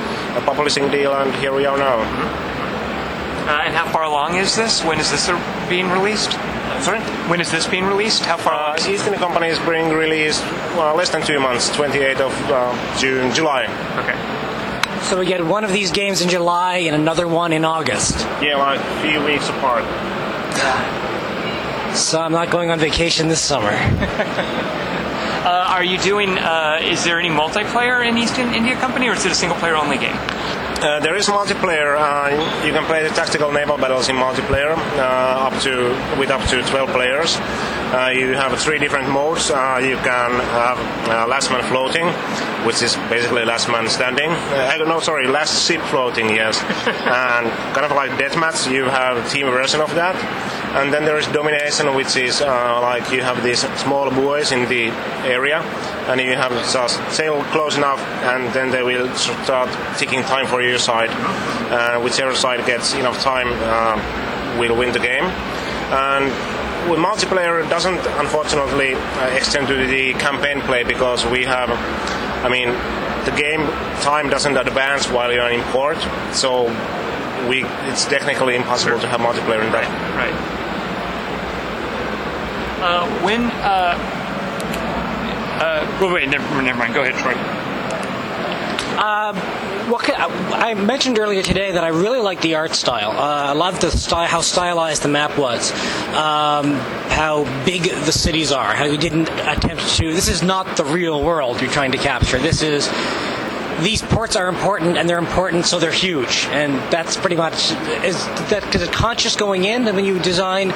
publishing 0.41 0.89
deal, 0.89 1.13
and 1.13 1.33
here 1.35 1.53
we 1.53 1.65
are 1.65 1.77
now. 1.77 1.97
Uh, 3.47 3.61
and 3.63 3.73
how 3.73 3.87
far 3.91 4.03
along 4.03 4.35
is 4.35 4.55
this? 4.55 4.83
When 4.83 4.99
is 4.99 5.09
this 5.11 5.29
being 5.69 5.89
released? 5.89 6.31
Sorry? 6.81 6.99
When 7.29 7.39
is 7.39 7.51
this 7.51 7.67
being 7.67 7.85
released? 7.85 8.23
How 8.23 8.37
far 8.37 8.53
uh, 8.53 8.75
East 8.75 9.05
India 9.05 9.19
Company 9.19 9.47
is 9.47 9.59
being 9.59 9.89
released 9.93 10.43
well, 10.75 10.95
less 10.95 11.09
than 11.09 11.21
two 11.21 11.39
months, 11.39 11.69
28th 11.69 12.21
of 12.21 12.33
uh, 12.51 12.97
June, 12.99 13.33
July. 13.33 13.63
Okay. 14.01 14.46
So 15.03 15.19
we 15.19 15.25
get 15.25 15.45
one 15.45 15.63
of 15.63 15.71
these 15.71 15.91
games 15.91 16.21
in 16.21 16.29
July 16.29 16.77
and 16.77 16.95
another 16.95 17.27
one 17.27 17.53
in 17.53 17.63
August. 17.63 18.19
Yeah, 18.41 18.57
like 18.57 18.79
a 18.79 19.01
few 19.01 19.23
weeks 19.23 19.47
apart. 19.49 19.83
So 21.95 22.19
I'm 22.21 22.31
not 22.31 22.51
going 22.51 22.71
on 22.71 22.79
vacation 22.79 23.27
this 23.27 23.41
summer. 23.41 23.71
uh, 23.71 25.65
are 25.69 25.83
you 25.83 25.97
doing? 25.97 26.37
Uh, 26.37 26.79
is 26.81 27.03
there 27.03 27.19
any 27.19 27.29
multiplayer 27.29 28.07
in 28.07 28.17
East 28.17 28.37
India 28.37 28.75
Company, 28.75 29.07
or 29.07 29.13
is 29.13 29.25
it 29.25 29.31
a 29.31 29.35
single 29.35 29.57
player 29.57 29.75
only 29.75 29.97
game? 29.97 30.15
Uh, 30.79 30.99
there 30.99 31.15
is 31.15 31.25
multiplayer. 31.25 31.97
Uh, 31.97 32.29
you 32.63 32.71
can 32.71 32.85
play 32.85 33.01
the 33.01 33.09
tactical 33.09 33.51
naval 33.51 33.77
battles 33.77 34.09
in 34.09 34.15
multiplayer 34.15 34.77
uh, 34.77 35.49
up 35.49 35.61
to 35.63 35.89
with 36.19 36.29
up 36.29 36.47
to 36.49 36.61
12 36.69 36.89
players. 36.89 37.35
Uh, 37.89 38.11
you 38.13 38.33
have 38.33 38.53
three 38.59 38.77
different 38.77 39.09
modes. 39.09 39.49
Uh, 39.49 39.79
you 39.81 39.95
can 39.97 40.31
have 40.53 40.77
uh, 41.09 41.25
last 41.27 41.49
man 41.49 41.63
floating, 41.63 42.05
which 42.67 42.83
is 42.83 42.95
basically 43.09 43.43
last 43.43 43.67
man 43.69 43.89
standing. 43.89 44.29
no, 44.85 44.99
sorry, 44.99 45.27
last 45.27 45.65
ship 45.65 45.81
floating. 45.89 46.29
Yes, 46.29 46.61
and 46.87 47.49
kind 47.73 47.85
of 47.85 47.91
like 47.93 48.11
deathmatch. 48.11 48.71
You 48.71 48.83
have 48.83 49.17
a 49.17 49.27
team 49.29 49.47
version 49.47 49.81
of 49.81 49.95
that. 49.95 50.15
And 50.75 50.93
then 50.93 51.05
there 51.05 51.17
is 51.17 51.25
domination, 51.27 51.95
which 51.95 52.15
is 52.17 52.41
like 52.41 53.09
you 53.09 53.21
have 53.21 53.41
these 53.41 53.61
small 53.79 54.11
buoys 54.11 54.51
in 54.51 54.67
the 54.69 54.89
area, 55.25 55.61
and 56.07 56.21
you 56.21 56.35
have 56.35 56.51
to 56.51 56.71
just 56.71 56.99
sail 57.09 57.41
close 57.45 57.77
enough, 57.77 57.99
and 58.29 58.53
then 58.53 58.69
they 58.69 58.83
will 58.83 59.09
start 59.15 59.69
ticking 59.97 60.21
time 60.23 60.45
for 60.45 60.61
your 60.67 60.79
side. 60.79 61.09
Uh, 61.09 61.99
whichever 62.01 62.35
side 62.35 62.65
gets 62.65 62.93
enough 62.93 63.21
time 63.21 63.47
uh, 63.51 64.57
will 64.59 64.75
win 64.77 64.91
the 64.93 64.99
game. 64.99 65.25
And 65.89 66.31
with 66.89 66.99
multiplayer, 66.99 67.67
doesn't 67.69 68.05
unfortunately 68.19 68.93
uh, 68.95 69.35
extend 69.35 69.67
to 69.67 69.87
the 69.87 70.13
campaign 70.13 70.61
play 70.61 70.83
because 70.83 71.25
we 71.25 71.43
have, 71.45 71.69
I 72.43 72.49
mean, 72.49 72.69
the 73.25 73.35
game 73.35 73.61
time 74.01 74.29
doesn't 74.29 74.55
advance 74.55 75.09
while 75.09 75.33
you're 75.33 75.49
in 75.49 75.61
port, 75.71 75.97
so 76.31 76.65
we 77.49 77.65
it's 77.89 78.05
technically 78.05 78.55
impossible 78.55 78.99
to 78.99 79.07
have 79.07 79.19
multiplayer 79.19 79.65
in 79.65 79.71
that. 79.71 79.87
Right. 80.15 80.31
right. 80.31 80.57
Uh, 82.79 83.23
when 83.23 83.43
uh, 83.43 83.95
uh, 85.59 85.97
well, 85.99 86.13
wait, 86.13 86.29
never, 86.29 86.61
never 86.61 86.77
mind. 86.77 86.93
Go 86.93 87.01
ahead, 87.01 87.15
Troy. 87.15 87.33
Um, 89.01 89.35
what 89.87 90.09
I 90.09 90.73
mentioned 90.73 91.17
earlier 91.17 91.41
today 91.41 91.71
that 91.71 91.83
I 91.83 91.89
really 91.89 92.19
like 92.19 92.41
the 92.41 92.55
art 92.55 92.75
style. 92.75 93.11
Uh, 93.11 93.51
I 93.51 93.53
love 93.53 93.79
the 93.79 93.89
style, 93.89 94.27
how 94.27 94.41
stylized 94.41 95.01
the 95.01 95.07
map 95.07 95.37
was, 95.37 95.71
um, 96.13 96.73
how 97.09 97.45
big 97.65 97.83
the 97.83 98.11
cities 98.11 98.51
are, 98.51 98.75
how 98.75 98.85
you 98.85 98.97
didn't 98.97 99.29
attempt 99.29 99.95
to. 99.97 100.13
This 100.13 100.27
is 100.27 100.43
not 100.43 100.77
the 100.77 100.83
real 100.83 101.23
world 101.23 101.61
you're 101.61 101.71
trying 101.71 101.93
to 101.93 101.97
capture. 101.97 102.37
This 102.37 102.61
is 102.61 102.89
these 103.81 104.01
ports 104.01 104.35
are 104.35 104.47
important 104.47 104.97
and 104.97 105.07
they're 105.07 105.19
important, 105.19 105.65
so 105.65 105.79
they're 105.79 105.91
huge, 105.91 106.45
and 106.51 106.73
that's 106.91 107.15
pretty 107.15 107.35
much 107.35 107.71
is 108.03 108.25
that 108.49 108.63
because 108.65 108.81
it's 108.81 108.95
conscious 108.95 109.35
going 109.35 109.65
in, 109.65 109.87
and 109.87 109.95
when 109.95 110.05
you 110.05 110.19
design, 110.19 110.71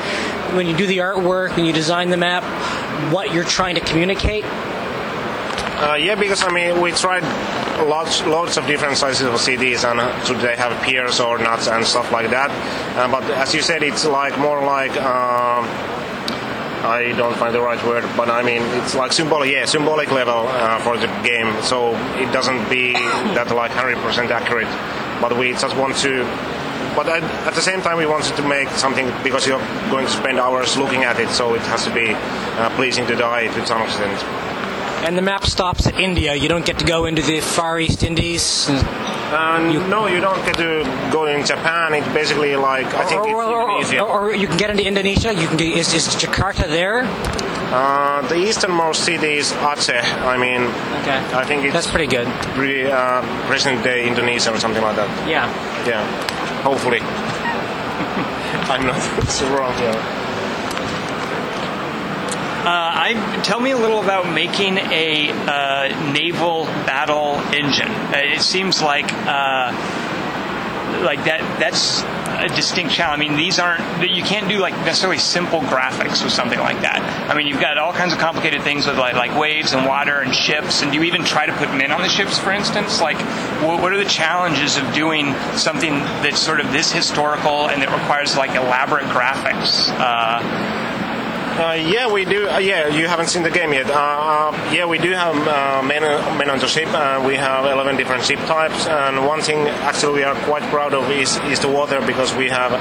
when 0.55 0.68
you 0.68 0.78
do 0.78 0.86
the 0.86 0.99
artwork, 0.99 1.55
when 1.57 1.66
you 1.66 1.74
design 1.74 2.09
the 2.12 2.18
map, 2.18 2.43
what 3.12 3.34
you're 3.34 3.43
trying 3.43 3.76
to 3.76 3.82
communicate. 3.82 4.45
Uh, 4.45 5.95
yeah, 5.99 6.16
because 6.16 6.43
I 6.43 6.51
mean, 6.51 6.80
we 6.80 6.91
tried 6.91 7.24
lots, 7.88 8.25
lots 8.25 8.57
of 8.57 8.65
different 8.67 8.97
sizes 8.97 9.27
of 9.27 9.34
CDs, 9.36 9.89
and 9.89 9.99
uh, 9.99 10.23
should 10.23 10.38
they 10.38 10.55
have 10.55 10.82
piers 10.84 11.19
or 11.19 11.38
nuts 11.38 11.67
and 11.67 11.86
stuff 11.86 12.11
like 12.11 12.29
that. 12.29 12.49
Uh, 12.97 13.09
but 13.11 13.23
as 13.32 13.53
you 13.53 13.61
said, 13.61 13.84
it's 13.84 14.05
like 14.05 14.38
more 14.39 14.63
like. 14.65 14.91
Uh, 14.95 15.97
I 16.84 17.13
don't 17.15 17.38
find 17.38 17.53
the 17.53 17.61
right 17.61 17.82
word, 17.86 18.03
but 18.17 18.29
I 18.29 18.41
mean 18.41 18.63
it's 18.82 18.95
like 18.95 19.13
symbolic, 19.13 19.51
yeah, 19.51 19.65
symbolic 19.65 20.11
level 20.11 20.47
uh, 20.47 20.79
for 20.79 20.97
the 20.97 21.05
game. 21.23 21.61
So 21.61 21.95
it 22.17 22.32
doesn't 22.34 22.69
be 22.69 22.93
that 22.93 23.51
like 23.51 23.71
100% 23.71 24.32
accurate, 24.32 24.67
but 25.21 25.38
we 25.38 25.51
just 25.51 25.75
want 25.77 25.95
to. 25.97 26.23
But 26.95 27.07
at, 27.07 27.23
at, 27.23 27.53
the 27.53 27.61
same 27.61 27.82
time, 27.82 27.97
we 27.97 28.05
wanted 28.05 28.36
to 28.36 28.45
make 28.47 28.67
something 28.69 29.07
because 29.23 29.47
you're 29.47 29.63
going 29.89 30.05
to 30.05 30.11
spend 30.11 30.39
hours 30.39 30.75
looking 30.75 31.03
at 31.03 31.19
it, 31.19 31.29
so 31.29 31.53
it 31.53 31.61
has 31.61 31.86
to 31.86 31.93
be 31.93 32.13
uh, 32.13 32.69
pleasing 32.75 33.05
to 33.07 33.15
the 33.15 33.25
eye 33.25 33.47
to 33.47 33.65
some 33.65 33.82
extent. 33.84 34.61
And 35.04 35.18
the 35.18 35.22
map 35.22 35.45
stops 35.45 35.88
at 35.88 35.99
India. 35.99 36.36
You 36.36 36.47
don't 36.47 36.66
get 36.66 36.78
to 36.80 36.86
go 36.86 37.06
into 37.06 37.24
the 37.24 37.39
Far 37.39 37.80
East 37.80 38.04
Indies. 38.04 38.70
Uh, 38.70 39.70
you, 39.74 39.80
no, 39.88 40.08
you 40.08 40.20
don't 40.20 40.43
get 40.45 40.56
to 40.58 40.84
go 41.12 41.26
in 41.26 41.43
Japan. 41.45 41.93
It's 41.93 42.08
basically 42.10 42.56
like 42.56 42.86
I 42.93 43.06
think 43.06 43.22
or, 43.22 43.34
or, 43.34 43.62
Indonesia. 43.72 44.02
Or, 44.02 44.30
or, 44.30 44.36
you 44.36 44.45
can 44.47 44.58
get 44.58 44.70
into 44.70 44.86
Indonesia. 44.86 45.34
You 45.34 45.47
can. 45.47 45.58
Get, 45.58 45.76
is, 45.76 45.93
is 45.93 46.08
Jakarta 46.10 46.68
there? 46.68 47.04
Uh, 47.74 48.22
the 48.28 48.36
easternmost 48.36 49.04
city 49.04 49.38
is 49.38 49.54
Aceh. 49.54 50.04
I 50.04 50.38
mean, 50.38 50.64
okay. 51.02 51.18
I 51.34 51.45
think 51.45 51.64
it's 51.64 51.74
that's 51.74 51.89
pretty 51.89 52.08
good. 52.08 52.28
Pretty 52.54 52.86
uh, 52.86 53.22
present 53.47 53.84
day 53.84 54.08
Indonesia 54.08 54.54
or 54.54 54.60
something 54.60 54.84
like 54.84 54.97
that. 54.97 55.10
Yeah. 55.28 55.47
Yeah. 55.88 56.06
Hopefully. 56.62 56.99
I'm 58.70 58.86
not 58.86 59.02
so 59.30 59.47
wrong. 59.56 59.74
Yeah. 59.80 60.20
Uh, 62.62 62.68
I, 62.68 63.41
tell 63.43 63.59
me 63.59 63.72
a 63.72 63.78
little 63.78 64.03
about 64.03 64.32
making 64.32 64.78
a 64.78 65.32
uh, 65.32 66.12
naval 66.12 66.66
battle 66.86 67.39
engine. 67.51 67.89
Uh, 67.89 68.36
it 68.36 68.41
seems 68.41 68.84
like 68.84 69.12
like 71.01 71.24
that. 71.26 71.41
That's 71.59 72.03
a 72.38 72.55
distinct 72.55 72.93
challenge. 72.93 73.20
I 73.20 73.28
mean, 73.28 73.36
these 73.36 73.57
aren't 73.57 73.82
you 74.07 74.22
can't 74.24 74.47
do 74.47 74.59
like 74.59 74.76
necessarily 74.86 75.18
simple 75.18 75.62
graphics 75.62 76.24
with 76.24 76.34
something 76.34 76.59
like 76.59 76.82
that. 76.82 77.01
I 77.30 77.36
mean, 77.36 77.47
you've 77.47 77.59
got 77.59 77.80
all 77.80 77.93
kinds 77.93 78.14
of 78.14 78.20
complicated 78.20 78.62
things 78.62 78.86
with 78.86 78.97
like 78.97 79.16
like 79.16 79.36
waves 79.39 79.74
and 79.74 79.88
water 79.88 80.20
and 80.20 80.32
ships. 80.32 80.84
And 80.84 80.91
do 80.91 80.99
you 80.99 81.03
even 81.05 81.24
try 81.24 81.47
to 81.47 81.53
put 81.53 81.74
men 81.74 81.91
on 81.91 82.01
the 82.01 82.09
ships, 82.09 82.38
for 82.38 82.51
instance? 82.51 83.01
Like, 83.01 83.18
what 83.62 83.91
are 83.91 83.97
the 83.97 84.05
challenges 84.05 84.78
of 84.78 84.93
doing 84.93 85.34
something 85.55 85.93
that's 86.22 86.39
sort 86.39 86.59
of 86.59 86.72
this 86.72 86.91
historical 86.91 87.70
and 87.70 87.82
that 87.82 87.89
requires 87.89 88.38
like 88.38 88.51
elaborate 88.51 89.05
graphics? 89.05 89.89
Uh, 89.89 90.90
uh, 91.52 91.74
yeah, 91.74 92.12
we 92.12 92.24
do. 92.24 92.47
Uh, 92.47 92.60
yeah, 92.60 92.88
you 92.88 93.08
haven't 93.08 93.28
seen 93.28 93.43
the 93.43 93.52
game 93.52 93.74
yet. 93.74 93.89
Uh, 93.89 93.93
uh 93.93 94.72
yeah, 94.72 94.86
we 94.86 94.97
do 94.97 95.12
have 95.12 95.36
uh, 95.36 95.84
men, 95.84 96.02
men 96.38 96.49
on 96.49 96.60
the 96.60 96.68
ship. 96.68 96.88
We 97.26 97.36
have 97.36 97.66
11 97.66 97.97
different 97.97 98.24
ship 98.24 98.39
types, 98.39 98.88
and 98.88 99.26
one 99.28 99.41
thing 99.41 99.68
actually 99.68 100.14
we 100.20 100.24
are 100.24 100.36
quite 100.45 100.64
proud 100.72 100.93
of 100.93 101.10
is, 101.12 101.38
is 101.52 101.60
the 101.60 101.68
water 101.68 101.99
because 102.02 102.34
we 102.34 102.47
have 102.47 102.72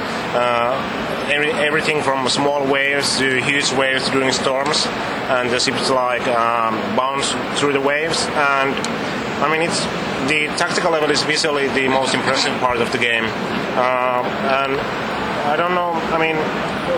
every, 1.31 1.51
everything 1.53 2.03
from 2.03 2.29
small 2.29 2.65
waves 2.65 3.19
to 3.19 3.43
huge 3.43 3.73
waves 3.73 4.09
during 4.11 4.31
storms, 4.31 4.87
and 5.29 5.51
the 5.51 5.59
ships 5.59 5.91
like 5.91 6.27
um, 6.29 6.75
bounce 6.97 7.33
through 7.59 7.73
the 7.73 7.81
waves. 7.81 8.25
And 8.27 8.75
I 9.43 9.51
mean, 9.51 9.63
it's 9.63 9.81
the 10.31 10.47
tactical 10.57 10.93
level 10.93 11.11
is 11.11 11.23
visually 11.25 11.67
the 11.69 11.89
most 11.89 12.15
impressive 12.15 12.55
part 12.61 12.79
of 12.81 12.93
the 12.93 12.99
game, 12.99 13.25
and 13.25 14.79
I 15.51 15.57
don't 15.57 15.75
know. 15.75 15.91
I 16.15 16.19
mean, 16.19 16.37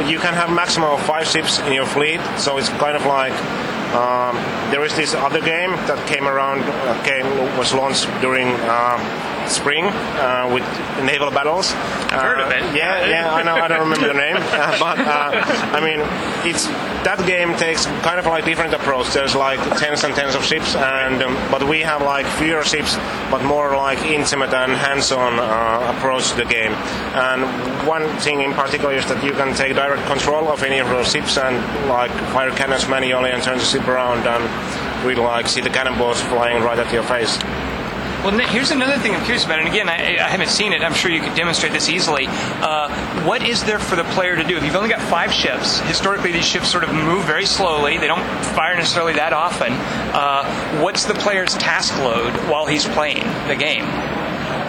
you 0.07 0.19
can 0.19 0.35
have 0.35 0.51
maximum 0.53 0.91
of 0.91 1.01
five 1.07 1.27
ships 1.27 1.59
in 1.61 1.73
your 1.73 1.87
fleet, 1.87 2.21
so 2.37 2.59
it's 2.59 2.69
kind 2.69 2.97
of 2.97 3.07
like 3.07 3.33
um, 3.95 4.37
there 4.71 4.85
is 4.85 4.95
this 4.95 5.15
other 5.15 5.41
game 5.41 5.71
that 5.89 6.07
came 6.07 6.29
around, 6.29 6.61
uh, 6.61 7.03
came 7.03 7.27
was 7.57 7.73
launched 7.73 8.07
during. 8.21 8.49
Uh, 8.49 9.32
spring 9.53 9.85
uh, 9.87 10.51
with 10.53 10.65
naval 11.05 11.31
battles. 11.31 11.73
I've 12.11 12.21
heard 12.21 12.41
of 12.41 12.51
it. 12.51 12.63
Uh, 12.63 12.75
yeah, 12.75 13.09
yeah, 13.09 13.35
I 13.35 13.43
know. 13.43 13.55
I 13.55 13.69
don't 13.69 13.81
remember 13.81 14.09
the 14.09 14.19
name, 14.19 14.37
uh, 14.39 14.79
but 14.79 14.99
uh, 14.99 15.31
I 15.73 15.81
mean, 15.81 16.01
it's 16.49 16.67
that 17.05 17.23
game 17.27 17.55
takes 17.57 17.87
kind 18.03 18.19
of 18.19 18.27
like 18.27 18.45
different 18.45 18.75
approach. 18.75 19.13
There's 19.13 19.35
like 19.35 19.61
tens 19.79 20.05
and 20.05 20.15
tens 20.15 20.35
of 20.35 20.45
ships, 20.45 20.75
and 20.75 21.23
um, 21.23 21.35
but 21.51 21.69
we 21.69 21.81
have 21.81 22.03
like 22.03 22.27
fewer 22.39 22.65
ships, 22.65 22.97
but 23.31 23.43
more 23.45 23.77
like 23.77 23.99
intimate 24.05 24.53
and 24.53 24.73
hands-on 24.73 25.39
uh, 25.39 25.95
approach 25.97 26.31
to 26.31 26.37
the 26.37 26.45
game. 26.45 26.73
And 27.15 27.43
one 27.87 28.09
thing 28.21 28.41
in 28.43 28.53
particular 28.53 28.95
is 28.95 29.07
that 29.07 29.23
you 29.25 29.33
can 29.33 29.55
take 29.55 29.75
direct 29.75 30.07
control 30.07 30.49
of 30.49 30.63
any 30.63 30.79
of 30.79 30.89
those 30.89 31.11
ships 31.11 31.37
and 31.39 31.57
like 31.89 32.11
fire 32.33 32.51
cannons 32.51 32.89
manually 32.89 33.31
and 33.31 33.43
turn 33.43 33.59
the 33.59 33.65
ship 33.65 33.87
around 33.89 34.27
and 34.27 35.05
really 35.05 35.21
like 35.21 35.49
see 35.49 35.61
the 35.61 35.71
cannonballs 35.71 36.21
flying 36.23 36.63
right 36.63 36.79
at 36.79 36.93
your 36.93 37.03
face. 37.03 37.39
Well, 38.23 38.39
here's 38.39 38.71
another 38.71 38.99
thing 38.99 39.17
I'm 39.17 39.25
curious 39.25 39.45
about, 39.45 39.59
and 39.59 39.67
again, 39.67 39.89
I, 39.89 39.95
I 39.97 40.29
haven't 40.29 40.51
seen 40.51 40.73
it. 40.73 40.83
I'm 40.83 40.95
sure 40.95 41.11
you 41.11 41.21
could 41.21 41.35
demonstrate 41.35 41.73
this 41.73 41.89
easily. 41.89 42.27
Uh, 42.29 42.89
what 43.25 43.43
is 43.43 43.65
there 43.65 43.81
for 43.81 43.97
the 43.97 44.05
player 44.05 44.37
to 44.37 44.45
do? 44.45 44.57
If 44.57 44.63
you've 44.63 44.77
only 44.77 44.91
got 44.91 45.03
five 45.03 45.33
ships, 45.33 45.81
historically 45.81 46.31
these 46.31 46.47
ships 46.47 46.69
sort 46.71 46.85
of 46.85 46.95
move 46.95 47.25
very 47.25 47.47
slowly. 47.47 47.99
They 47.99 48.07
don't 48.07 48.23
fire 48.55 48.77
necessarily 48.77 49.15
that 49.15 49.33
often. 49.33 49.73
Uh, 49.73 50.81
what's 50.81 51.05
the 51.05 51.15
player's 51.15 51.55
task 51.55 51.99
load 51.99 52.33
while 52.49 52.65
he's 52.65 52.87
playing 52.87 53.25
the 53.49 53.57
game? 53.57 53.87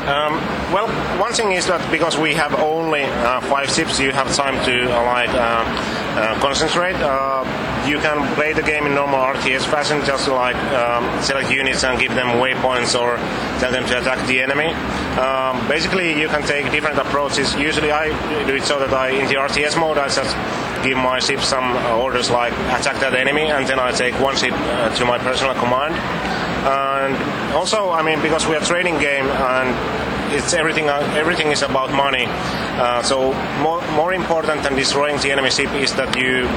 Um, 0.04 0.36
well, 0.76 0.88
one 1.18 1.32
thing 1.32 1.54
is 1.54 1.68
that 1.68 1.80
because 1.90 2.18
we 2.18 2.34
have 2.34 2.54
only 2.56 3.04
uh, 3.04 3.40
five 3.42 3.70
ships, 3.70 4.02
you 4.02 4.12
have 4.12 4.36
time 4.36 4.60
to 4.66 4.92
uh, 4.92 5.04
like 5.06 5.30
uh, 5.30 5.64
uh 6.20 6.40
concentrate. 6.42 6.96
Uh, 6.96 7.48
you 7.88 8.00
can 8.00 8.20
play 8.36 8.52
the 8.52 8.62
game 8.62 8.86
in 8.86 8.96
normal 8.96 9.20
RTS 9.20 9.66
fashion, 9.66 10.04
just 10.06 10.28
like 10.28 10.58
um, 10.76 11.08
select 11.22 11.50
units 11.50 11.86
and 11.86 11.98
give 12.00 12.14
them 12.16 12.28
waypoints 12.44 13.00
or 13.00 13.16
tell 13.60 13.72
them 13.72 13.86
to 13.86 13.98
attack 13.98 14.28
the 14.28 14.42
enemy. 14.42 14.74
Um, 15.20 15.66
basically, 15.70 16.20
you 16.20 16.28
can 16.28 16.44
take 16.44 16.70
different 16.72 16.98
approaches. 17.00 17.56
Usually, 17.56 17.92
I 17.92 18.10
do 18.46 18.56
it 18.56 18.64
so 18.64 18.80
that 18.80 18.94
I, 18.94 19.10
in 19.10 19.28
the 19.28 19.36
RTS 19.36 19.80
mode, 19.80 19.98
I 19.98 20.10
just 20.10 20.36
give 20.84 20.98
my 20.98 21.20
ship 21.20 21.40
some 21.40 21.76
orders 21.96 22.30
like 22.30 22.52
attack 22.76 23.00
that 23.00 23.14
enemy, 23.16 23.48
and 23.48 23.66
then 23.66 23.80
I 23.80 23.92
take 23.92 24.20
one 24.20 24.36
ship 24.36 24.54
uh, 24.54 24.94
to 24.96 25.06
my 25.06 25.18
personal 25.18 25.54
command. 25.56 25.96
And 26.64 27.16
also, 27.54 27.92
I 27.92 28.02
mean, 28.04 28.22
because 28.22 28.48
we 28.48 28.56
are 28.56 28.62
trading 28.62 28.98
game 29.00 29.26
and 29.26 30.34
it's 30.34 30.54
everything. 30.54 30.90
Uh, 30.90 31.00
everything 31.16 31.52
is 31.52 31.62
about 31.62 31.92
money. 31.92 32.26
Uh, 32.28 33.04
so 33.04 33.34
more, 33.62 33.82
more 33.92 34.14
important 34.14 34.64
than 34.64 34.76
destroying 34.76 35.18
the 35.20 35.32
enemy 35.32 35.52
ship 35.52 35.72
is 35.74 35.94
that 35.96 36.16
you 36.18 36.48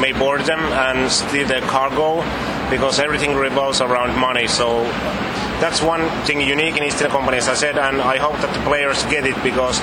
may 0.00 0.12
board 0.12 0.42
them 0.42 0.60
and 0.60 1.10
steal 1.10 1.46
their 1.46 1.60
cargo, 1.62 2.22
because 2.70 2.98
everything 2.98 3.34
revolves 3.34 3.80
around 3.80 4.18
money. 4.18 4.46
So 4.46 4.84
that's 5.60 5.82
one 5.82 6.08
thing 6.26 6.40
unique 6.40 6.76
in 6.76 6.84
Eastern 6.84 7.10
Company, 7.10 7.38
as 7.38 7.48
I 7.48 7.54
said, 7.54 7.76
and 7.78 8.00
I 8.00 8.18
hope 8.18 8.36
that 8.40 8.52
the 8.54 8.60
players 8.64 9.02
get 9.04 9.26
it 9.26 9.36
because 9.42 9.80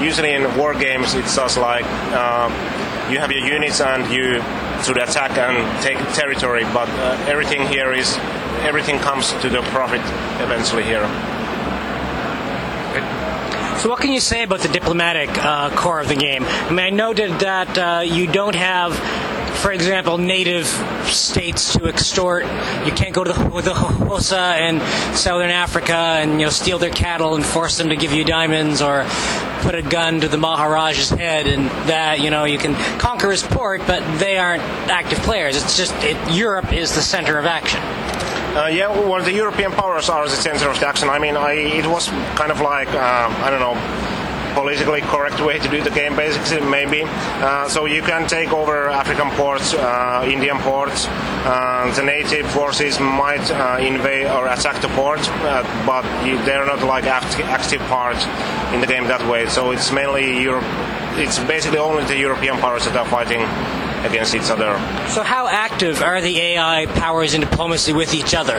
usually 0.00 0.32
in 0.32 0.42
war 0.56 0.74
games 0.74 1.14
it's 1.14 1.36
just 1.36 1.56
like 1.58 1.84
uh, 2.12 2.50
you 3.10 3.18
have 3.18 3.30
your 3.30 3.46
units 3.46 3.80
and 3.80 4.12
you 4.12 4.40
should 4.82 4.96
attack 4.96 5.36
and 5.36 5.82
take 5.82 5.98
territory, 6.14 6.64
but 6.72 6.88
uh, 6.88 7.26
everything 7.28 7.66
here 7.68 7.92
is 7.92 8.16
everything 8.62 8.98
comes 8.98 9.32
to 9.42 9.48
the 9.48 9.60
profit 9.72 10.00
eventually 10.42 10.84
here. 10.84 11.06
So, 13.78 13.90
what 13.90 14.00
can 14.00 14.12
you 14.12 14.20
say 14.20 14.44
about 14.44 14.60
the 14.60 14.68
diplomatic 14.68 15.28
uh, 15.44 15.68
core 15.76 16.00
of 16.00 16.08
the 16.08 16.14
game? 16.14 16.44
I 16.44 16.70
mean, 16.70 16.78
I 16.78 16.90
noted 16.90 17.40
that 17.40 17.76
uh, 17.76 18.00
you 18.00 18.26
don't 18.26 18.54
have, 18.54 18.92
for 19.64 19.72
example, 19.72 20.18
native 20.18 20.66
states 21.06 21.72
to 21.72 21.86
extort. 21.86 22.44
You 22.84 22.92
can't 22.92 23.14
go 23.14 23.24
to 23.24 23.32
the, 23.32 23.48
the 23.62 23.72
Xhosa 23.72 24.60
in 24.60 24.78
southern 25.16 25.48
Africa 25.48 25.96
and 25.96 26.32
you 26.32 26.44
know 26.44 26.50
steal 26.50 26.78
their 26.78 26.90
cattle 26.90 27.34
and 27.34 27.42
force 27.42 27.78
them 27.78 27.88
to 27.88 27.96
give 27.96 28.12
you 28.12 28.24
diamonds, 28.26 28.82
or 28.82 29.06
put 29.62 29.74
a 29.74 29.80
gun 29.80 30.20
to 30.20 30.28
the 30.28 30.36
Maharaja's 30.36 31.08
head, 31.08 31.46
and 31.46 31.70
that 31.88 32.20
you 32.20 32.28
know 32.28 32.44
you 32.44 32.58
can 32.58 32.74
conquer 32.98 33.30
his 33.30 33.42
port, 33.42 33.80
but 33.86 34.02
they 34.18 34.36
aren't 34.36 34.62
active 34.90 35.16
players. 35.20 35.56
It's 35.56 35.78
just 35.78 35.94
it, 36.04 36.18
Europe 36.30 36.70
is 36.70 36.94
the 36.94 37.00
center 37.00 37.38
of 37.38 37.46
action. 37.46 37.80
Uh, 37.80 38.66
yeah, 38.66 38.90
well, 38.90 39.24
the 39.24 39.32
European 39.32 39.72
powers 39.72 40.10
are 40.10 40.28
the 40.28 40.36
center 40.36 40.68
of 40.68 40.78
the 40.78 40.86
action. 40.86 41.08
I 41.08 41.18
mean, 41.18 41.38
I, 41.38 41.54
it 41.54 41.86
was 41.86 42.08
kind 42.36 42.52
of 42.52 42.60
like, 42.60 42.88
um, 42.88 43.32
I 43.42 43.48
don't 43.48 43.60
know, 43.60 43.74
politically 44.54 45.00
correct 45.02 45.40
way 45.40 45.58
to 45.58 45.68
do 45.68 45.82
the 45.82 45.90
game, 45.90 46.16
basically, 46.16 46.66
maybe. 46.66 47.02
Uh, 47.04 47.68
so 47.68 47.84
you 47.86 48.02
can 48.02 48.26
take 48.26 48.52
over 48.52 48.88
African 48.88 49.30
ports, 49.32 49.74
uh, 49.74 50.24
Indian 50.26 50.58
ports. 50.58 51.06
Uh, 51.08 51.92
the 51.96 52.02
native 52.02 52.50
forces 52.50 52.98
might 52.98 53.50
uh, 53.50 53.78
invade 53.80 54.26
or 54.26 54.46
attack 54.46 54.80
the 54.80 54.88
port, 54.88 55.20
uh, 55.20 55.62
but 55.84 56.04
you, 56.26 56.36
they're 56.44 56.64
not 56.64 56.82
like 56.82 57.04
active, 57.04 57.46
active 57.46 57.80
part 57.82 58.16
in 58.72 58.80
the 58.80 58.86
game 58.86 59.04
that 59.04 59.28
way. 59.28 59.46
So 59.48 59.72
it's 59.72 59.92
mainly 59.92 60.40
Europe. 60.42 60.64
It's 61.16 61.38
basically 61.40 61.78
only 61.78 62.04
the 62.04 62.16
European 62.16 62.56
powers 62.58 62.84
that 62.86 62.96
are 62.96 63.06
fighting 63.06 63.42
against 64.04 64.34
each 64.34 64.50
other. 64.50 64.74
So, 65.08 65.22
how 65.22 65.46
active 65.46 66.02
are 66.02 66.20
the 66.20 66.38
AI 66.40 66.86
powers 66.86 67.34
in 67.34 67.40
diplomacy 67.40 67.92
with 67.92 68.14
each 68.14 68.34
other? 68.34 68.58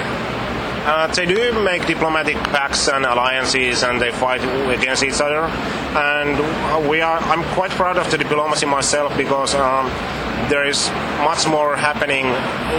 Uh, 0.85 1.07
they 1.07 1.25
do 1.25 1.51
make 1.63 1.85
diplomatic 1.87 2.35
pacts 2.35 2.87
and 2.87 3.05
alliances, 3.05 3.83
and 3.83 3.99
they 3.99 4.11
fight 4.11 4.41
against 4.69 5.03
each 5.03 5.19
other. 5.19 5.41
And 5.97 6.87
we 6.87 7.01
are. 7.01 7.17
I'm 7.17 7.43
quite 7.55 7.71
proud 7.71 7.97
of 7.97 8.09
the 8.11 8.17
diplomacy 8.17 8.65
myself 8.67 9.15
because 9.17 9.55
um, 9.55 9.87
there 10.49 10.67
is 10.67 10.89
much 11.23 11.47
more 11.47 11.75
happening 11.75 12.27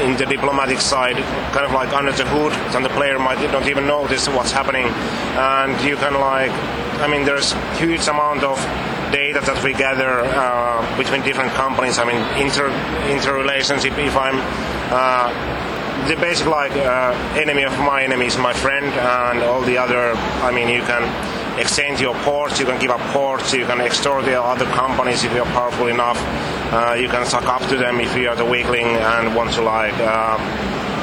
in 0.07 0.17
the 0.17 0.27
diplomatic 0.27 0.81
side, 0.81 1.17
kind 1.53 1.67
of 1.67 1.73
like 1.73 1.93
under 1.93 2.13
the 2.13 2.25
hood, 2.27 2.53
and 2.75 2.85
the 2.85 2.91
player 2.91 3.19
might 3.19 3.41
not 3.51 3.67
even 3.69 3.87
notice 3.87 4.29
what's 4.29 4.53
happening. 4.53 4.87
And 5.35 5.73
you 5.83 5.97
can 5.97 6.15
like, 6.15 6.53
I 7.01 7.09
mean, 7.09 7.25
there's 7.25 7.53
huge 7.79 8.07
amount 8.07 8.45
of 8.45 8.59
data 9.11 9.41
that 9.41 9.63
we 9.65 9.73
gather 9.73 10.21
uh, 10.23 10.97
between 10.97 11.23
different 11.23 11.53
companies. 11.53 11.99
I 11.99 12.05
mean, 12.05 12.23
inter 12.41 12.71
interrelationship. 13.11 13.99
If 13.99 14.17
I'm 14.17 14.39
uh, 14.93 15.76
the 16.07 16.17
basic 16.17 16.47
like 16.47 16.73
uh, 16.73 17.13
enemy 17.37 17.65
of 17.65 17.77
my 17.81 18.03
enemy 18.03 18.27
is 18.27 18.39
my 18.39 18.53
friend, 18.53 18.87
and 18.87 19.43
all 19.43 19.63
the 19.63 19.77
other. 19.77 20.13
I 20.43 20.53
mean, 20.53 20.69
you 20.69 20.83
can 20.83 21.03
exchange 21.59 22.01
your 22.01 22.15
ports, 22.17 22.61
you 22.61 22.67
can 22.67 22.79
give 22.79 22.91
up 22.91 23.01
ports, 23.13 23.53
you 23.53 23.67
can 23.67 23.81
extort 23.81 24.25
the 24.25 24.41
other 24.41 24.67
companies 24.67 25.25
if 25.25 25.33
you're 25.33 25.47
powerful 25.47 25.89
enough. 25.89 26.19
Uh, 26.73 26.95
you 26.99 27.09
can 27.09 27.27
suck 27.27 27.45
up 27.45 27.63
to 27.69 27.77
them 27.77 28.01
if 28.01 28.17
you 28.17 28.29
are 28.29 28.37
the 28.37 28.45
weakling 28.45 28.87
and 28.87 29.35
want 29.35 29.53
to 29.53 29.63
like 29.63 29.95
uh, 29.99 30.37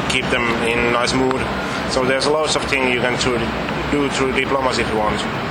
keep 0.10 0.26
them 0.26 0.44
in 0.64 0.94
nice 0.94 1.14
mood. 1.14 1.42
So 1.92 2.06
there's 2.06 2.28
lots 2.28 2.56
of 2.56 2.64
things 2.66 2.94
you 2.94 3.02
can 3.02 3.20
do 3.92 4.10
through 4.10 4.34
diplomacy 4.34 4.84
if 4.84 4.90
you 4.90 4.98
want. 4.98 5.43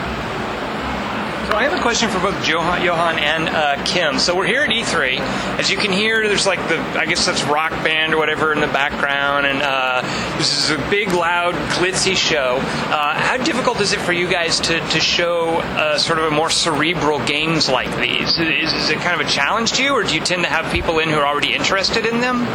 So 1.52 1.58
I 1.58 1.64
have 1.64 1.78
a 1.78 1.82
question 1.82 2.08
for 2.08 2.18
both 2.18 2.48
Johan, 2.48 2.82
Johan 2.82 3.18
and 3.18 3.46
uh, 3.50 3.84
Kim. 3.84 4.18
So 4.18 4.34
we're 4.34 4.46
here 4.46 4.62
at 4.62 4.70
E3. 4.70 5.18
As 5.58 5.70
you 5.70 5.76
can 5.76 5.92
hear, 5.92 6.26
there's 6.26 6.46
like 6.46 6.66
the 6.70 6.78
I 6.98 7.04
guess 7.04 7.26
that's 7.26 7.44
rock 7.44 7.72
band 7.84 8.14
or 8.14 8.16
whatever 8.16 8.54
in 8.54 8.60
the 8.62 8.68
background, 8.68 9.44
and 9.44 9.60
uh, 9.60 10.00
this 10.38 10.56
is 10.56 10.70
a 10.70 10.78
big, 10.88 11.12
loud, 11.12 11.52
glitzy 11.72 12.16
show. 12.16 12.56
Uh, 12.58 13.20
how 13.20 13.36
difficult 13.36 13.82
is 13.82 13.92
it 13.92 14.00
for 14.00 14.14
you 14.14 14.30
guys 14.30 14.60
to 14.60 14.80
to 14.80 14.98
show 14.98 15.58
uh, 15.58 15.98
sort 15.98 16.18
of 16.20 16.24
a 16.24 16.30
more 16.30 16.48
cerebral 16.48 17.22
games 17.26 17.68
like 17.68 17.94
these? 18.00 18.38
Is, 18.38 18.72
is, 18.72 18.88
it 18.88 19.00
kind 19.00 19.20
of 19.20 19.26
a 19.26 19.30
challenge 19.30 19.72
to 19.72 19.82
you, 19.82 19.92
or 19.92 20.04
do 20.04 20.14
you 20.14 20.22
tend 20.22 20.44
to 20.44 20.48
have 20.48 20.72
people 20.72 21.00
in 21.00 21.10
who 21.10 21.16
are 21.16 21.26
already 21.26 21.52
interested 21.52 22.06
in 22.06 22.22
them? 22.22 22.46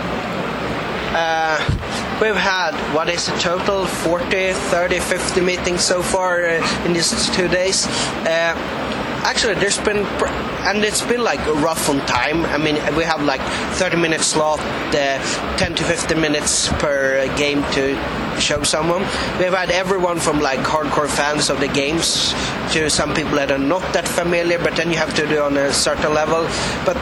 Uh, 1.14 1.77
we've 2.22 2.36
had, 2.36 2.72
what 2.94 3.10
is 3.10 3.26
the 3.26 3.38
total? 3.38 3.86
40, 3.86 4.54
30, 4.54 5.00
50 5.00 5.42
meetings 5.42 5.84
so 5.84 6.02
far 6.02 6.46
uh, 6.46 6.86
in 6.86 6.94
these 6.94 7.30
two 7.36 7.48
days. 7.48 7.88
Uh, 8.26 8.56
actually, 9.24 9.56
there's 9.56 9.80
been, 9.80 10.06
and 10.68 10.84
it's 10.84 11.02
been 11.02 11.24
like 11.24 11.40
rough 11.62 11.90
on 11.90 12.00
time. 12.06 12.46
I 12.46 12.58
mean, 12.58 12.76
we 12.96 13.04
have 13.04 13.24
like 13.24 13.42
30 13.76 13.98
minute 13.98 14.22
slot, 14.22 14.60
uh, 14.60 15.58
10 15.58 15.76
to 15.76 15.84
15 15.84 16.20
minutes 16.20 16.70
per 16.74 17.28
game 17.38 17.64
to 17.74 17.96
show 18.40 18.64
someone. 18.64 19.02
We've 19.40 19.54
had 19.54 19.72
everyone 19.72 20.20
from 20.20 20.40
like 20.40 20.60
hardcore 20.60 21.08
fans 21.10 21.50
of 21.50 21.60
the 21.60 21.68
games 21.68 22.34
to 22.74 22.90
some 22.90 23.14
people 23.14 23.36
that 23.36 23.52
are 23.52 23.58
not 23.58 23.82
that 23.94 24.08
familiar, 24.08 24.60
but 24.60 24.76
then 24.76 24.90
you 24.92 24.98
have 24.98 25.16
to 25.16 25.28
do 25.28 25.42
on 25.42 25.58
a 25.58 25.72
certain 25.74 26.14
level. 26.14 26.44
But 26.86 26.98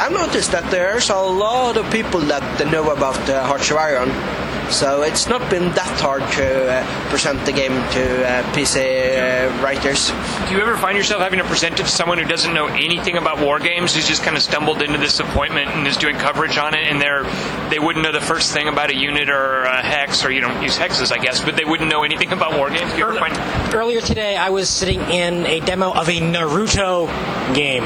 I've 0.00 0.12
noticed 0.12 0.52
that 0.52 0.70
there's 0.70 1.10
a 1.10 1.16
lot 1.16 1.76
of 1.76 1.90
people 1.92 2.20
that 2.20 2.42
know 2.70 2.90
about 2.90 3.18
uh, 3.28 3.54
of 3.54 3.72
Iron. 3.76 4.41
So 4.70 5.02
it's 5.02 5.26
not 5.28 5.48
been 5.50 5.64
that 5.74 6.00
hard 6.00 6.22
to 6.32 6.70
uh, 6.72 7.08
present 7.10 7.44
the 7.44 7.52
game 7.52 7.72
to 7.72 8.26
uh, 8.26 8.42
PC 8.54 8.78
uh, 8.78 9.62
writers. 9.62 10.10
Do 10.48 10.54
you 10.54 10.60
ever 10.62 10.76
find 10.78 10.96
yourself 10.96 11.20
having 11.20 11.38
to 11.40 11.44
present 11.44 11.74
it 11.78 11.82
to 11.82 11.88
someone 11.88 12.18
who 12.18 12.24
doesn't 12.24 12.54
know 12.54 12.66
anything 12.68 13.16
about 13.18 13.40
war 13.40 13.58
games, 13.58 13.94
who's 13.94 14.08
just 14.08 14.22
kind 14.22 14.36
of 14.36 14.42
stumbled 14.42 14.80
into 14.80 14.98
this 14.98 15.20
appointment 15.20 15.70
and 15.70 15.86
is 15.86 15.96
doing 15.96 16.16
coverage 16.16 16.56
on 16.56 16.74
it, 16.74 16.86
and 16.86 17.00
they're 17.00 17.24
they 17.68 17.78
wouldn't 17.78 18.02
know 18.02 18.12
the 18.12 18.20
first 18.20 18.52
thing 18.52 18.68
about 18.68 18.90
a 18.90 18.96
unit 18.96 19.28
or 19.28 19.62
a 19.62 19.82
hex, 19.82 20.24
or 20.24 20.30
you 20.30 20.40
don't 20.40 20.62
use 20.62 20.76
hexes, 20.78 21.12
I 21.12 21.18
guess, 21.18 21.44
but 21.44 21.56
they 21.56 21.64
wouldn't 21.64 21.90
know 21.90 22.02
anything 22.02 22.32
about 22.32 22.56
war 22.56 22.70
games. 22.70 22.92
Find- 22.92 23.74
Earlier 23.74 24.00
today, 24.00 24.36
I 24.36 24.50
was 24.50 24.68
sitting 24.70 25.00
in 25.02 25.46
a 25.46 25.60
demo 25.60 25.92
of 25.92 26.08
a 26.08 26.18
Naruto 26.20 27.06
game 27.54 27.84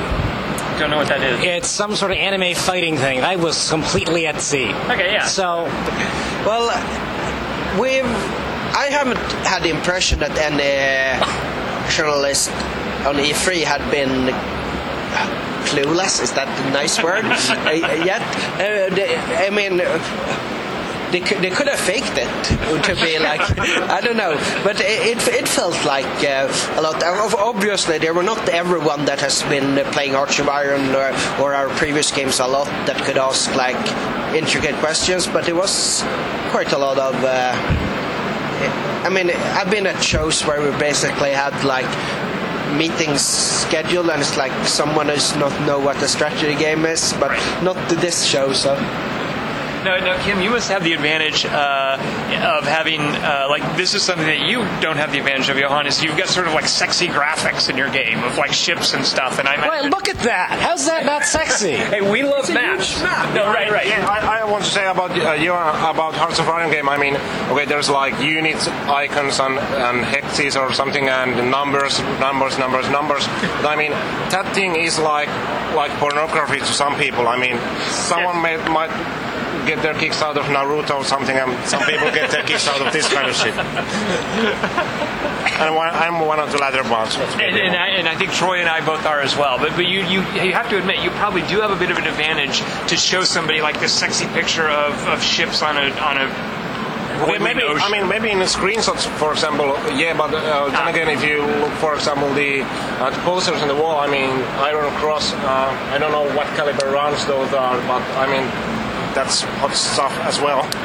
don't 0.78 0.90
know 0.90 0.98
what 0.98 1.08
that 1.08 1.22
is. 1.22 1.42
It's 1.42 1.68
some 1.68 1.96
sort 1.96 2.10
of 2.10 2.18
anime 2.18 2.54
fighting 2.54 2.96
thing. 2.96 3.20
I 3.22 3.36
was 3.36 3.68
completely 3.70 4.26
at 4.26 4.40
sea. 4.40 4.72
Okay, 4.90 5.12
yeah. 5.12 5.26
So, 5.26 5.64
well, 6.44 6.68
we've. 7.80 8.04
I 8.76 8.88
haven't 8.90 9.18
had 9.46 9.62
the 9.62 9.70
impression 9.70 10.18
that 10.20 10.36
any 10.36 11.16
journalist 11.90 12.50
on 13.06 13.16
E3 13.16 13.64
had 13.64 13.90
been 13.90 14.34
clueless. 15.66 16.22
Is 16.22 16.32
that 16.34 16.48
a 16.48 16.70
nice 16.72 17.02
word? 17.02 17.24
uh, 17.24 18.04
yet, 18.04 18.22
uh, 18.60 18.94
they, 18.94 19.16
I 19.16 19.50
mean 19.50 19.80
they 21.12 21.20
could, 21.20 21.38
they 21.38 21.50
could 21.50 21.68
have 21.68 21.78
faked 21.78 22.16
it 22.16 22.82
to 22.84 22.94
be 22.96 23.18
like 23.18 23.40
I 23.59 24.00
don't 24.00 24.16
know, 24.16 24.34
but 24.64 24.80
it 24.80 25.26
it, 25.28 25.48
felt 25.48 25.84
like 25.84 26.07
uh, 26.24 26.48
a 26.76 26.82
lot. 26.82 27.02
Obviously, 27.02 27.98
there 27.98 28.12
were 28.14 28.22
not 28.22 28.48
everyone 28.48 29.04
that 29.07 29.20
has 29.20 29.42
been 29.44 29.84
playing 29.92 30.12
Hearts 30.12 30.38
of 30.38 30.48
Iron 30.48 30.94
or, 30.94 31.12
or 31.40 31.54
our 31.54 31.68
previous 31.76 32.11
games 32.11 32.40
a 32.40 32.46
lot 32.46 32.66
that 32.86 32.96
could 33.04 33.18
ask 33.18 33.54
like 33.54 33.76
intricate 34.34 34.74
questions, 34.76 35.26
but 35.26 35.48
it 35.48 35.54
was 35.54 36.02
quite 36.50 36.72
a 36.72 36.78
lot 36.78 36.98
of. 36.98 37.14
Uh, 37.22 37.52
I 39.04 39.09
mean, 39.09 39.30
I've 39.30 39.70
been 39.70 39.86
at 39.86 40.02
shows 40.02 40.42
where 40.42 40.61
we 40.61 40.76
basically 40.78 41.30
had 41.30 41.64
like 41.64 41.86
meetings 42.76 43.20
scheduled 43.22 44.11
and 44.11 44.20
it's 44.20 44.36
like 44.36 44.52
someone 44.66 45.07
does 45.07 45.36
not 45.36 45.52
know 45.66 45.78
what 45.78 45.96
the 46.00 46.09
strategy 46.09 46.54
game 46.57 46.84
is, 46.84 47.12
but 47.20 47.30
not 47.62 47.76
this 47.88 48.24
show, 48.24 48.52
so. 48.52 48.74
No, 49.87 49.97
no, 50.01 50.18
Kim, 50.24 50.41
you 50.41 50.51
must 50.51 50.68
have 50.68 50.82
the 50.82 50.95
advantage 50.95 51.47
uh, 51.47 51.97
of 52.59 52.64
having 52.64 53.01
uh, 53.01 53.47
like 53.49 53.62
this 53.76 53.95
is 53.95 54.03
something 54.03 54.26
that 54.26 54.41
you 54.41 54.59
don't 54.82 54.97
have 54.97 55.12
the 55.12 55.18
advantage 55.18 55.49
of, 55.49 55.57
Johan. 55.57 55.87
Is 55.87 56.03
you've 56.03 56.16
got 56.16 56.26
sort 56.26 56.49
of 56.49 56.55
like 56.55 56.66
sexy 56.66 57.07
graphics 57.07 57.70
in 57.70 57.76
your 57.76 57.89
game 57.89 58.24
of 58.24 58.37
like 58.37 58.53
ships 58.53 58.95
and 58.95 59.05
stuff. 59.05 59.39
And 59.39 59.47
I 59.47 59.55
Wait, 59.68 59.89
look 59.89 60.09
at 60.09 60.18
that! 60.24 60.59
How's 60.59 60.87
that 60.87 61.07
not 61.07 61.22
sexy? 61.22 61.70
hey, 61.95 62.01
we 62.01 62.24
love 62.24 62.53
maps. 62.53 63.01
Map. 63.01 63.32
No, 63.32 63.47
right, 63.47 63.70
right. 63.70 63.87
Yeah, 63.87 64.05
I, 64.09 64.41
I, 64.41 64.45
want 64.51 64.64
to 64.64 64.70
say 64.70 64.89
about 64.89 65.12
uh, 65.12 65.34
your 65.34 65.55
about 65.55 66.14
Hearts 66.14 66.41
of 66.41 66.49
Iron 66.49 66.72
game. 66.72 66.89
I 66.89 66.97
mean, 66.97 67.14
okay, 67.53 67.64
there's 67.64 67.89
like 67.89 68.18
units, 68.20 68.66
icons, 68.66 69.39
and, 69.39 69.57
and 69.57 70.05
hexes 70.05 70.61
or 70.61 70.72
something, 70.72 71.09
and 71.09 71.49
numbers, 71.49 72.01
numbers, 72.18 72.59
numbers, 72.59 72.91
numbers. 72.91 73.24
But 73.62 73.66
I 73.66 73.76
mean, 73.76 73.93
that 74.34 74.53
thing 74.53 74.74
is 74.74 74.99
like 74.99 75.28
like 75.76 75.93
pornography 76.01 76.59
to 76.59 76.66
some 76.66 76.97
people. 76.97 77.28
I 77.28 77.37
mean, 77.39 77.57
someone 77.87 78.43
may, 78.43 78.57
might 78.68 78.91
get 79.66 79.82
their 79.82 79.94
kicks 79.94 80.22
out 80.22 80.38
of 80.38 80.44
Naruto 80.46 80.98
or 80.98 81.04
something, 81.04 81.36
and 81.36 81.68
some 81.68 81.82
people 81.82 82.10
get 82.12 82.30
their 82.30 82.44
kicks 82.44 82.68
out 82.68 82.80
of 82.80 82.92
this 82.92 83.12
kind 83.12 83.28
of 83.28 83.36
shit. 83.36 83.54
and 85.60 85.74
I'm 85.78 86.20
one 86.20 86.38
of 86.38 86.52
the 86.52 86.58
latter 86.58 86.82
ones. 86.90 87.16
And, 87.16 87.56
and, 87.56 87.76
I, 87.76 87.88
and, 87.88 88.08
I, 88.08 88.14
think 88.16 88.32
Troy 88.32 88.60
and 88.60 88.68
I 88.68 88.84
both 88.84 89.04
are 89.06 89.20
as 89.20 89.36
well. 89.36 89.58
But 89.58 89.74
but 89.74 89.86
you, 89.86 90.00
you 90.00 90.20
you 90.40 90.52
have 90.52 90.68
to 90.70 90.78
admit 90.78 91.02
you 91.02 91.10
probably 91.10 91.42
do 91.42 91.60
have 91.60 91.70
a 91.70 91.76
bit 91.76 91.90
of 91.90 91.98
an 91.98 92.04
advantage 92.06 92.62
to 92.88 92.96
show 92.96 93.24
somebody 93.24 93.60
like 93.60 93.80
this 93.80 93.92
sexy 93.92 94.26
picture 94.28 94.68
of, 94.68 94.94
of 95.08 95.22
ships 95.22 95.62
on 95.62 95.76
a 95.76 95.90
on 96.00 96.18
a 96.18 96.56
well, 97.24 97.40
maybe 97.40 97.62
I 97.64 97.88
mean 97.90 98.08
maybe 98.08 98.30
in 98.30 98.38
the 98.38 98.44
screenshots, 98.44 99.06
for 99.16 99.32
example, 99.32 99.72
yeah. 99.96 100.16
But 100.16 100.34
uh, 100.34 100.68
then 100.68 100.74
ah. 100.76 100.90
again, 100.90 101.08
if 101.08 101.24
you 101.24 101.40
look, 101.40 101.72
for 101.80 101.94
example, 101.94 102.28
the, 102.34 102.60
uh, 103.00 103.10
the 103.10 103.20
posters 103.22 103.62
on 103.62 103.68
the 103.68 103.74
wall, 103.74 103.98
I 103.98 104.06
mean, 104.06 104.28
Iron 104.60 104.92
Cross. 105.00 105.32
Uh, 105.32 105.72
I 105.92 105.98
don't 105.98 106.12
know 106.12 106.28
what 106.36 106.46
caliber 106.56 106.90
rounds 106.90 107.24
those 107.24 107.52
are, 107.54 107.78
but 107.88 108.02
I 108.20 108.26
mean, 108.28 108.44
that's 109.16 109.40
hot 109.40 109.74
stuff 109.74 110.12
as 110.28 110.38
well. 110.42 110.60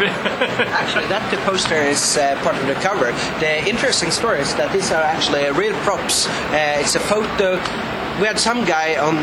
actually, 0.71 1.05
that 1.07 1.29
the 1.31 1.37
poster 1.43 1.75
is 1.75 2.15
uh, 2.15 2.39
part 2.41 2.55
of 2.55 2.65
the 2.65 2.75
cover. 2.75 3.11
The 3.43 3.67
interesting 3.67 4.09
story 4.09 4.39
is 4.39 4.55
that 4.55 4.71
these 4.71 4.89
are 4.89 5.03
actually 5.03 5.51
real 5.51 5.75
props. 5.83 6.27
Uh, 6.27 6.79
it's 6.79 6.95
a 6.95 7.01
photo. 7.01 7.59
We 8.21 8.27
had 8.31 8.39
some 8.39 8.63
guy 8.63 8.95
on 8.95 9.17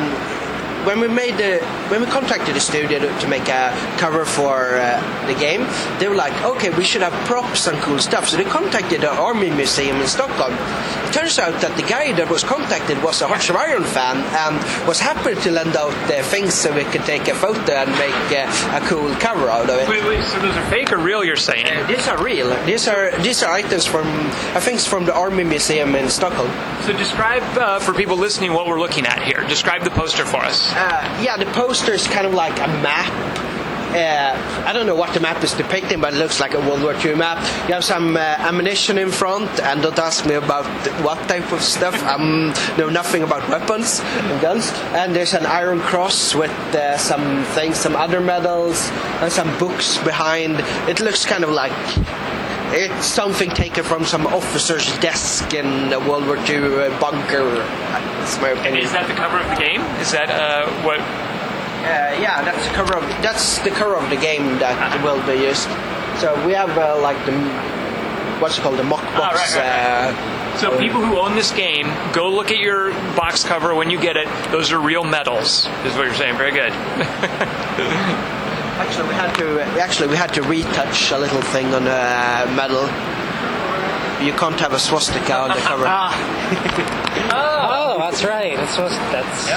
when 0.85 1.01
we 1.01 1.09
made 1.09 1.37
the 1.37 1.59
when 1.89 2.01
we 2.01 2.07
contacted 2.07 2.55
the 2.55 2.61
studio 2.61 2.99
to, 2.99 3.19
to 3.21 3.29
make 3.29 3.49
a 3.49 3.73
cover 3.99 4.25
for 4.25 4.77
uh, 4.77 5.27
the 5.27 5.35
game, 5.35 5.67
they 5.99 6.09
were 6.09 6.15
like, 6.15 6.35
okay, 6.45 6.71
we 6.71 6.85
should 6.85 7.03
have 7.03 7.13
props 7.27 7.67
and 7.67 7.79
cool 7.83 7.99
stuff. 7.99 8.29
So 8.29 8.37
they 8.37 8.45
contacted 8.45 9.01
the 9.01 9.13
Army 9.13 9.51
Museum 9.51 9.97
in 9.97 10.07
Stockholm. 10.07 10.53
It 11.09 11.13
turns 11.13 11.39
out 11.39 11.61
that 11.63 11.77
the 11.77 11.83
guy 11.83 12.13
that 12.13 12.29
was 12.29 12.45
contacted 12.45 13.03
was 13.03 13.23
a 13.23 13.27
Hearts 13.27 13.49
of 13.49 13.57
Iron 13.57 13.85
fan 13.85 14.17
and 14.17 14.87
was 14.87 15.01
happy 15.01 15.35
to 15.35 15.51
lend 15.51 15.77
out 15.77 15.93
the 16.07 16.23
things 16.23 16.55
so 16.55 16.75
we 16.75 16.85
could 16.85 17.05
take 17.05 17.29
a 17.29 17.35
photo 17.35 17.73
and 17.73 17.91
make 17.93 18.15
uh, 18.37 18.77
a 18.77 18.81
cool 18.87 19.15
cover 19.17 19.49
out 19.49 19.71
of 19.71 19.79
it. 19.79 19.89
Wait, 19.89 20.05
wait, 20.05 20.23
so 20.25 20.39
those 20.41 20.57
are 20.57 20.71
fake 20.71 20.93
or 20.93 20.99
real? 20.99 21.25
You're 21.25 21.37
saying? 21.37 21.67
Uh, 21.67 21.87
these 21.87 22.07
are 22.09 22.23
real. 22.23 22.49
These 22.65 22.89
are 22.89 23.17
these 23.23 23.43
are 23.43 23.51
items 23.53 23.87
from 23.87 24.07
I 24.55 24.61
think 24.61 24.77
it's 24.77 24.87
from 24.87 25.05
the 25.05 25.15
Army 25.15 25.45
Museum 25.45 25.95
in 25.95 26.09
Stockholm. 26.09 26.51
So 26.83 26.93
describe 26.93 27.43
uh, 27.57 27.79
for 27.81 27.93
people 27.95 28.17
listening 28.17 28.53
what 28.53 28.67
we're 28.67 28.81
looking 28.81 29.07
at 29.07 29.23
here. 29.23 29.45
Describe 29.49 29.83
the 29.85 29.91
poster 29.91 30.25
for 30.25 30.45
us. 30.45 30.68
Uh, 30.73 31.21
yeah, 31.23 31.37
the 31.37 31.47
poster 31.47 31.93
is 31.93 32.07
kind 32.07 32.27
of 32.27 32.35
like 32.35 32.57
a 32.59 32.69
map. 32.83 33.13
Uh, 33.89 34.65
I 34.67 34.75
don't 34.75 34.87
know 34.87 34.95
what 34.95 35.15
the 35.15 35.21
map 35.21 35.43
is 35.43 35.55
depicting, 35.55 35.99
but 36.01 36.13
it 36.13 36.19
looks 36.19 36.41
like 36.41 36.53
a 36.53 36.61
World 36.61 36.83
War 36.83 36.95
II 36.95 37.15
map. 37.15 37.39
You 37.67 37.75
have 37.75 37.85
some 37.85 38.17
uh, 38.17 38.21
ammunition 38.21 38.99
in 38.99 39.11
front, 39.11 39.49
and 39.61 39.81
don't 39.81 39.99
ask 39.99 40.27
me 40.27 40.35
about 40.35 40.67
what 41.03 41.17
type 41.27 41.51
of 41.53 41.63
stuff. 41.63 41.95
I 42.05 42.15
um, 42.15 42.53
know 42.77 42.91
nothing 42.91 43.23
about 43.23 43.49
weapons 43.49 44.01
and 44.01 44.41
guns. 44.43 44.71
And 44.93 45.17
there's 45.17 45.33
an 45.33 45.47
Iron 45.47 45.81
Cross 45.81 46.35
with 46.35 46.51
uh, 46.75 46.99
some 46.99 47.45
things, 47.55 47.79
some 47.79 47.97
other 47.97 48.21
medals, 48.21 48.91
and 49.23 49.33
some 49.33 49.57
books 49.59 49.97
behind. 50.05 50.57
It 50.87 51.01
looks 51.01 51.25
kind 51.25 51.43
of 51.43 51.51
like 51.51 51.73
It's 52.71 53.07
something 53.07 53.49
taken 53.51 53.83
from 53.83 54.05
some 54.05 54.27
officer's 54.27 54.87
desk 54.99 55.55
in 55.55 55.93
a 55.93 55.99
World 55.99 56.27
War 56.27 56.37
II 56.37 56.57
uh, 56.59 57.01
bunker. 57.01 57.45
That's 57.55 58.39
my 58.41 58.51
And 58.51 58.77
is 58.77 58.93
that 58.93 59.09
the 59.09 59.15
cover 59.15 59.39
of 59.39 59.49
the 59.49 59.57
game? 59.57 59.81
Is 60.01 60.13
that 60.13 60.29
uh, 60.31 60.67
what? 60.85 61.01
Uh, 61.01 62.21
yeah, 62.21 62.43
that's 62.45 62.67
the 62.69 62.75
cover 62.75 62.95
of 62.99 63.05
that's 63.23 63.59
the 63.61 63.71
cover 63.71 63.97
of 63.97 64.09
the 64.11 64.17
game 64.17 64.59
that 64.59 65.03
will 65.03 65.25
be 65.27 65.41
used. 65.47 65.69
So 66.21 66.35
we 66.47 66.53
have 66.53 66.77
uh, 66.77 67.01
like 67.01 67.17
the 67.25 67.33
what's 68.41 68.59
it 68.59 68.61
called 68.61 68.79
the 68.79 68.85
mock 68.85 69.03
Ah, 69.15 69.19
box. 69.33 69.55
right, 69.57 69.65
right, 69.65 70.13
Uh, 70.13 70.59
So 70.59 70.77
people 70.79 71.01
who 71.01 71.19
own 71.19 71.35
this 71.37 71.51
game, 71.53 71.89
go 72.13 72.29
look 72.29 72.51
at 72.51 72.59
your 72.59 72.91
box 73.17 73.45
cover 73.45 73.75
when 73.75 73.89
you 73.91 73.99
get 73.99 74.17
it. 74.17 74.29
Those 74.51 74.73
are 74.73 74.79
real 74.81 75.05
medals. 75.05 75.67
Is 75.87 75.95
what 75.97 76.05
you're 76.05 76.15
saying. 76.15 76.37
Very 76.37 76.53
good. 76.53 76.73
actually, 78.79 79.09
we 79.09 79.15
had 79.15 79.35
to 79.37 79.61
actually 79.81 80.09
we 80.09 80.17
had 80.17 80.33
to 80.35 80.43
retouch 80.43 81.11
a 81.13 81.19
little 81.19 81.43
thing 81.43 81.67
on 81.75 81.85
the 81.85 82.53
medal. 82.55 82.85
You 84.25 84.33
can't 84.33 84.59
have 84.61 84.73
a 84.73 84.79
swastika 84.79 85.37
on 85.39 85.51
the 85.51 85.63
cover. 85.63 85.87
Oh, 87.31 87.97
that's 87.99 88.25
right. 88.25 88.57
That's 88.57 88.79
what, 88.79 88.91
that's. 89.11 89.49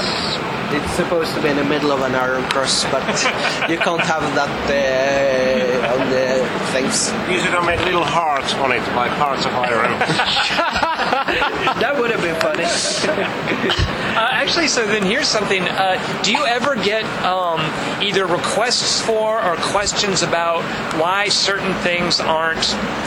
It's 0.73 0.91
supposed 0.93 1.35
to 1.35 1.41
be 1.41 1.49
in 1.49 1.57
the 1.57 1.63
middle 1.63 1.91
of 1.91 2.01
an 2.01 2.15
iron 2.15 2.43
cross, 2.49 2.85
but 2.85 3.03
you 3.69 3.77
can't 3.77 4.01
have 4.01 4.23
that 4.35 4.49
uh, 4.71 5.93
on 5.93 6.09
the 6.09 6.47
things. 6.71 7.11
You 7.29 7.39
should 7.39 7.53
have 7.53 7.65
made 7.65 7.79
little 7.81 8.05
hearts 8.05 8.53
on 8.55 8.71
it, 8.71 8.79
like 8.95 9.11
hearts 9.11 9.45
of 9.45 9.51
iron. 9.53 9.91
That 11.81 11.95
would 11.97 12.11
have 12.11 12.21
been 12.21 12.39
funny. 12.39 12.65
Uh, 14.11 14.27
actually, 14.33 14.67
so 14.67 14.85
then 14.85 15.03
here's 15.03 15.27
something. 15.27 15.63
Uh, 15.63 15.95
do 16.21 16.33
you 16.33 16.45
ever 16.45 16.75
get 16.75 17.05
um, 17.23 17.61
either 18.03 18.25
requests 18.27 19.01
for 19.01 19.41
or 19.41 19.55
questions 19.55 20.21
about 20.21 20.61
why 20.99 21.29
certain 21.29 21.73
things 21.75 22.19
aren't? 22.19 22.61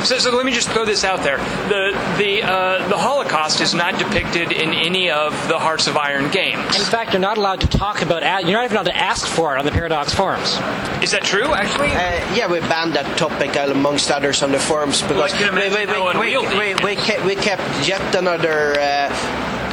So, 0.07 0.19
so 0.19 0.35
let 0.35 0.47
me 0.47 0.53
just 0.53 0.71
throw 0.71 0.87
this 0.87 1.05
out 1.05 1.23
there: 1.23 1.37
the 1.69 1.93
the 2.17 2.43
uh, 2.43 2.89
the 2.89 2.97
Holocaust 2.97 3.61
is 3.61 3.75
not 3.75 3.99
depicted 3.99 4.51
in 4.51 4.73
any 4.73 5.11
of 5.11 5.33
the 5.49 5.59
Hearts 5.59 5.87
of 5.89 5.99
Iron 5.99 6.31
games. 6.31 6.75
In 6.75 6.85
fact, 6.87 7.13
you're 7.13 7.21
not 7.21 7.37
allowed 7.37 7.61
to 7.61 7.69
talk 7.69 8.01
about. 8.01 8.23
It, 8.23 8.49
you're 8.49 8.57
not 8.59 8.65
even 8.65 8.79
allowed 8.79 8.85
to 8.87 8.97
ask 8.97 9.27
for 9.27 9.55
it 9.55 9.59
on 9.59 9.67
the 9.67 9.73
Paradox 9.73 10.15
forums. 10.15 10.59
Is 11.03 11.11
that 11.11 11.23
true? 11.23 11.53
Actually, 11.53 11.89
Uh, 11.91 12.35
yeah, 12.35 12.51
we 12.51 12.61
banned 12.61 12.95
that 12.95 13.19
topic 13.19 13.55
amongst 13.57 14.11
others 14.11 14.43
on 14.43 14.53
the 14.53 14.59
forums 14.59 15.03
because 15.03 15.33
I 15.35 15.37
can 15.37 15.55
we, 15.55 15.67
imagine 15.67 15.89
we, 15.91 15.95
how 15.95 16.05
we, 16.19 16.35
unwieldy. 16.35 16.57
we, 16.59 16.75
we, 16.83 16.97
kept, 16.97 17.25
we 17.27 17.37
kept 17.57 17.89
yet 17.89 18.15
another. 18.15 18.75
Uh, 18.79 19.09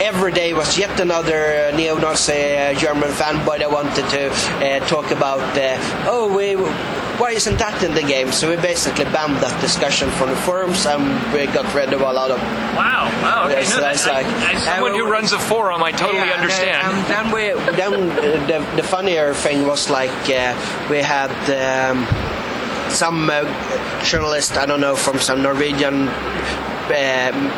every 0.02 0.32
day 0.32 0.54
was 0.54 0.78
yet 0.78 1.00
another 1.00 1.70
uh, 1.72 1.76
neo-Nazi 1.78 2.34
uh, 2.58 2.74
German 2.74 3.10
fanboy 3.12 3.60
that 3.60 3.70
wanted 3.72 4.08
to 4.10 4.30
uh, 4.32 4.80
talk 4.88 5.12
about. 5.12 5.40
Uh, 5.58 5.78
oh, 6.10 6.34
we. 6.36 6.56
Why 7.20 7.32
isn't 7.32 7.60
that 7.60 7.84
in 7.84 7.94
the 7.94 8.02
game? 8.02 8.32
So 8.32 8.50
we 8.50 8.56
basically 8.56 9.06
banned 9.06 9.36
that 9.46 9.62
discussion 9.62 10.10
from 10.12 10.30
the 10.32 10.36
forums 10.38 10.88
and 10.88 11.04
we 11.34 11.46
got 11.54 11.72
rid 11.76 11.94
of 11.94 12.02
a 12.02 12.12
lot 12.12 12.32
of. 12.32 12.40
wow, 12.74 13.12
wow. 13.22 13.46
Okay, 13.46 13.62
Yes, 13.62 13.76
no, 13.76 13.82
that's 13.82 14.06
that- 14.06 14.14
I- 14.16 14.22
like- 14.24 14.56
as 14.56 14.64
someone 14.64 14.92
Uh, 14.94 14.98
who 14.98 15.06
runs 15.12 15.32
a 15.32 15.38
forum, 15.38 15.84
I 15.84 15.92
totally 15.92 16.18
Yeah, 16.18 16.40
understand. 16.42 16.82
And 16.88 17.06
then 17.14 17.26
we, 17.32 17.44
then 17.78 17.94
uh, 18.10 18.48
the, 18.48 18.66
the 18.78 18.84
funnier 18.84 19.36
thing 19.36 19.68
was 19.68 19.90
like 19.92 20.10
uh, 20.34 20.56
we 20.90 20.98
had 20.98 21.30
um, 21.62 22.08
some 22.90 23.30
uh, 23.30 23.46
journalist, 24.04 24.58
I 24.58 24.66
don't 24.66 24.82
know, 24.82 24.96
from 24.96 25.20
some 25.20 25.44
Norwegian 25.44 26.10
um, 26.90 27.52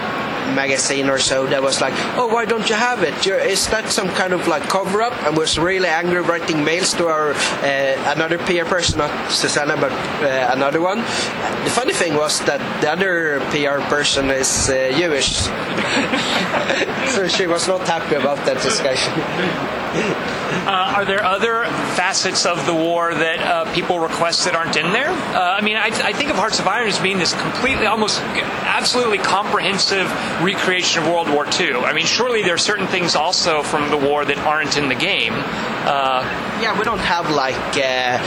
magazine 0.55 1.09
or 1.09 1.17
so 1.17 1.45
that 1.47 1.61
was 1.61 1.81
like, 1.81 1.93
oh, 2.17 2.27
why 2.27 2.45
don't 2.45 2.69
you 2.69 2.75
have 2.75 3.03
it? 3.03 3.25
You're, 3.25 3.39
is 3.39 3.67
that 3.69 3.89
some 3.89 4.09
kind 4.09 4.33
of 4.33 4.47
like 4.47 4.63
cover 4.63 5.01
up? 5.01 5.13
And 5.23 5.37
was 5.37 5.57
really 5.57 5.87
angry, 5.87 6.21
writing 6.21 6.63
mails 6.63 6.93
to 6.95 7.07
our 7.07 7.31
uh, 7.33 8.13
another 8.15 8.37
PR 8.39 8.65
person, 8.65 8.99
not 8.99 9.31
Susanna, 9.31 9.75
but 9.77 9.91
uh, 9.91 10.51
another 10.53 10.81
one. 10.81 10.99
The 10.99 11.71
funny 11.71 11.93
thing 11.93 12.15
was 12.15 12.39
that 12.45 12.59
the 12.81 12.91
other 12.91 13.39
PR 13.51 13.81
person 13.89 14.29
is 14.29 14.69
uh, 14.69 14.91
Jewish, 14.97 15.37
so 17.13 17.27
she 17.27 17.47
was 17.47 17.67
not 17.67 17.87
happy 17.87 18.15
about 18.15 18.37
that 18.45 18.61
discussion. 18.61 19.13
Uh, 20.65 20.93
are 20.95 21.05
there 21.05 21.23
other 21.23 21.65
facets 21.95 22.45
of 22.45 22.63
the 22.65 22.73
war 22.73 23.13
that 23.13 23.39
uh, 23.39 23.73
people 23.73 23.99
request 23.99 24.45
that 24.45 24.55
aren't 24.55 24.75
in 24.77 24.91
there? 24.93 25.09
Uh, 25.09 25.57
I 25.57 25.61
mean, 25.61 25.75
I, 25.75 25.87
I 25.87 26.13
think 26.13 26.29
of 26.29 26.35
Hearts 26.37 26.59
of 26.59 26.67
Iron 26.67 26.87
as 26.87 26.99
being 26.99 27.17
this 27.17 27.33
completely, 27.33 27.85
almost 27.85 28.21
absolutely 28.21 29.17
comprehensive 29.17 30.07
recreation 30.41 31.03
of 31.03 31.09
World 31.09 31.29
War 31.29 31.45
II. 31.59 31.75
I 31.83 31.93
mean, 31.93 32.05
surely 32.05 32.43
there 32.43 32.53
are 32.55 32.57
certain 32.57 32.87
things 32.87 33.15
also 33.15 33.61
from 33.63 33.89
the 33.89 33.97
war 33.97 34.25
that 34.25 34.37
aren't 34.39 34.77
in 34.77 34.87
the 34.89 34.95
game. 34.95 35.33
Uh, 35.85 36.23
Yeah, 36.61 36.77
we 36.77 36.83
don't 36.85 36.99
have 36.99 37.29
like 37.31 37.55
uh, 37.75 38.17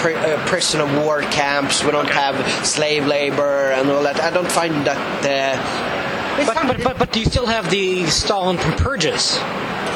pri- 0.00 0.14
uh, 0.16 0.36
prison 0.46 0.80
of 0.80 0.94
war 0.98 1.22
camps. 1.22 1.82
We 1.82 1.90
don't 1.92 2.06
Okay. 2.06 2.14
have 2.14 2.66
slave 2.66 3.06
labor 3.06 3.70
and 3.72 3.88
all 3.90 4.02
that. 4.02 4.20
I 4.20 4.30
don't 4.30 4.50
find 4.50 4.86
that. 4.86 4.98
Uh, 5.24 6.44
But, 6.46 6.66
but, 6.68 6.84
but, 6.84 6.98
but 6.98 7.12
do 7.12 7.20
you 7.20 7.26
still 7.26 7.46
have 7.46 7.70
the 7.70 8.04
Stalin 8.06 8.58
from 8.58 8.72
Purges? 8.74 9.38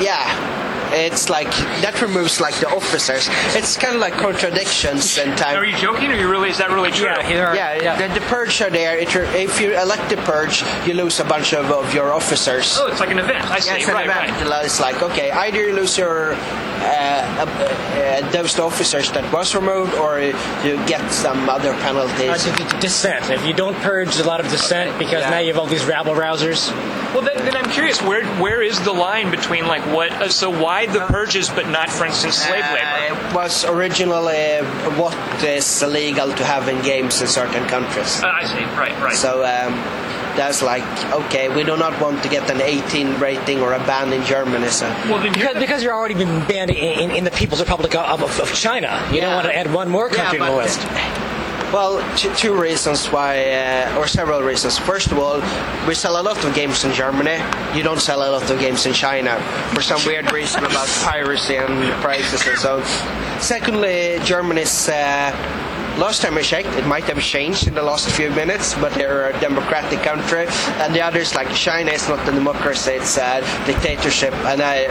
yeah. 0.00 0.24
It's 0.92 1.28
like 1.30 1.50
that 1.82 2.00
removes 2.02 2.40
like 2.40 2.54
the 2.60 2.68
officers. 2.68 3.28
It's 3.56 3.76
kind 3.76 3.94
of 3.94 4.00
like 4.00 4.14
contradictions 4.14 5.18
in 5.22 5.36
time. 5.36 5.56
are 5.56 5.64
you 5.64 5.76
joking, 5.76 6.10
or 6.10 6.14
you 6.14 6.28
really 6.28 6.50
is 6.50 6.58
that 6.58 6.70
really 6.70 6.90
true? 6.90 7.06
yeah, 7.08 7.74
yeah, 7.82 7.96
The, 8.08 8.20
the 8.20 8.26
purge 8.26 8.60
are 8.62 8.70
there. 8.70 8.98
It, 8.98 9.08
if 9.34 9.60
you 9.60 9.72
elect 9.78 10.08
the 10.10 10.16
purge, 10.18 10.62
you 10.86 10.94
lose 10.94 11.20
a 11.20 11.24
bunch 11.24 11.52
of, 11.54 11.70
of 11.70 11.92
your 11.94 12.12
officers. 12.12 12.76
Oh, 12.78 12.86
it's 12.88 13.00
like 13.00 13.10
an 13.10 13.18
event. 13.18 13.44
I 13.50 13.58
see. 13.60 13.70
Yeah, 13.70 13.76
it's 13.76 13.88
an 13.88 13.94
right, 13.94 14.06
event. 14.06 14.48
right. 14.50 14.64
It's 14.64 14.80
like 14.80 15.02
okay, 15.02 15.30
either 15.30 15.60
you 15.60 15.74
lose 15.74 15.96
your 15.98 16.34
uh, 16.80 16.84
uh, 16.84 17.44
uh, 17.44 18.30
those 18.32 18.58
officers 18.58 19.10
that 19.12 19.30
was 19.32 19.54
removed, 19.54 19.94
or 19.94 20.20
you 20.20 20.76
get 20.86 21.02
some 21.12 21.48
other 21.48 21.72
Uh, 21.74 21.78
penalties. 21.82 22.44
d- 22.44 22.50
d- 22.56 22.78
dissent. 22.80 23.30
If 23.30 23.44
you 23.46 23.52
don't 23.52 23.76
purge 23.82 24.18
a 24.18 24.24
lot 24.24 24.40
of 24.40 24.48
dissent, 24.50 24.98
because 24.98 25.22
Yeah. 25.22 25.30
now 25.30 25.38
you 25.38 25.48
have 25.52 25.58
all 25.58 25.66
these 25.66 25.84
rabble 25.84 26.14
rousers. 26.14 26.70
Well, 27.12 27.22
then, 27.22 27.36
then 27.44 27.56
I'm 27.56 27.70
curious. 27.70 28.00
Where 28.02 28.24
where 28.44 28.62
is 28.62 28.78
the 28.80 28.92
line 28.94 29.30
between 29.30 29.66
like 29.66 29.82
what? 29.94 30.10
Uh, 30.12 30.28
so 30.28 30.48
why 30.50 30.86
the 30.86 31.00
purges, 31.00 31.48
but 31.50 31.68
not, 31.68 31.90
for 31.90 32.06
instance, 32.06 32.36
slave 32.38 32.64
Uh, 32.64 32.74
labor? 32.74 33.14
it 33.30 33.34
was 33.34 33.64
originally 33.64 34.58
what 34.96 35.14
is 35.44 35.82
illegal 35.82 36.32
to 36.32 36.44
have 36.44 36.68
in 36.68 36.80
games 36.82 37.20
in 37.20 37.26
certain 37.28 37.66
countries. 37.66 38.22
Uh, 38.22 38.28
I 38.42 38.44
see. 38.44 38.64
Right, 38.78 38.96
right. 39.02 39.16
So 39.16 39.44
um, 39.44 39.72
that's 40.36 40.62
like 40.62 40.84
okay, 41.12 41.48
we 41.54 41.64
do 41.64 41.76
not 41.76 42.00
want 42.00 42.22
to 42.22 42.28
get 42.28 42.50
an 42.50 42.60
18 42.60 43.18
rating 43.20 43.60
or 43.60 43.72
a 43.72 43.78
ban 43.80 44.12
in 44.12 44.24
Germany. 44.24 44.68
So 44.68 44.86
well, 45.08 45.22
then 45.22 45.32
Because, 45.32 45.56
because 45.58 45.82
you're 45.82 45.94
already 45.94 46.14
been 46.14 46.46
banned 46.46 46.70
in, 46.70 46.76
in, 46.76 47.10
in 47.10 47.24
the 47.24 47.30
People's 47.30 47.60
Republic 47.60 47.94
of, 47.94 48.22
of, 48.22 48.40
of 48.40 48.52
China. 48.54 49.06
You 49.12 49.20
don't 49.20 49.34
want 49.34 49.46
to 49.46 49.56
add 49.56 49.72
one 49.72 49.88
more 49.88 50.08
country 50.08 50.38
Yeah, 50.38 50.46
to 50.46 50.52
the 50.52 50.56
list. 50.56 50.80
Well, 51.72 52.02
two, 52.16 52.34
two 52.34 52.60
reasons 52.60 53.06
why, 53.12 53.52
uh, 53.52 53.96
or 53.96 54.08
several 54.08 54.42
reasons. 54.42 54.76
First 54.76 55.12
of 55.12 55.20
all, 55.20 55.40
we 55.86 55.94
sell 55.94 56.20
a 56.20 56.22
lot 56.22 56.44
of 56.44 56.52
games 56.52 56.82
in 56.84 56.92
Germany. 56.92 57.38
You 57.76 57.84
don't 57.84 58.00
sell 58.00 58.28
a 58.28 58.30
lot 58.30 58.50
of 58.50 58.58
games 58.58 58.86
in 58.86 58.92
China 58.92 59.36
for 59.72 59.80
some 59.80 60.00
weird 60.04 60.32
reason 60.32 60.64
about 60.64 60.88
piracy 61.04 61.54
and 61.56 61.92
prices 62.02 62.44
and 62.44 62.58
so. 62.58 62.78
on. 62.80 63.40
Secondly, 63.40 64.18
Germany's. 64.24 64.88
Uh, 64.88 65.30
Last 65.98 66.22
time 66.22 66.38
I 66.38 66.42
checked, 66.42 66.68
it 66.78 66.86
might 66.86 67.04
have 67.04 67.20
changed 67.20 67.68
in 67.68 67.74
the 67.74 67.82
last 67.82 68.08
few 68.10 68.30
minutes, 68.30 68.74
but 68.74 68.92
they're 68.94 69.30
a 69.30 69.40
democratic 69.40 70.00
country. 70.00 70.46
And 70.78 70.94
the 70.94 71.02
others, 71.02 71.34
like 71.34 71.52
China, 71.54 71.90
is 71.90 72.08
not 72.08 72.26
a 72.28 72.32
democracy; 72.32 72.92
it's 72.92 73.18
a 73.18 73.40
dictatorship. 73.66 74.32
And 74.46 74.62
I, 74.62 74.86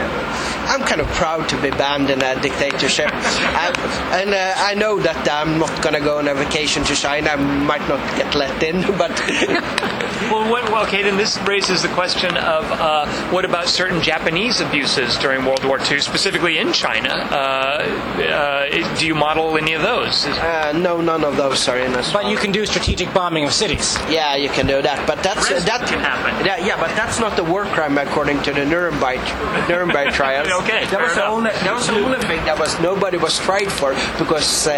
I'm 0.68 0.82
kind 0.86 1.00
of 1.00 1.08
proud 1.08 1.48
to 1.48 1.60
be 1.60 1.70
banned 1.70 2.10
in 2.10 2.22
a 2.22 2.40
dictatorship. 2.40 3.10
I, 3.12 4.20
and 4.20 4.34
uh, 4.34 4.54
I 4.56 4.74
know 4.74 5.00
that 5.00 5.28
I'm 5.30 5.58
not 5.58 5.82
gonna 5.82 6.00
go 6.00 6.18
on 6.18 6.28
a 6.28 6.34
vacation 6.34 6.84
to 6.84 6.94
China. 6.94 7.30
I 7.30 7.36
might 7.36 7.86
not 7.88 8.00
get 8.16 8.34
let 8.34 8.62
in, 8.62 8.82
but 8.98 9.10
Well, 10.28 10.48
what, 10.50 10.70
well, 10.70 10.84
okay, 10.86 11.02
then 11.02 11.16
this 11.16 11.38
raises 11.40 11.82
the 11.82 11.88
question 11.88 12.36
of 12.36 12.64
uh, 12.70 13.06
what 13.30 13.44
about 13.44 13.68
certain 13.68 14.02
Japanese 14.02 14.60
abuses 14.60 15.16
during 15.16 15.44
World 15.44 15.64
War 15.64 15.80
II, 15.80 15.98
specifically 16.00 16.58
in 16.58 16.72
China? 16.72 17.08
Uh, 17.08 17.82
uh, 18.22 18.96
do 18.98 19.06
you 19.06 19.14
model 19.14 19.56
any 19.56 19.72
of 19.72 19.82
those? 19.82 20.26
uh, 20.26 20.72
no, 20.90 21.00
none 21.00 21.24
of 21.24 21.36
those 21.36 21.68
are 21.68 21.78
in 21.78 21.94
us. 21.94 22.12
But 22.12 22.26
you 22.30 22.36
can 22.36 22.50
do 22.52 22.66
strategic 22.66 23.12
bombing 23.14 23.44
of 23.44 23.52
cities. 23.52 23.96
Yeah, 24.08 24.34
you 24.34 24.48
can 24.48 24.66
do 24.66 24.82
that, 24.82 25.06
but 25.06 25.22
that's 25.22 25.50
Rest 25.50 25.66
that 25.66 25.86
can 25.86 26.00
happen. 26.00 26.44
Yeah, 26.44 26.56
yeah, 26.58 26.76
but 26.80 26.90
that's 26.96 27.20
not 27.20 27.36
the 27.36 27.44
war 27.44 27.64
crime 27.64 27.96
according 27.98 28.42
to 28.42 28.52
the 28.52 28.64
Nuremberg 28.64 29.20
Nuremberg 29.68 30.12
trials. 30.20 30.48
Okay, 30.62 30.86
that 30.86 31.00
was 31.00 31.14
fair 31.14 31.24
the 31.24 31.30
only 31.30 31.50
that 31.50 31.74
was 31.74 31.86
the 31.86 32.00
only 32.04 32.18
thing 32.18 32.40
that 32.44 32.58
was 32.58 32.78
nobody 32.80 33.18
was 33.18 33.38
tried 33.38 33.70
for 33.70 33.94
because 34.18 34.66
uh, 34.66 34.72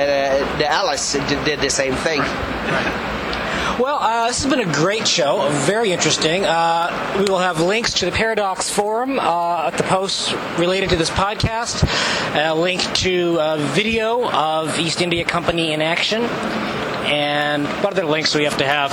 the 0.59 0.67
Allies 0.71 1.13
did, 1.13 1.45
did 1.45 1.61
the 1.61 1.71
same 1.71 1.95
thing. 1.95 2.21
Well, 3.83 3.99
uh, 4.01 4.29
this 4.29 4.45
has 4.45 4.49
been 4.49 4.61
a 4.61 4.73
great 4.73 5.09
show, 5.09 5.49
very 5.67 5.91
interesting. 5.91 6.45
Uh, 6.45 7.17
we 7.19 7.25
will 7.25 7.41
have 7.41 7.61
links 7.61 7.93
to 7.95 8.05
the 8.05 8.13
Paradox 8.13 8.71
Forum 8.71 9.19
uh, 9.19 9.71
at 9.73 9.77
the 9.77 9.83
posts 9.83 10.33
related 10.57 10.91
to 10.91 10.97
this 10.97 11.11
podcast, 11.11 11.83
a 12.37 12.55
link 12.55 12.81
to 12.99 13.39
a 13.41 13.59
video 13.59 14.31
of 14.31 14.79
East 14.79 15.03
India 15.03 15.25
Company 15.25 15.73
in 15.73 15.83
action, 15.83 16.23
and 16.23 17.67
what 17.83 17.95
other 17.95 18.05
links 18.05 18.37
we 18.37 18.45
have 18.45 18.57
to 18.59 18.65
have? 18.65 18.93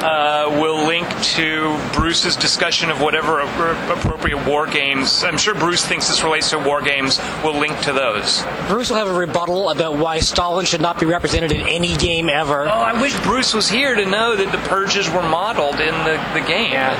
Uh, 0.00 0.48
will 0.60 0.86
link 0.86 1.08
to 1.22 1.76
Bruce's 1.92 2.36
discussion 2.36 2.88
of 2.88 3.00
whatever 3.00 3.40
appropriate 3.40 4.46
war 4.46 4.64
games. 4.68 5.24
I'm 5.24 5.36
sure 5.36 5.54
Bruce 5.54 5.84
thinks 5.84 6.06
this 6.06 6.22
relates 6.22 6.50
to 6.50 6.58
war 6.60 6.80
games. 6.82 7.18
We'll 7.42 7.58
link 7.58 7.76
to 7.80 7.92
those. 7.92 8.44
Bruce 8.68 8.90
will 8.90 8.96
have 8.98 9.08
a 9.08 9.12
rebuttal 9.18 9.70
about 9.70 9.96
why 9.96 10.20
Stalin 10.20 10.66
should 10.66 10.80
not 10.80 11.00
be 11.00 11.06
represented 11.06 11.50
in 11.50 11.66
any 11.66 11.96
game 11.96 12.28
ever. 12.28 12.68
Oh, 12.68 12.70
I 12.70 13.00
wish 13.02 13.18
Bruce 13.24 13.52
was 13.54 13.68
here 13.68 13.96
to 13.96 14.06
know 14.06 14.36
that 14.36 14.52
the 14.52 14.68
purges 14.68 15.10
were 15.10 15.22
modeled 15.28 15.80
in 15.80 15.94
the, 16.04 16.24
the 16.32 16.46
game. 16.46 16.70
Yeah. 16.72 16.94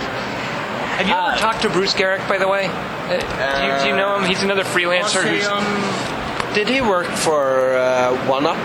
Have 0.96 1.06
you 1.06 1.14
Uh, 1.14 1.36
talked 1.36 1.62
to 1.62 1.68
Bruce 1.70 1.94
Geryk, 1.94 2.28
by 2.28 2.38
the 2.38 2.48
way? 2.48 2.66
Uh, 2.66 3.10
do, 3.10 3.14
you, 3.14 3.82
do 3.82 3.88
you 3.90 3.96
know 3.96 4.18
him? 4.18 4.24
He's 4.28 4.42
another 4.42 4.64
freelancer. 4.64 5.22
who's, 5.22 6.54
Did 6.56 6.68
he 6.68 6.80
work 6.80 7.06
for 7.06 7.76
uh, 7.76 8.16
One 8.26 8.44
Up? 8.44 8.56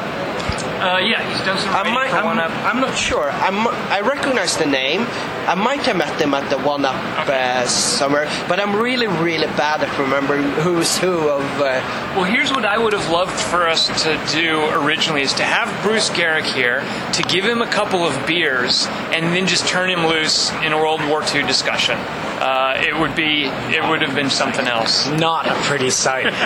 Uh, 0.84 0.98
yeah, 0.98 1.24
he's 1.30 1.46
done 1.46 1.58
some 1.58 1.70
I 1.70 1.78
writing 1.80 1.94
might, 1.94 2.10
for 2.10 2.18
I'm, 2.18 2.26
One 2.26 2.40
Up. 2.40 2.52
I'm 2.66 2.82
not 2.82 2.98
sure. 2.98 3.30
I'm, 3.32 3.68
I 3.92 4.02
recognize 4.02 4.58
the 4.58 4.66
name. 4.66 5.02
I 5.48 5.56
might 5.56 5.82
have 5.82 5.96
met 5.96 6.20
them 6.20 6.34
at 6.34 6.50
the 6.50 6.58
One 6.60 6.84
Up 6.84 6.96
uh, 7.28 7.66
summer, 7.68 8.26
but 8.50 8.60
I'm 8.60 8.76
really, 8.76 9.08
really 9.08 9.48
bad 9.56 9.82
at 9.82 9.98
remembering 9.98 10.44
who's 10.44 10.98
who 10.98 11.30
of. 11.30 11.42
Uh, 11.60 11.82
Well, 12.16 12.26
here's 12.26 12.52
what 12.52 12.66
I 12.66 12.78
would 12.78 12.94
have 12.94 13.10
loved 13.10 13.32
for 13.32 13.68
us 13.68 13.88
to 14.04 14.20
do 14.34 14.60
originally 14.84 15.22
is 15.22 15.34
to 15.36 15.44
have 15.44 15.68
Bruce 15.84 16.10
Geryk 16.10 16.44
here, 16.46 16.84
to 17.14 17.24
give 17.24 17.46
him 17.46 17.62
a 17.62 17.68
couple 17.68 18.04
of 18.04 18.14
beers, 18.28 18.86
and 19.14 19.34
then 19.34 19.48
just 19.48 19.66
turn 19.68 19.90
him 19.90 20.06
loose 20.06 20.52
in 20.64 20.74
a 20.74 20.78
World 20.78 21.02
War 21.08 21.24
II 21.34 21.44
discussion. 21.44 21.98
Uh, 22.44 22.76
it 22.86 22.94
would 23.00 23.16
be, 23.16 23.46
it 23.74 23.90
would 23.90 24.02
have 24.02 24.14
been 24.14 24.30
something 24.30 24.68
else. 24.68 25.08
Not 25.08 25.48
a 25.48 25.54
pretty 25.64 25.90
sight. 25.90 26.26
Um, 26.26 26.34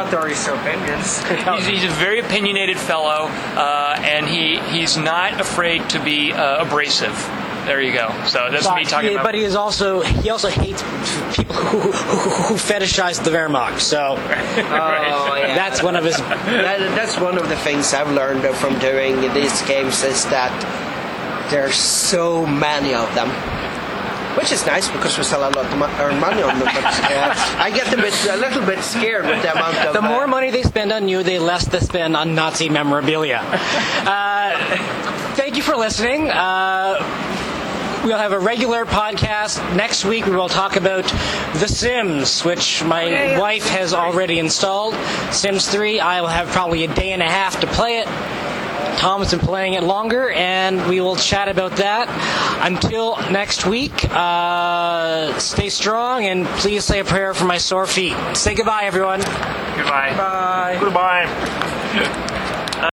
what 0.00 0.14
are 0.14 0.26
his 0.26 0.48
opinions? 0.48 1.18
He's, 1.22 1.82
he's 1.82 1.84
a 1.84 1.94
very 1.96 2.20
opinionated 2.20 2.78
fellow, 2.78 3.28
uh, 3.28 4.00
and 4.00 4.26
he, 4.26 4.58
he's 4.72 4.96
not 4.96 5.38
afraid 5.38 5.90
to 5.90 6.02
be 6.02 6.32
uh, 6.32 6.64
abrasive. 6.64 7.12
There 7.66 7.82
you 7.82 7.92
go. 7.92 8.08
So 8.26 8.48
that's 8.50 8.64
me 8.64 8.84
but, 8.84 8.88
talking 8.88 9.10
he, 9.10 9.14
about. 9.16 9.24
but 9.26 9.34
he 9.34 9.42
is 9.42 9.54
also 9.54 10.00
he 10.00 10.30
also 10.30 10.48
hates 10.48 10.82
people 11.36 11.54
who, 11.54 11.92
who, 11.92 12.30
who 12.30 12.54
fetishize 12.54 13.22
the 13.22 13.30
Wehrmacht. 13.30 13.80
So 13.80 13.98
oh, 14.16 14.16
yeah. 14.16 15.54
that's 15.54 15.82
one 15.82 15.96
of 15.96 16.04
his. 16.04 16.16
that, 16.16 16.78
that's 16.96 17.20
one 17.20 17.36
of 17.36 17.50
the 17.50 17.56
things 17.56 17.92
I've 17.92 18.10
learned 18.10 18.42
from 18.56 18.78
doing 18.78 19.20
these 19.34 19.60
games 19.62 20.02
is 20.02 20.24
that 20.30 20.50
there's 21.50 21.74
so 21.74 22.46
many 22.46 22.94
of 22.94 23.14
them. 23.14 23.28
Which 24.36 24.52
is 24.52 24.64
nice 24.64 24.88
because 24.90 25.18
we 25.18 25.24
sell 25.24 25.40
a 25.40 25.50
lot 25.50 25.56
of 25.56 26.00
earn 26.00 26.20
money 26.20 26.42
on 26.42 26.58
them. 26.58 26.68
But 26.72 26.84
uh, 26.84 27.34
I 27.58 27.70
get 27.74 27.92
a 27.92 27.96
bit, 27.96 28.14
a 28.30 28.36
little 28.36 28.64
bit 28.64 28.78
scared 28.82 29.26
with 29.26 29.42
the 29.42 29.52
amount 29.52 29.76
of. 29.78 29.94
The 29.94 30.02
more 30.02 30.24
uh, 30.24 30.28
money 30.28 30.50
they 30.50 30.62
spend 30.62 30.92
on 30.92 31.08
you, 31.08 31.22
the 31.22 31.38
less 31.38 31.66
they 31.66 31.80
spend 31.80 32.16
on 32.16 32.34
Nazi 32.34 32.68
memorabilia. 32.68 33.38
Uh, 33.40 34.56
thank 35.34 35.56
you 35.56 35.62
for 35.62 35.76
listening. 35.76 36.30
Uh, 36.30 36.96
We'll 38.02 38.16
have 38.16 38.32
a 38.32 38.38
regular 38.38 38.86
podcast 38.86 39.76
next 39.76 40.06
week. 40.06 40.24
We 40.24 40.34
will 40.34 40.48
talk 40.48 40.76
about 40.76 41.04
The 41.60 41.68
Sims, 41.68 42.42
which 42.42 42.82
my 42.82 43.38
wife 43.38 43.68
has 43.68 43.92
already 43.92 44.38
installed. 44.38 44.94
Sims 45.30 45.68
3. 45.68 46.00
I 46.00 46.22
will 46.22 46.28
have 46.28 46.48
probably 46.48 46.84
a 46.84 46.94
day 46.94 47.12
and 47.12 47.22
a 47.22 47.28
half 47.28 47.60
to 47.60 47.66
play 47.66 47.98
it. 47.98 48.06
Tom's 48.98 49.30
been 49.30 49.40
playing 49.40 49.74
it 49.74 49.82
longer, 49.82 50.30
and 50.30 50.86
we 50.88 51.00
will 51.00 51.16
chat 51.16 51.48
about 51.48 51.72
that. 51.76 52.08
Until 52.62 53.16
next 53.30 53.66
week, 53.66 53.92
uh, 54.10 55.38
stay 55.38 55.68
strong 55.68 56.24
and 56.24 56.46
please 56.46 56.84
say 56.84 57.00
a 57.00 57.04
prayer 57.04 57.34
for 57.34 57.44
my 57.44 57.58
sore 57.58 57.86
feet. 57.86 58.14
Say 58.34 58.54
goodbye, 58.54 58.84
everyone. 58.84 59.20
Goodbye. 59.20 60.14
Bye. 60.16 60.76
Goodbye. 60.80 61.26